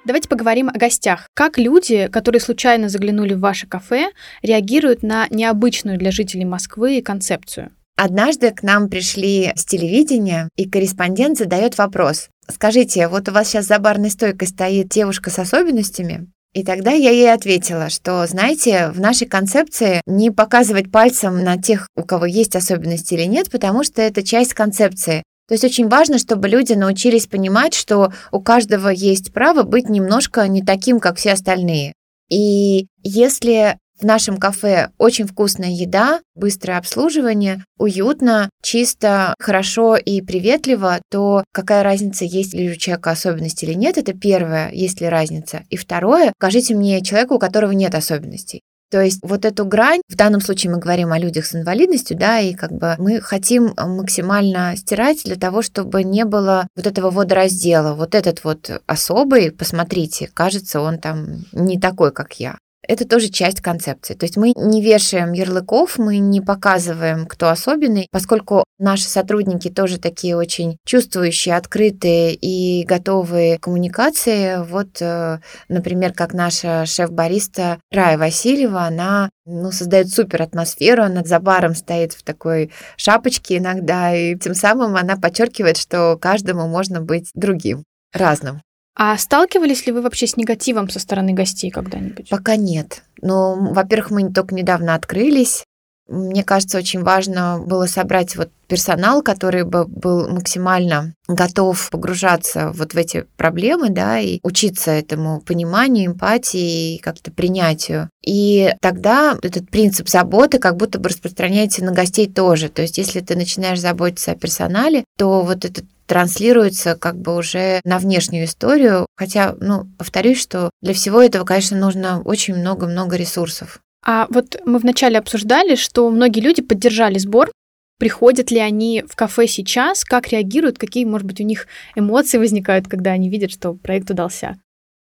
Давайте 0.04 0.28
поговорим 0.28 0.68
о 0.68 0.72
гостях. 0.72 1.28
Как 1.32 1.56
люди, 1.56 2.08
которые 2.08 2.42
случайно 2.42 2.90
заглянули 2.90 3.32
в 3.32 3.40
ваше 3.40 3.66
кафе, 3.66 4.10
реагируют 4.42 5.02
на 5.02 5.28
необычную 5.30 5.96
для 5.96 6.10
жителей 6.10 6.44
Москвы 6.44 7.00
концепцию? 7.00 7.72
Однажды 7.96 8.50
к 8.50 8.62
нам 8.62 8.90
пришли 8.90 9.52
с 9.56 9.64
телевидения, 9.64 10.50
и 10.56 10.68
корреспондент 10.68 11.38
задает 11.38 11.78
вопрос. 11.78 12.28
Скажите, 12.46 13.08
вот 13.08 13.28
у 13.28 13.32
вас 13.32 13.48
сейчас 13.48 13.66
за 13.66 13.78
барной 13.78 14.10
стойкой 14.10 14.48
стоит 14.48 14.88
девушка 14.88 15.30
с 15.30 15.38
особенностями? 15.38 16.28
И 16.52 16.62
тогда 16.62 16.90
я 16.92 17.10
ей 17.10 17.32
ответила, 17.32 17.88
что, 17.88 18.26
знаете, 18.26 18.90
в 18.90 19.00
нашей 19.00 19.26
концепции 19.26 20.00
не 20.06 20.30
показывать 20.30 20.90
пальцем 20.90 21.42
на 21.42 21.60
тех, 21.60 21.88
у 21.96 22.02
кого 22.02 22.26
есть 22.26 22.54
особенности 22.54 23.14
или 23.14 23.24
нет, 23.24 23.50
потому 23.50 23.82
что 23.82 24.02
это 24.02 24.22
часть 24.22 24.54
концепции. 24.54 25.22
То 25.48 25.54
есть 25.54 25.64
очень 25.64 25.88
важно, 25.88 26.18
чтобы 26.18 26.48
люди 26.48 26.72
научились 26.72 27.26
понимать, 27.26 27.74
что 27.74 28.12
у 28.32 28.40
каждого 28.40 28.88
есть 28.88 29.32
право 29.32 29.62
быть 29.62 29.88
немножко 29.88 30.46
не 30.48 30.62
таким, 30.62 30.98
как 30.98 31.16
все 31.18 31.32
остальные. 31.32 31.92
И 32.28 32.88
если 33.02 33.78
в 34.00 34.04
нашем 34.04 34.36
кафе 34.36 34.90
очень 34.98 35.26
вкусная 35.26 35.70
еда, 35.70 36.20
быстрое 36.34 36.78
обслуживание, 36.78 37.64
уютно, 37.78 38.50
чисто, 38.62 39.34
хорошо 39.38 39.96
и 39.96 40.20
приветливо, 40.20 41.00
то 41.10 41.44
какая 41.52 41.82
разница, 41.82 42.24
есть 42.24 42.54
ли 42.54 42.70
у 42.70 42.76
человека 42.76 43.10
особенности 43.10 43.64
или 43.64 43.74
нет, 43.74 43.98
это 43.98 44.12
первое, 44.12 44.70
есть 44.72 45.00
ли 45.00 45.08
разница. 45.08 45.62
И 45.70 45.76
второе, 45.76 46.32
покажите 46.38 46.74
мне 46.74 47.02
человека, 47.02 47.34
у 47.34 47.38
которого 47.38 47.72
нет 47.72 47.94
особенностей. 47.94 48.62
То 48.90 49.00
есть 49.00 49.18
вот 49.22 49.44
эту 49.44 49.64
грань, 49.64 50.00
в 50.08 50.14
данном 50.14 50.40
случае 50.40 50.72
мы 50.72 50.78
говорим 50.78 51.12
о 51.12 51.18
людях 51.18 51.46
с 51.46 51.56
инвалидностью, 51.56 52.16
да, 52.16 52.38
и 52.38 52.54
как 52.54 52.70
бы 52.70 52.94
мы 52.98 53.20
хотим 53.20 53.74
максимально 53.76 54.76
стирать 54.76 55.24
для 55.24 55.34
того, 55.34 55.62
чтобы 55.62 56.04
не 56.04 56.24
было 56.24 56.68
вот 56.76 56.86
этого 56.86 57.10
водораздела. 57.10 57.94
Вот 57.94 58.14
этот 58.14 58.44
вот 58.44 58.70
особый, 58.86 59.50
посмотрите, 59.50 60.30
кажется, 60.32 60.80
он 60.80 60.98
там 60.98 61.44
не 61.52 61.80
такой, 61.80 62.12
как 62.12 62.34
я 62.34 62.58
это 62.88 63.06
тоже 63.06 63.28
часть 63.28 63.60
концепции. 63.60 64.14
То 64.14 64.24
есть 64.24 64.36
мы 64.36 64.52
не 64.56 64.82
вешаем 64.82 65.32
ярлыков, 65.32 65.98
мы 65.98 66.18
не 66.18 66.40
показываем, 66.40 67.26
кто 67.26 67.48
особенный, 67.48 68.08
поскольку 68.10 68.64
наши 68.78 69.04
сотрудники 69.04 69.68
тоже 69.68 69.98
такие 69.98 70.36
очень 70.36 70.78
чувствующие, 70.84 71.56
открытые 71.56 72.34
и 72.34 72.84
готовые 72.84 73.58
к 73.58 73.64
коммуникации. 73.64 74.62
Вот, 74.64 75.00
э, 75.00 75.40
например, 75.68 76.12
как 76.12 76.32
наша 76.32 76.86
шеф-бариста 76.86 77.78
Рая 77.90 78.18
Васильева, 78.18 78.82
она 78.82 79.30
ну, 79.44 79.70
создает 79.72 80.10
супер 80.10 80.42
атмосферу, 80.42 81.02
она 81.04 81.22
за 81.24 81.40
баром 81.40 81.74
стоит 81.74 82.12
в 82.12 82.22
такой 82.22 82.72
шапочке 82.96 83.58
иногда, 83.58 84.14
и 84.14 84.36
тем 84.36 84.54
самым 84.54 84.96
она 84.96 85.16
подчеркивает, 85.16 85.76
что 85.76 86.18
каждому 86.20 86.66
можно 86.68 87.00
быть 87.00 87.30
другим, 87.34 87.84
разным. 88.12 88.60
А 88.98 89.16
сталкивались 89.18 89.86
ли 89.86 89.92
вы 89.92 90.00
вообще 90.00 90.26
с 90.26 90.38
негативом 90.38 90.88
со 90.88 90.98
стороны 90.98 91.34
гостей 91.34 91.70
когда-нибудь? 91.70 92.30
Пока 92.30 92.56
нет. 92.56 93.02
Но, 93.20 93.54
во-первых, 93.54 94.10
мы 94.10 94.32
только 94.32 94.54
недавно 94.54 94.94
открылись. 94.94 95.64
Мне 96.08 96.44
кажется, 96.44 96.78
очень 96.78 97.02
важно 97.02 97.58
было 97.58 97.86
собрать 97.86 98.36
вот 98.36 98.50
персонал, 98.68 99.22
который 99.22 99.64
бы 99.64 99.86
был 99.86 100.28
максимально 100.28 101.14
готов 101.28 101.90
погружаться 101.90 102.72
вот 102.74 102.94
в 102.94 102.96
эти 102.96 103.26
проблемы, 103.36 103.90
да, 103.90 104.18
и 104.20 104.38
учиться 104.42 104.92
этому 104.92 105.40
пониманию, 105.40 106.12
эмпатии 106.12 106.94
и 106.94 106.98
как-то 106.98 107.30
принятию. 107.30 108.08
И 108.24 108.74
тогда 108.80 109.36
этот 109.42 109.68
принцип 109.70 110.08
заботы 110.08 110.58
как 110.58 110.76
будто 110.76 110.98
бы 110.98 111.08
распространяется 111.08 111.84
на 111.84 111.92
гостей 111.92 112.30
тоже. 112.30 112.68
То 112.68 112.82
есть 112.82 112.98
если 112.98 113.20
ты 113.20 113.36
начинаешь 113.36 113.80
заботиться 113.80 114.32
о 114.32 114.36
персонале, 114.36 115.04
то 115.18 115.42
вот 115.42 115.64
этот 115.64 115.84
транслируется 116.06 116.94
как 116.94 117.16
бы 117.18 117.36
уже 117.36 117.80
на 117.84 117.98
внешнюю 117.98 118.44
историю. 118.44 119.06
Хотя, 119.16 119.56
ну, 119.60 119.86
повторюсь, 119.98 120.40
что 120.40 120.70
для 120.80 120.94
всего 120.94 121.20
этого, 121.20 121.44
конечно, 121.44 121.76
нужно 121.76 122.22
очень 122.22 122.54
много-много 122.54 123.16
ресурсов. 123.16 123.80
А 124.06 124.28
вот 124.30 124.56
мы 124.64 124.78
вначале 124.78 125.18
обсуждали, 125.18 125.74
что 125.74 126.08
многие 126.10 126.38
люди 126.38 126.62
поддержали 126.62 127.18
сбор. 127.18 127.50
Приходят 127.98 128.52
ли 128.52 128.58
они 128.58 129.02
в 129.08 129.16
кафе 129.16 129.48
сейчас? 129.48 130.04
Как 130.04 130.28
реагируют? 130.28 130.78
Какие, 130.78 131.04
может 131.04 131.26
быть, 131.26 131.40
у 131.40 131.44
них 131.44 131.66
эмоции 131.96 132.38
возникают, 132.38 132.86
когда 132.86 133.10
они 133.10 133.28
видят, 133.28 133.50
что 133.50 133.74
проект 133.74 134.08
удался? 134.08 134.56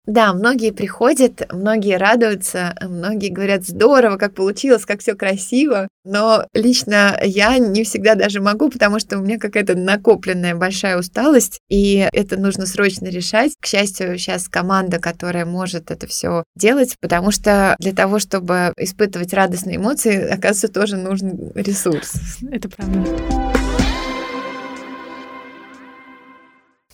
Да, 0.06 0.32
многие 0.32 0.70
приходят, 0.72 1.46
многие 1.52 1.96
радуются, 1.96 2.74
многие 2.80 3.28
говорят, 3.28 3.66
здорово, 3.66 4.16
как 4.16 4.34
получилось, 4.34 4.86
как 4.86 5.00
все 5.00 5.14
красиво. 5.14 5.88
Но 6.04 6.46
лично 6.54 7.18
я 7.22 7.58
не 7.58 7.84
всегда 7.84 8.14
даже 8.14 8.40
могу, 8.40 8.70
потому 8.70 8.98
что 8.98 9.18
у 9.18 9.22
меня 9.22 9.38
какая-то 9.38 9.76
накопленная 9.76 10.54
большая 10.54 10.98
усталость, 10.98 11.60
и 11.68 12.08
это 12.12 12.38
нужно 12.38 12.66
срочно 12.66 13.06
решать. 13.06 13.52
К 13.60 13.66
счастью, 13.66 14.16
сейчас 14.18 14.48
команда, 14.48 14.98
которая 14.98 15.44
может 15.44 15.90
это 15.90 16.06
все 16.06 16.44
делать, 16.56 16.96
потому 17.00 17.30
что 17.30 17.76
для 17.78 17.92
того, 17.92 18.18
чтобы 18.18 18.72
испытывать 18.78 19.34
радостные 19.34 19.76
эмоции, 19.76 20.26
оказывается, 20.26 20.68
тоже 20.68 20.96
нужен 20.96 21.52
ресурс. 21.54 22.14
Это 22.50 22.68
правда. 22.70 23.49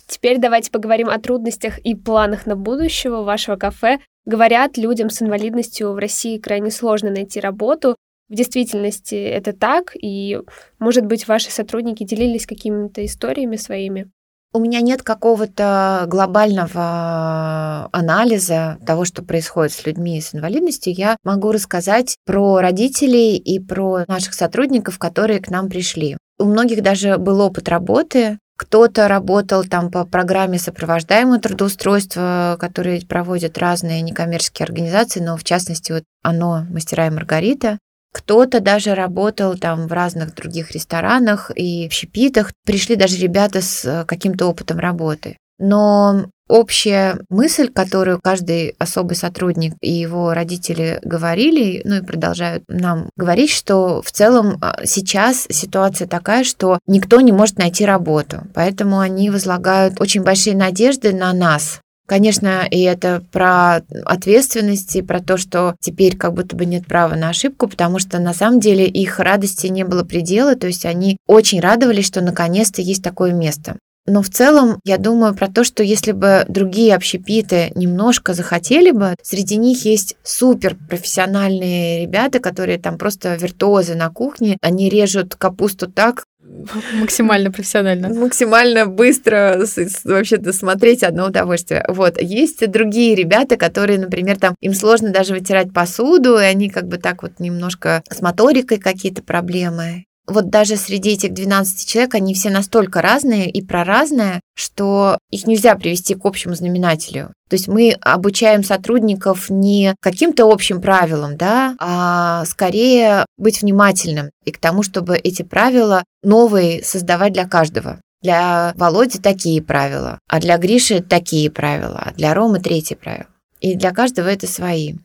Теперь 0.07 0.37
давайте 0.37 0.71
поговорим 0.71 1.09
о 1.09 1.19
трудностях 1.19 1.79
и 1.79 1.93
планах 1.93 2.45
на 2.45 2.55
будущего 2.55 3.23
вашего 3.23 3.57
кафе. 3.57 3.99
Говорят, 4.25 4.77
людям 4.77 5.09
с 5.09 5.21
инвалидностью 5.21 5.91
в 5.91 5.97
России 5.97 6.37
крайне 6.37 6.71
сложно 6.71 7.09
найти 7.09 7.39
работу. 7.39 7.95
В 8.29 8.35
действительности 8.35 9.15
это 9.15 9.53
так, 9.53 9.93
и, 9.95 10.39
может 10.79 11.05
быть, 11.05 11.27
ваши 11.27 11.49
сотрудники 11.49 12.03
делились 12.03 12.45
какими-то 12.45 13.05
историями 13.05 13.55
своими? 13.55 14.09
У 14.53 14.59
меня 14.59 14.81
нет 14.81 15.03
какого-то 15.03 16.05
глобального 16.07 17.89
анализа 17.91 18.79
того, 18.85 19.05
что 19.05 19.21
происходит 19.21 19.73
с 19.73 19.85
людьми 19.85 20.19
с 20.19 20.33
инвалидностью. 20.33 20.93
Я 20.93 21.17
могу 21.23 21.51
рассказать 21.51 22.17
про 22.25 22.59
родителей 22.59 23.37
и 23.37 23.59
про 23.59 24.05
наших 24.07 24.33
сотрудников, 24.33 24.99
которые 24.99 25.41
к 25.41 25.49
нам 25.49 25.69
пришли. 25.69 26.17
У 26.39 26.45
многих 26.45 26.81
даже 26.81 27.17
был 27.17 27.41
опыт 27.41 27.67
работы 27.69 28.39
кто-то 28.57 29.07
работал 29.07 29.63
там 29.63 29.91
по 29.91 30.03
программе 30.03 30.57
сопровождаемого 30.57 31.39
трудоустройства, 31.39 32.57
которые 32.59 33.05
проводят 33.05 33.57
разные 33.57 34.01
некоммерческие 34.01 34.65
организации, 34.65 35.19
но 35.19 35.37
в 35.37 35.43
частности 35.43 35.91
вот 35.91 36.03
оно 36.23 36.65
«Мастера 36.69 37.07
и 37.07 37.11
Маргарита». 37.11 37.77
Кто-то 38.13 38.61
даже 38.61 38.95
работал 38.95 39.57
там 39.57 39.87
в 39.87 39.93
разных 39.93 40.33
других 40.33 40.71
ресторанах 40.71 41.51
и 41.55 41.85
общепитах. 41.85 42.51
Пришли 42.65 42.95
даже 42.95 43.17
ребята 43.17 43.61
с 43.61 44.05
каким-то 44.07 44.47
опытом 44.47 44.79
работы. 44.79 45.37
Но 45.59 46.25
общая 46.47 47.19
мысль, 47.29 47.69
которую 47.69 48.19
каждый 48.21 48.75
особый 48.79 49.15
сотрудник 49.15 49.73
и 49.81 49.91
его 49.91 50.33
родители 50.33 50.99
говорили, 51.03 51.81
ну 51.85 51.95
и 51.95 52.01
продолжают 52.01 52.63
нам 52.67 53.09
говорить, 53.15 53.51
что 53.51 54.01
в 54.01 54.11
целом 54.11 54.57
а, 54.61 54.85
сейчас 54.85 55.47
ситуация 55.49 56.07
такая, 56.07 56.43
что 56.43 56.79
никто 56.87 57.21
не 57.21 57.31
может 57.31 57.57
найти 57.57 57.85
работу. 57.85 58.43
Поэтому 58.53 58.99
они 58.99 59.29
возлагают 59.29 59.99
очень 59.99 60.23
большие 60.23 60.55
надежды 60.55 61.13
на 61.13 61.33
нас, 61.33 61.81
Конечно, 62.07 62.65
и 62.71 62.81
это 62.83 63.21
про 63.33 63.81
ответственность, 64.05 64.95
и 64.95 65.01
про 65.01 65.19
то, 65.19 65.35
что 65.35 65.75
теперь 65.81 66.15
как 66.15 66.33
будто 66.33 66.55
бы 66.55 66.65
нет 66.65 66.87
права 66.87 67.15
на 67.15 67.29
ошибку, 67.29 67.67
потому 67.67 67.99
что 67.99 68.17
на 68.19 68.33
самом 68.33 68.61
деле 68.61 68.87
их 68.87 69.19
радости 69.19 69.67
не 69.67 69.83
было 69.83 70.05
предела, 70.05 70.55
то 70.55 70.67
есть 70.67 70.85
они 70.85 71.17
очень 71.27 71.59
радовались, 71.59 72.07
что 72.07 72.21
наконец-то 72.21 72.81
есть 72.81 73.03
такое 73.03 73.33
место. 73.33 73.75
Но 74.07 74.21
в 74.21 74.29
целом 74.29 74.79
я 74.85 74.97
думаю 74.97 75.35
про 75.35 75.49
то, 75.49 75.63
что 75.63 75.83
если 75.83 76.13
бы 76.13 76.45
другие 76.47 76.95
общепиты 76.95 77.71
немножко 77.75 78.33
захотели 78.33 78.91
бы, 78.91 79.15
среди 79.21 79.57
них 79.57 79.83
есть 79.85 80.15
супер 80.23 80.77
профессиональные 80.89 82.03
ребята, 82.03 82.39
которые 82.39 82.79
там 82.79 82.97
просто 82.97 83.35
виртуозы 83.35 83.95
на 83.95 84.09
кухне, 84.09 84.57
они 84.61 84.89
режут 84.89 85.35
капусту 85.35 85.87
так, 85.87 86.23
Максимально 86.93 87.51
профессионально. 87.51 88.09
Максимально 88.09 88.85
быстро 88.85 89.65
вообще-то 90.03 90.53
смотреть 90.53 91.03
одно 91.03 91.27
удовольствие. 91.27 91.85
Вот. 91.87 92.21
Есть 92.21 92.65
другие 92.69 93.15
ребята, 93.15 93.57
которые, 93.57 93.99
например, 93.99 94.37
там 94.37 94.55
им 94.61 94.73
сложно 94.73 95.09
даже 95.09 95.33
вытирать 95.33 95.73
посуду, 95.73 96.37
и 96.37 96.43
они 96.43 96.69
как 96.69 96.87
бы 96.87 96.97
так 96.97 97.23
вот 97.23 97.39
немножко 97.39 98.01
с 98.09 98.21
моторикой 98.21 98.77
какие-то 98.77 99.23
проблемы. 99.23 100.05
Вот 100.27 100.49
даже 100.49 100.75
среди 100.75 101.11
этих 101.11 101.33
12 101.33 101.87
человек 101.87 102.15
они 102.15 102.33
все 102.33 102.49
настолько 102.49 103.01
разные 103.01 103.49
и 103.49 103.61
проразные, 103.61 104.41
что 104.55 105.17
их 105.31 105.47
нельзя 105.47 105.75
привести 105.75 106.15
к 106.15 106.25
общему 106.25 106.53
знаменателю. 106.53 107.33
То 107.49 107.55
есть 107.55 107.67
мы 107.67 107.91
обучаем 108.01 108.63
сотрудников 108.63 109.49
не 109.49 109.95
каким-то 110.01 110.51
общим 110.51 110.81
правилам, 110.81 111.37
да, 111.37 111.75
а 111.79 112.43
скорее 112.45 113.25
быть 113.37 113.61
внимательным 113.61 114.31
и 114.43 114.51
к 114.51 114.57
тому, 114.57 114.83
чтобы 114.83 115.17
эти 115.17 115.43
правила 115.43 116.03
новые 116.23 116.83
создавать 116.83 117.33
для 117.33 117.47
каждого. 117.47 118.01
Для 118.21 118.73
Володи 118.75 119.19
такие 119.19 119.61
правила, 119.61 120.19
а 120.27 120.39
для 120.39 120.57
Гриши 120.57 121.01
такие 121.01 121.49
правила, 121.49 122.03
а 122.05 122.13
для 122.13 122.33
Ромы 122.33 122.59
третьи 122.59 122.95
правила. 122.95 123.27
И 123.61 123.75
для 123.75 123.91
каждого 123.91 124.27
это 124.27 124.47
свои. 124.47 124.95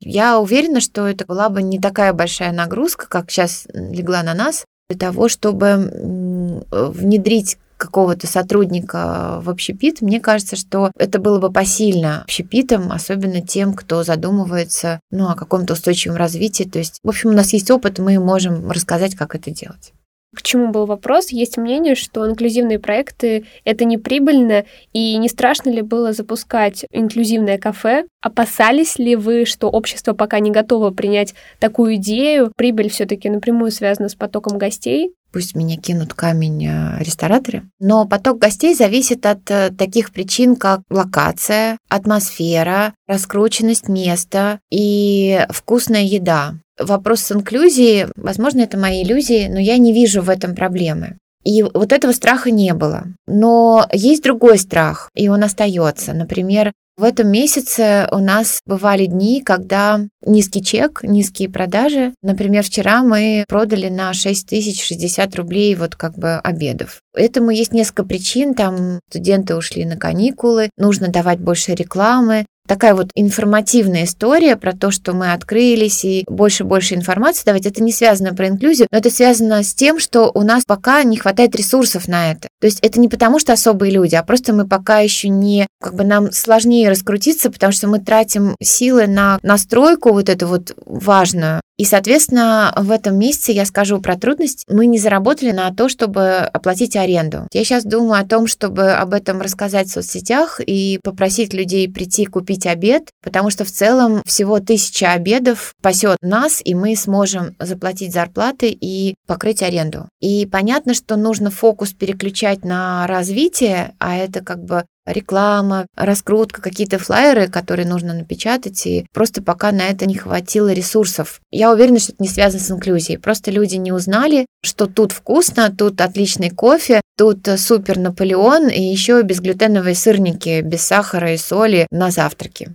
Я 0.00 0.40
уверена, 0.40 0.80
что 0.80 1.06
это 1.06 1.26
была 1.26 1.48
бы 1.48 1.62
не 1.62 1.78
такая 1.78 2.12
большая 2.12 2.52
нагрузка, 2.52 3.06
как 3.08 3.30
сейчас 3.30 3.66
легла 3.72 4.22
на 4.22 4.34
нас, 4.34 4.64
для 4.88 4.98
того, 4.98 5.28
чтобы 5.28 6.64
внедрить 6.70 7.58
какого-то 7.76 8.26
сотрудника 8.26 9.40
в 9.42 9.48
общепит, 9.48 10.02
мне 10.02 10.20
кажется, 10.20 10.54
что 10.54 10.92
это 10.98 11.18
было 11.18 11.38
бы 11.38 11.50
посильно 11.50 12.22
общепитом, 12.22 12.92
особенно 12.92 13.40
тем, 13.40 13.72
кто 13.72 14.04
задумывается 14.04 15.00
ну, 15.10 15.30
о 15.30 15.34
каком-то 15.34 15.72
устойчивом 15.72 16.16
развитии. 16.16 16.64
То 16.64 16.78
есть, 16.78 17.00
в 17.02 17.08
общем, 17.08 17.30
у 17.30 17.32
нас 17.32 17.52
есть 17.52 17.70
опыт, 17.70 17.98
мы 17.98 18.18
можем 18.18 18.70
рассказать, 18.70 19.14
как 19.16 19.34
это 19.34 19.50
делать. 19.50 19.92
К 20.34 20.42
чему 20.42 20.70
был 20.70 20.86
вопрос? 20.86 21.30
Есть 21.30 21.56
мнение, 21.56 21.96
что 21.96 22.28
инклюзивные 22.28 22.78
проекты— 22.78 23.46
это 23.64 23.84
не 23.84 23.98
прибыльно, 23.98 24.64
и 24.92 25.16
не 25.16 25.28
страшно 25.28 25.70
ли 25.70 25.82
было 25.82 26.12
запускать 26.12 26.84
инклюзивное 26.92 27.58
кафе? 27.58 28.04
Опасались 28.22 28.98
ли 28.98 29.16
вы, 29.16 29.44
что 29.44 29.68
общество 29.68 30.12
пока 30.12 30.38
не 30.38 30.52
готово 30.52 30.90
принять 30.90 31.34
такую 31.58 31.96
идею? 31.96 32.52
Прибыль 32.56 32.90
все 32.90 33.06
таки 33.06 33.28
напрямую 33.28 33.72
связана 33.72 34.08
с 34.08 34.14
потоком 34.14 34.56
гостей. 34.56 35.12
Пусть 35.32 35.54
меня 35.54 35.76
кинут 35.76 36.14
камень 36.14 36.66
э, 36.66 36.98
рестораторы. 36.98 37.62
Но 37.78 38.06
поток 38.06 38.38
гостей 38.38 38.74
зависит 38.74 39.26
от 39.26 39.50
э, 39.50 39.70
таких 39.70 40.12
причин, 40.12 40.56
как 40.56 40.80
локация, 40.90 41.78
атмосфера, 41.88 42.94
раскрученность 43.06 43.88
места 43.88 44.60
и 44.70 45.46
вкусная 45.50 46.02
еда 46.02 46.54
вопрос 46.78 47.20
с 47.20 47.32
инклюзией, 47.32 48.06
возможно, 48.16 48.60
это 48.60 48.78
мои 48.78 49.02
иллюзии, 49.02 49.48
но 49.48 49.58
я 49.58 49.76
не 49.78 49.92
вижу 49.92 50.22
в 50.22 50.30
этом 50.30 50.54
проблемы. 50.54 51.18
И 51.44 51.62
вот 51.62 51.92
этого 51.92 52.12
страха 52.12 52.50
не 52.50 52.74
было. 52.74 53.04
Но 53.26 53.86
есть 53.92 54.22
другой 54.22 54.58
страх, 54.58 55.10
и 55.14 55.28
он 55.28 55.42
остается. 55.42 56.12
Например, 56.12 56.72
в 57.00 57.04
этом 57.04 57.28
месяце 57.28 58.06
у 58.12 58.18
нас 58.18 58.60
бывали 58.66 59.06
дни, 59.06 59.40
когда 59.40 60.00
низкий 60.24 60.62
чек, 60.62 61.02
низкие 61.02 61.48
продажи. 61.48 62.12
Например, 62.22 62.62
вчера 62.62 63.02
мы 63.02 63.46
продали 63.48 63.88
на 63.88 64.12
6060 64.12 65.34
рублей 65.36 65.74
вот 65.76 65.96
как 65.96 66.18
бы 66.18 66.34
обедов. 66.34 67.00
Этому 67.14 67.50
есть 67.50 67.72
несколько 67.72 68.04
причин. 68.04 68.54
Там 68.54 69.00
студенты 69.08 69.56
ушли 69.56 69.86
на 69.86 69.96
каникулы, 69.96 70.68
нужно 70.76 71.08
давать 71.08 71.40
больше 71.40 71.74
рекламы, 71.74 72.44
такая 72.70 72.94
вот 72.94 73.10
информативная 73.16 74.04
история 74.04 74.54
про 74.54 74.72
то, 74.76 74.92
что 74.92 75.12
мы 75.12 75.32
открылись 75.32 76.04
и 76.04 76.24
больше-больше 76.28 76.94
информации 76.94 77.44
давать. 77.44 77.66
Это 77.66 77.82
не 77.82 77.90
связано 77.90 78.32
про 78.32 78.46
инклюзию, 78.46 78.86
но 78.92 78.98
это 78.98 79.10
связано 79.10 79.64
с 79.64 79.74
тем, 79.74 79.98
что 79.98 80.30
у 80.32 80.42
нас 80.42 80.62
пока 80.64 81.02
не 81.02 81.16
хватает 81.16 81.56
ресурсов 81.56 82.06
на 82.06 82.30
это. 82.30 82.46
То 82.60 82.68
есть 82.68 82.78
это 82.82 83.00
не 83.00 83.08
потому, 83.08 83.40
что 83.40 83.52
особые 83.52 83.90
люди, 83.90 84.14
а 84.14 84.22
просто 84.22 84.52
мы 84.52 84.68
пока 84.68 85.00
еще 85.00 85.28
не, 85.28 85.66
как 85.80 85.96
бы 85.96 86.04
нам 86.04 86.30
сложнее 86.30 86.88
раскрутиться, 86.88 87.50
потому 87.50 87.72
что 87.72 87.88
мы 87.88 87.98
тратим 87.98 88.54
силы 88.62 89.08
на 89.08 89.40
настройку 89.42 90.12
вот 90.12 90.28
эту 90.28 90.46
вот 90.46 90.72
важную. 90.86 91.62
И, 91.80 91.86
соответственно, 91.86 92.74
в 92.76 92.90
этом 92.90 93.18
месяце 93.18 93.52
я 93.52 93.64
скажу 93.64 94.02
про 94.02 94.14
трудность. 94.14 94.66
Мы 94.68 94.84
не 94.84 94.98
заработали 94.98 95.50
на 95.50 95.74
то, 95.74 95.88
чтобы 95.88 96.40
оплатить 96.40 96.94
аренду. 96.94 97.48
Я 97.54 97.64
сейчас 97.64 97.84
думаю 97.84 98.20
о 98.20 98.26
том, 98.26 98.46
чтобы 98.46 98.92
об 98.92 99.14
этом 99.14 99.40
рассказать 99.40 99.88
в 99.88 99.92
соцсетях 99.92 100.60
и 100.60 101.00
попросить 101.02 101.54
людей 101.54 101.90
прийти 101.90 102.26
купить 102.26 102.59
купить 102.60 102.66
обед, 102.66 103.10
потому 103.22 103.50
что 103.50 103.64
в 103.64 103.70
целом 103.70 104.22
всего 104.24 104.60
тысяча 104.60 105.12
обедов 105.12 105.74
пасет 105.82 106.18
нас, 106.22 106.60
и 106.64 106.74
мы 106.74 106.96
сможем 106.96 107.56
заплатить 107.58 108.12
зарплаты 108.12 108.70
и 108.70 109.14
покрыть 109.26 109.62
аренду. 109.62 110.08
И 110.20 110.46
понятно, 110.46 110.94
что 110.94 111.16
нужно 111.16 111.50
фокус 111.50 111.92
переключать 111.92 112.64
на 112.64 113.06
развитие, 113.06 113.94
а 113.98 114.16
это 114.16 114.42
как 114.42 114.64
бы 114.64 114.84
реклама, 115.12 115.86
раскрутка, 115.96 116.62
какие-то 116.62 116.98
флайеры, 116.98 117.48
которые 117.48 117.86
нужно 117.86 118.14
напечатать, 118.14 118.86
и 118.86 119.06
просто 119.12 119.42
пока 119.42 119.72
на 119.72 119.82
это 119.82 120.06
не 120.06 120.14
хватило 120.14 120.72
ресурсов. 120.72 121.40
Я 121.50 121.72
уверена, 121.72 121.98
что 121.98 122.12
это 122.12 122.22
не 122.22 122.28
связано 122.28 122.62
с 122.62 122.70
инклюзией. 122.70 123.18
Просто 123.18 123.50
люди 123.50 123.76
не 123.76 123.92
узнали, 123.92 124.46
что 124.62 124.86
тут 124.86 125.12
вкусно, 125.12 125.74
тут 125.76 126.00
отличный 126.00 126.50
кофе, 126.50 127.00
тут 127.16 127.48
супер 127.58 127.98
Наполеон 127.98 128.68
и 128.68 128.82
еще 128.82 129.22
безглютеновые 129.22 129.94
сырники 129.94 130.60
без 130.62 130.82
сахара 130.82 131.34
и 131.34 131.36
соли 131.36 131.86
на 131.90 132.10
завтраке. 132.10 132.72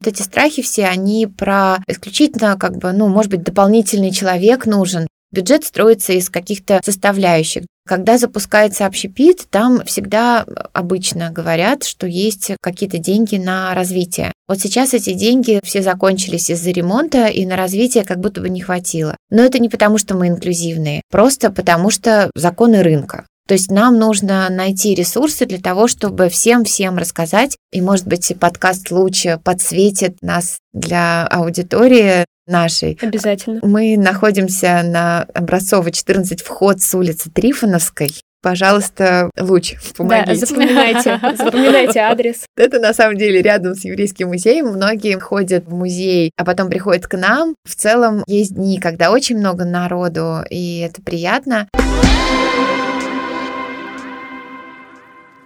Вот 0.00 0.12
эти 0.12 0.22
страхи 0.22 0.62
все, 0.62 0.86
они 0.86 1.26
про 1.26 1.78
исключительно, 1.88 2.56
как 2.56 2.76
бы, 2.76 2.92
ну, 2.92 3.08
может 3.08 3.32
быть, 3.32 3.42
дополнительный 3.42 4.12
человек 4.12 4.64
нужен, 4.64 5.08
Бюджет 5.30 5.64
строится 5.64 6.12
из 6.12 6.30
каких-то 6.30 6.80
составляющих. 6.84 7.64
Когда 7.86 8.18
запускается 8.18 8.84
общепит, 8.86 9.46
там 9.50 9.82
всегда 9.84 10.44
обычно 10.72 11.30
говорят, 11.30 11.84
что 11.84 12.06
есть 12.06 12.52
какие-то 12.60 12.98
деньги 12.98 13.36
на 13.36 13.74
развитие. 13.74 14.32
Вот 14.46 14.60
сейчас 14.60 14.92
эти 14.92 15.14
деньги 15.14 15.60
все 15.64 15.82
закончились 15.82 16.50
из-за 16.50 16.70
ремонта, 16.70 17.26
и 17.26 17.46
на 17.46 17.56
развитие 17.56 18.04
как 18.04 18.20
будто 18.20 18.40
бы 18.42 18.50
не 18.50 18.60
хватило. 18.60 19.16
Но 19.30 19.42
это 19.42 19.58
не 19.58 19.68
потому, 19.68 19.96
что 19.96 20.14
мы 20.14 20.28
инклюзивные, 20.28 21.02
просто 21.10 21.50
потому 21.50 21.90
что 21.90 22.30
законы 22.34 22.82
рынка. 22.82 23.26
То 23.48 23.54
есть 23.54 23.70
нам 23.70 23.98
нужно 23.98 24.50
найти 24.50 24.94
ресурсы 24.94 25.46
для 25.46 25.58
того, 25.58 25.88
чтобы 25.88 26.28
всем-всем 26.28 26.98
рассказать. 26.98 27.56
И, 27.72 27.80
может 27.80 28.06
быть, 28.06 28.30
подкаст 28.38 28.90
лучше 28.90 29.40
подсветит 29.42 30.18
нас 30.20 30.58
для 30.74 31.26
аудитории 31.26 32.26
нашей. 32.48 32.98
Обязательно. 33.00 33.60
Мы 33.62 33.96
находимся 33.96 34.82
на 34.82 35.26
Образцово 35.34 35.90
14, 35.90 36.42
вход 36.42 36.80
с 36.80 36.94
улицы 36.94 37.30
Трифоновской. 37.30 38.10
Пожалуйста, 38.40 39.30
луч, 39.36 39.74
помогите. 39.96 40.40
Да, 40.40 40.46
запоминайте, 40.46 41.20
запоминайте 41.36 41.98
адрес. 41.98 42.44
Это 42.56 42.78
на 42.78 42.94
самом 42.94 43.16
деле 43.16 43.42
рядом 43.42 43.74
с 43.74 43.84
еврейским 43.84 44.28
музеем. 44.28 44.68
Многие 44.68 45.18
ходят 45.18 45.66
в 45.66 45.74
музей, 45.74 46.30
а 46.36 46.44
потом 46.44 46.70
приходят 46.70 47.08
к 47.08 47.16
нам. 47.16 47.56
В 47.64 47.74
целом 47.74 48.22
есть 48.28 48.54
дни, 48.54 48.78
когда 48.78 49.10
очень 49.10 49.38
много 49.38 49.64
народу, 49.64 50.44
и 50.48 50.78
это 50.78 51.02
приятно. 51.02 51.68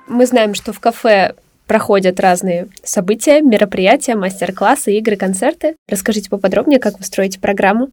Мы 0.06 0.26
знаем, 0.26 0.52
что 0.54 0.74
в 0.74 0.80
кафе 0.80 1.34
проходят 1.72 2.20
разные 2.20 2.68
события, 2.84 3.40
мероприятия, 3.40 4.14
мастер-классы, 4.14 4.92
игры, 4.98 5.16
концерты. 5.16 5.74
Расскажите 5.88 6.28
поподробнее, 6.28 6.78
как 6.78 6.98
вы 6.98 7.04
строите 7.06 7.40
программу. 7.40 7.88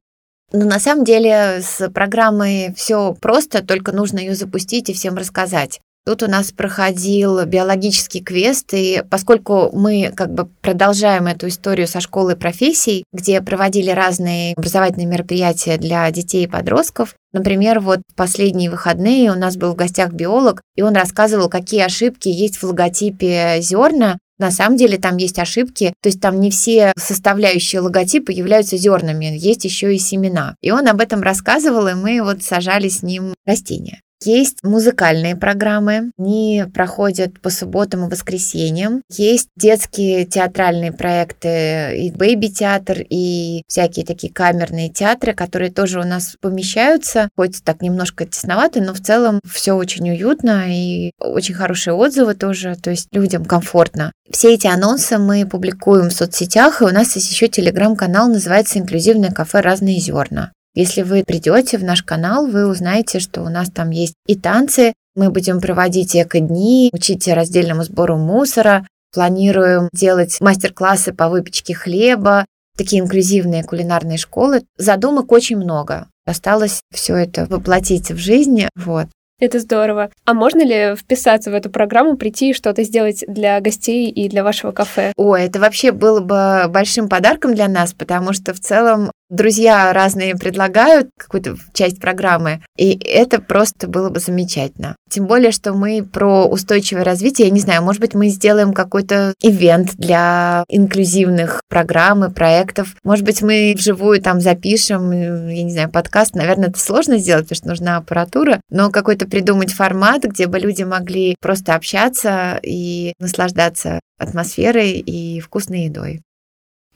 Ну, 0.51 0.65
на 0.65 0.79
самом 0.79 1.05
деле 1.05 1.61
с 1.61 1.89
программой 1.89 2.73
все 2.75 3.13
просто, 3.13 3.65
только 3.65 3.93
нужно 3.93 4.19
ее 4.19 4.35
запустить 4.35 4.89
и 4.89 4.93
всем 4.93 5.15
рассказать. 5.15 5.79
Тут 6.05 6.23
у 6.23 6.27
нас 6.27 6.51
проходил 6.51 7.45
биологический 7.45 8.21
квест, 8.21 8.73
и 8.73 9.03
поскольку 9.09 9.69
мы 9.73 10.11
как 10.15 10.33
бы 10.33 10.45
продолжаем 10.61 11.27
эту 11.27 11.47
историю 11.47 11.87
со 11.87 11.99
школы 11.99 12.35
профессий, 12.35 13.03
где 13.13 13.41
проводили 13.41 13.91
разные 13.91 14.53
образовательные 14.55 15.07
мероприятия 15.07 15.77
для 15.77 16.09
детей 16.11 16.45
и 16.45 16.47
подростков, 16.47 17.15
Например, 17.31 17.79
вот 17.79 17.99
последние 18.15 18.71
выходные 18.71 19.31
у 19.31 19.35
нас 19.35 19.55
был 19.55 19.73
в 19.73 19.75
гостях 19.75 20.13
биолог, 20.13 20.61
и 20.75 20.81
он 20.81 20.95
рассказывал, 20.95 21.47
какие 21.47 21.81
ошибки 21.81 22.27
есть 22.27 22.57
в 22.57 22.63
логотипе 22.63 23.57
зерна. 23.61 24.17
На 24.39 24.51
самом 24.51 24.77
деле 24.77 24.97
там 24.97 25.17
есть 25.17 25.37
ошибки, 25.37 25.93
то 26.01 26.07
есть 26.07 26.21
там 26.21 26.39
не 26.39 26.49
все 26.49 26.93
составляющие 26.97 27.81
логотипа 27.81 28.31
являются 28.31 28.77
зернами, 28.77 29.37
есть 29.37 29.65
еще 29.65 29.93
и 29.93 29.99
семена. 29.99 30.55
И 30.61 30.71
он 30.71 30.87
об 30.87 31.01
этом 31.01 31.21
рассказывал, 31.21 31.87
и 31.87 31.93
мы 31.93 32.23
вот 32.23 32.41
сажали 32.41 32.87
с 32.87 33.03
ним 33.03 33.35
растения. 33.45 34.01
Есть 34.23 34.63
музыкальные 34.63 35.35
программы, 35.35 36.11
они 36.17 36.65
проходят 36.73 37.39
по 37.39 37.49
субботам 37.49 38.05
и 38.05 38.09
воскресеньям. 38.09 39.01
Есть 39.09 39.47
детские 39.55 40.25
театральные 40.25 40.91
проекты, 40.91 41.97
и 41.97 42.11
бэйби-театр, 42.11 42.97
и 43.09 43.63
всякие 43.67 44.05
такие 44.05 44.33
камерные 44.33 44.89
театры, 44.89 45.33
которые 45.33 45.71
тоже 45.71 45.99
у 45.99 46.03
нас 46.03 46.35
помещаются, 46.41 47.29
хоть 47.37 47.63
так 47.63 47.81
немножко 47.81 48.25
тесновато, 48.25 48.81
но 48.81 48.93
в 48.93 48.99
целом 48.99 49.39
все 49.49 49.73
очень 49.73 50.09
уютно 50.09 50.65
и 50.67 51.11
очень 51.19 51.55
хорошие 51.55 51.93
отзывы 51.93 52.35
тоже, 52.35 52.75
то 52.75 52.89
есть 52.89 53.07
людям 53.11 53.45
комфортно. 53.45 54.11
Все 54.29 54.53
эти 54.53 54.67
анонсы 54.67 55.17
мы 55.17 55.47
публикуем 55.47 56.09
в 56.09 56.13
соцсетях, 56.13 56.81
и 56.81 56.85
у 56.85 56.89
нас 56.89 57.15
есть 57.15 57.31
еще 57.31 57.47
телеграм-канал, 57.47 58.27
называется 58.27 58.79
«Инклюзивное 58.79 59.31
кафе 59.31 59.61
«Разные 59.61 59.99
зерна». 59.99 60.51
Если 60.79 61.01
вы 61.01 61.25
придете 61.25 61.77
в 61.77 61.83
наш 61.83 62.03
канал, 62.03 62.47
вы 62.47 62.65
узнаете, 62.65 63.19
что 63.19 63.41
у 63.41 63.49
нас 63.49 63.69
там 63.69 63.89
есть 63.89 64.13
и 64.27 64.37
танцы, 64.37 64.93
мы 65.13 65.29
будем 65.29 65.59
проводить 65.59 66.15
эко-дни, 66.15 66.89
учить 66.93 67.27
раздельному 67.27 67.83
сбору 67.83 68.15
мусора, 68.15 68.87
планируем 69.13 69.89
делать 69.91 70.39
мастер-классы 70.39 71.11
по 71.11 71.27
выпечке 71.27 71.73
хлеба, 71.73 72.45
такие 72.77 73.01
инклюзивные 73.01 73.65
кулинарные 73.65 74.17
школы. 74.17 74.63
Задумок 74.77 75.33
очень 75.33 75.57
много. 75.57 76.07
Осталось 76.25 76.79
все 76.93 77.17
это 77.17 77.45
воплотить 77.47 78.09
в 78.09 78.17
жизни. 78.17 78.69
Вот. 78.77 79.07
Это 79.41 79.59
здорово. 79.59 80.11
А 80.23 80.33
можно 80.33 80.63
ли 80.63 80.95
вписаться 80.95 81.51
в 81.51 81.55
эту 81.55 81.69
программу, 81.69 82.15
прийти 82.15 82.51
и 82.51 82.53
что-то 82.53 82.83
сделать 82.83 83.25
для 83.27 83.59
гостей 83.59 84.09
и 84.09 84.29
для 84.29 84.45
вашего 84.45 84.71
кафе? 84.71 85.11
О, 85.17 85.35
это 85.35 85.59
вообще 85.59 85.91
было 85.91 86.21
бы 86.21 86.69
большим 86.69 87.09
подарком 87.09 87.53
для 87.53 87.67
нас, 87.67 87.91
потому 87.91 88.31
что 88.31 88.53
в 88.53 88.61
целом 88.61 89.11
друзья 89.29 89.93
разные 89.93 90.35
предлагают 90.35 91.09
какую-то 91.17 91.55
часть 91.73 91.99
программы, 91.99 92.61
и 92.77 92.97
это 92.97 93.39
просто 93.41 93.87
было 93.87 94.09
бы 94.09 94.19
замечательно. 94.19 94.95
Тем 95.09 95.25
более, 95.25 95.51
что 95.51 95.73
мы 95.73 96.03
про 96.03 96.45
устойчивое 96.45 97.03
развитие, 97.03 97.47
я 97.47 97.53
не 97.53 97.59
знаю, 97.59 97.83
может 97.83 98.01
быть, 98.01 98.13
мы 98.13 98.29
сделаем 98.29 98.73
какой-то 98.73 99.33
ивент 99.41 99.95
для 99.95 100.63
инклюзивных 100.69 101.61
программ 101.67 102.25
и 102.25 102.31
проектов. 102.31 102.95
Может 103.03 103.25
быть, 103.25 103.41
мы 103.41 103.73
вживую 103.77 104.21
там 104.21 104.39
запишем, 104.39 105.11
я 105.11 105.63
не 105.63 105.71
знаю, 105.71 105.89
подкаст. 105.89 106.35
Наверное, 106.35 106.69
это 106.69 106.79
сложно 106.79 107.17
сделать, 107.17 107.45
потому 107.45 107.57
что 107.57 107.67
нужна 107.69 107.97
аппаратура, 107.97 108.61
но 108.69 108.91
какой-то 108.91 109.27
придумать 109.27 109.73
формат, 109.73 110.23
где 110.23 110.47
бы 110.47 110.59
люди 110.59 110.83
могли 110.83 111.35
просто 111.39 111.75
общаться 111.75 112.59
и 112.63 113.13
наслаждаться 113.19 113.99
атмосферой 114.19 114.91
и 114.99 115.39
вкусной 115.39 115.85
едой. 115.85 116.21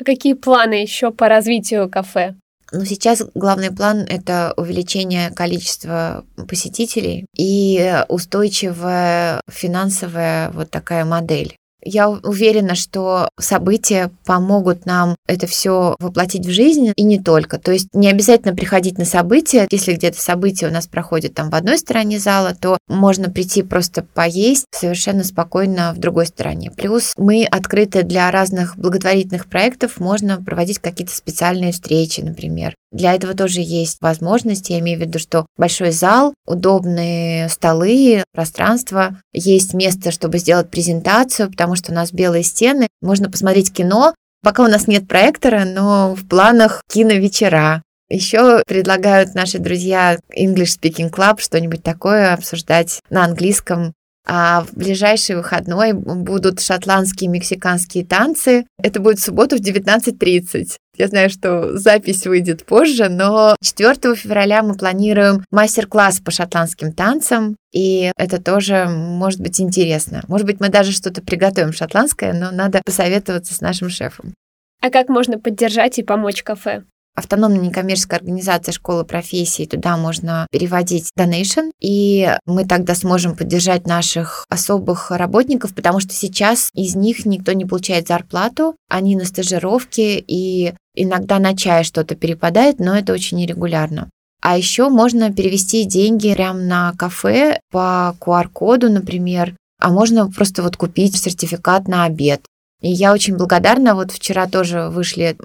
Какие 0.03 0.33
планы 0.33 0.75
еще 0.75 1.11
по 1.11 1.27
развитию 1.27 1.89
кафе? 1.89 2.35
Ну, 2.71 2.85
сейчас 2.85 3.23
главный 3.35 3.71
план– 3.71 3.99
это 4.09 4.53
увеличение 4.57 5.29
количества 5.29 6.25
посетителей 6.47 7.27
и 7.35 8.03
устойчивая 8.09 9.41
финансовая 9.47 10.49
вот 10.49 10.71
такая 10.71 11.05
модель. 11.05 11.55
Я 11.85 12.09
уверена, 12.09 12.75
что 12.75 13.29
события 13.39 14.11
помогут 14.25 14.85
нам 14.85 15.15
это 15.27 15.47
все 15.47 15.95
воплотить 15.99 16.45
в 16.45 16.51
жизнь 16.51 16.93
и 16.95 17.03
не 17.03 17.19
только. 17.19 17.59
То 17.59 17.71
есть 17.71 17.87
не 17.93 18.09
обязательно 18.09 18.55
приходить 18.55 18.97
на 18.97 19.05
события. 19.05 19.67
Если 19.71 19.93
где-то 19.93 20.19
событие 20.19 20.69
у 20.69 20.73
нас 20.73 20.87
проходит 20.87 21.33
там 21.33 21.49
в 21.49 21.55
одной 21.55 21.77
стороне 21.77 22.19
зала, 22.19 22.55
то 22.59 22.77
можно 22.87 23.29
прийти 23.29 23.63
просто 23.63 24.03
поесть 24.03 24.65
совершенно 24.71 25.23
спокойно 25.23 25.93
в 25.95 25.99
другой 25.99 26.27
стороне. 26.27 26.71
Плюс 26.71 27.13
мы 27.17 27.45
открыты 27.45 28.03
для 28.03 28.29
разных 28.31 28.77
благотворительных 28.77 29.47
проектов. 29.47 29.99
Можно 29.99 30.41
проводить 30.41 30.79
какие-то 30.79 31.15
специальные 31.15 31.71
встречи, 31.71 32.21
например. 32.21 32.75
Для 32.93 33.15
этого 33.15 33.33
тоже 33.33 33.59
есть 33.59 33.97
возможности. 34.01 34.71
Я 34.71 34.79
имею 34.79 34.99
в 34.99 35.01
виду, 35.01 35.17
что 35.17 35.47
большой 35.57 35.91
зал, 35.91 36.35
удобные 36.45 37.49
столы, 37.49 38.23
пространство, 38.31 39.19
есть 39.33 39.73
место, 39.73 40.11
чтобы 40.11 40.37
сделать 40.37 40.69
презентацию, 40.69 41.49
потому 41.49 41.75
что 41.75 41.91
у 41.91 41.95
нас 41.95 42.13
белые 42.13 42.43
стены. 42.43 42.87
Можно 43.01 43.31
посмотреть 43.31 43.73
кино. 43.73 44.13
Пока 44.43 44.63
у 44.63 44.67
нас 44.67 44.87
нет 44.87 45.07
проектора, 45.07 45.65
но 45.65 46.13
в 46.13 46.27
планах 46.27 46.83
киновечера. 46.87 47.81
Еще 48.09 48.61
предлагают 48.67 49.33
наши 49.33 49.57
друзья 49.57 50.19
English 50.37 50.77
Speaking 50.79 51.09
Club 51.09 51.39
что-нибудь 51.39 51.81
такое 51.81 52.33
обсуждать 52.33 52.99
на 53.09 53.25
английском 53.25 53.93
а 54.25 54.61
в 54.63 54.73
ближайший 54.73 55.35
выходной 55.35 55.93
будут 55.93 56.61
шотландские 56.61 57.29
мексиканские 57.29 58.05
танцы. 58.05 58.65
Это 58.81 58.99
будет 58.99 59.19
в 59.19 59.23
субботу 59.23 59.57
в 59.57 59.61
19.30. 59.61 60.77
Я 60.97 61.07
знаю, 61.07 61.29
что 61.29 61.77
запись 61.77 62.25
выйдет 62.25 62.65
позже, 62.65 63.09
но 63.09 63.55
4 63.61 64.15
февраля 64.15 64.61
мы 64.61 64.75
планируем 64.75 65.43
мастер-класс 65.51 66.19
по 66.19 66.31
шотландским 66.31 66.93
танцам, 66.93 67.55
и 67.73 68.11
это 68.15 68.41
тоже 68.41 68.85
может 68.87 69.41
быть 69.41 69.59
интересно. 69.59 70.21
Может 70.27 70.45
быть, 70.45 70.59
мы 70.59 70.69
даже 70.69 70.91
что-то 70.91 71.21
приготовим 71.21 71.73
шотландское, 71.73 72.33
но 72.33 72.51
надо 72.51 72.81
посоветоваться 72.85 73.53
с 73.55 73.61
нашим 73.61 73.89
шефом. 73.89 74.33
А 74.81 74.89
как 74.89 75.09
можно 75.09 75.39
поддержать 75.39 75.97
и 75.97 76.03
помочь 76.03 76.43
кафе? 76.43 76.83
Автономная 77.15 77.61
некоммерческая 77.61 78.19
организация 78.19 78.71
школы 78.71 79.05
профессии, 79.05 79.65
туда 79.65 79.97
можно 79.97 80.47
переводить 80.51 81.11
donation, 81.17 81.71
и 81.79 82.35
мы 82.45 82.65
тогда 82.65 82.95
сможем 82.95 83.35
поддержать 83.35 83.87
наших 83.87 84.45
особых 84.49 85.11
работников, 85.11 85.73
потому 85.73 85.99
что 85.99 86.13
сейчас 86.13 86.69
из 86.73 86.95
них 86.95 87.25
никто 87.25 87.53
не 87.53 87.65
получает 87.65 88.07
зарплату, 88.07 88.75
они 88.89 89.15
на 89.15 89.25
стажировке, 89.25 90.19
и 90.19 90.73
иногда 90.95 91.39
на 91.39 91.55
чай 91.55 91.83
что-то 91.83 92.15
перепадает, 92.15 92.79
но 92.79 92.95
это 92.95 93.13
очень 93.13 93.37
нерегулярно. 93.37 94.09
А 94.41 94.57
еще 94.57 94.89
можно 94.89 95.33
перевести 95.33 95.85
деньги 95.85 96.33
прямо 96.33 96.59
на 96.59 96.93
кафе 96.97 97.61
по 97.71 98.13
QR-коду, 98.19 98.89
например, 98.91 99.55
а 99.79 99.89
можно 99.89 100.29
просто 100.29 100.63
вот 100.63 100.75
купить 100.77 101.17
сертификат 101.17 101.87
на 101.87 102.05
обед. 102.05 102.41
И 102.83 102.89
я 102.89 103.13
очень 103.13 103.37
благодарна. 103.37 103.95
Вот 103.95 104.11
вчера 104.11 104.45
тоже 104.45 104.89
вышли 104.89 105.37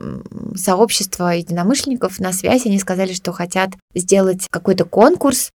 сообщество 0.57 1.28
единомышленников 1.28 2.18
на 2.18 2.32
связь. 2.32 2.66
Они 2.66 2.78
сказали, 2.80 3.12
что 3.12 3.32
хотят 3.32 3.70
сделать 3.95 4.47
какой-то 4.51 4.84
конкурс 4.84 5.51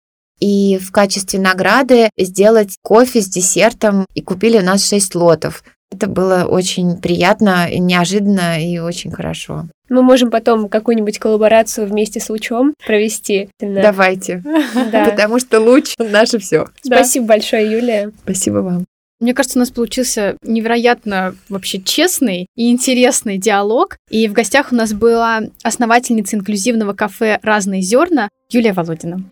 и 0.41 0.77
в 0.77 0.91
качестве 0.91 1.39
награды 1.39 2.09
сделать 2.17 2.75
кофе 2.83 3.21
с 3.21 3.27
десертом. 3.27 4.05
И 4.13 4.21
купили 4.21 4.59
у 4.59 4.63
нас 4.63 4.87
6 4.87 5.15
лотов. 5.15 5.63
Это 5.91 6.07
было 6.07 6.43
очень 6.43 6.97
приятно, 6.97 7.67
неожиданно 7.71 8.61
и 8.61 8.77
очень 8.77 9.11
хорошо. 9.11 9.65
Мы 9.87 10.03
можем 10.03 10.29
потом 10.29 10.69
какую-нибудь 10.69 11.17
коллаборацию 11.17 11.87
вместе 11.87 12.19
с 12.19 12.29
Лучом 12.29 12.73
провести. 12.85 13.49
Давайте. 13.59 14.43
Да. 14.91 15.05
Потому 15.05 15.39
что 15.39 15.59
Луч 15.59 15.95
наше 15.97 16.39
все. 16.39 16.67
Спасибо 16.81 17.27
большое, 17.27 17.71
Юлия. 17.71 18.11
Спасибо 18.23 18.57
вам. 18.57 18.85
Мне 19.19 19.33
кажется, 19.33 19.57
у 19.57 19.61
нас 19.61 19.71
получился 19.71 20.37
невероятно 20.43 21.35
вообще 21.49 21.81
честный 21.81 22.47
и 22.55 22.71
интересный 22.71 23.37
диалог. 23.37 23.97
И 24.09 24.27
в 24.27 24.33
гостях 24.33 24.71
у 24.71 24.75
нас 24.75 24.93
была 24.93 25.41
основательница 25.61 26.37
инклюзивного 26.37 26.93
кафе 26.93 27.39
«Разные 27.41 27.81
зерна» 27.81 28.29
Юлия 28.49 28.73
Володина. 28.73 29.23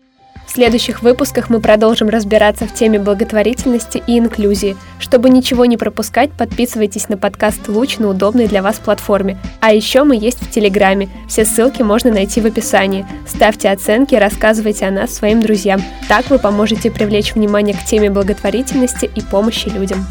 В 0.48 0.52
следующих 0.52 1.02
выпусках 1.02 1.50
мы 1.50 1.60
продолжим 1.60 2.08
разбираться 2.08 2.66
в 2.66 2.72
теме 2.72 2.98
благотворительности 2.98 4.02
и 4.06 4.18
инклюзии. 4.18 4.78
Чтобы 4.98 5.28
ничего 5.28 5.66
не 5.66 5.76
пропускать, 5.76 6.32
подписывайтесь 6.32 7.10
на 7.10 7.18
подкаст 7.18 7.68
«Луч» 7.68 7.98
на 7.98 8.08
удобной 8.08 8.48
для 8.48 8.62
вас 8.62 8.78
платформе. 8.78 9.38
А 9.60 9.74
еще 9.74 10.04
мы 10.04 10.16
есть 10.16 10.40
в 10.40 10.50
Телеграме. 10.50 11.10
Все 11.28 11.44
ссылки 11.44 11.82
можно 11.82 12.10
найти 12.10 12.40
в 12.40 12.46
описании. 12.46 13.06
Ставьте 13.26 13.68
оценки, 13.68 14.14
рассказывайте 14.14 14.86
о 14.86 14.90
нас 14.90 15.14
своим 15.14 15.42
друзьям. 15.42 15.82
Так 16.08 16.30
вы 16.30 16.38
поможете 16.38 16.90
привлечь 16.90 17.34
внимание 17.34 17.76
к 17.76 17.84
теме 17.84 18.08
благотворительности 18.10 19.04
и 19.14 19.20
помощи 19.20 19.68
людям. 19.68 20.06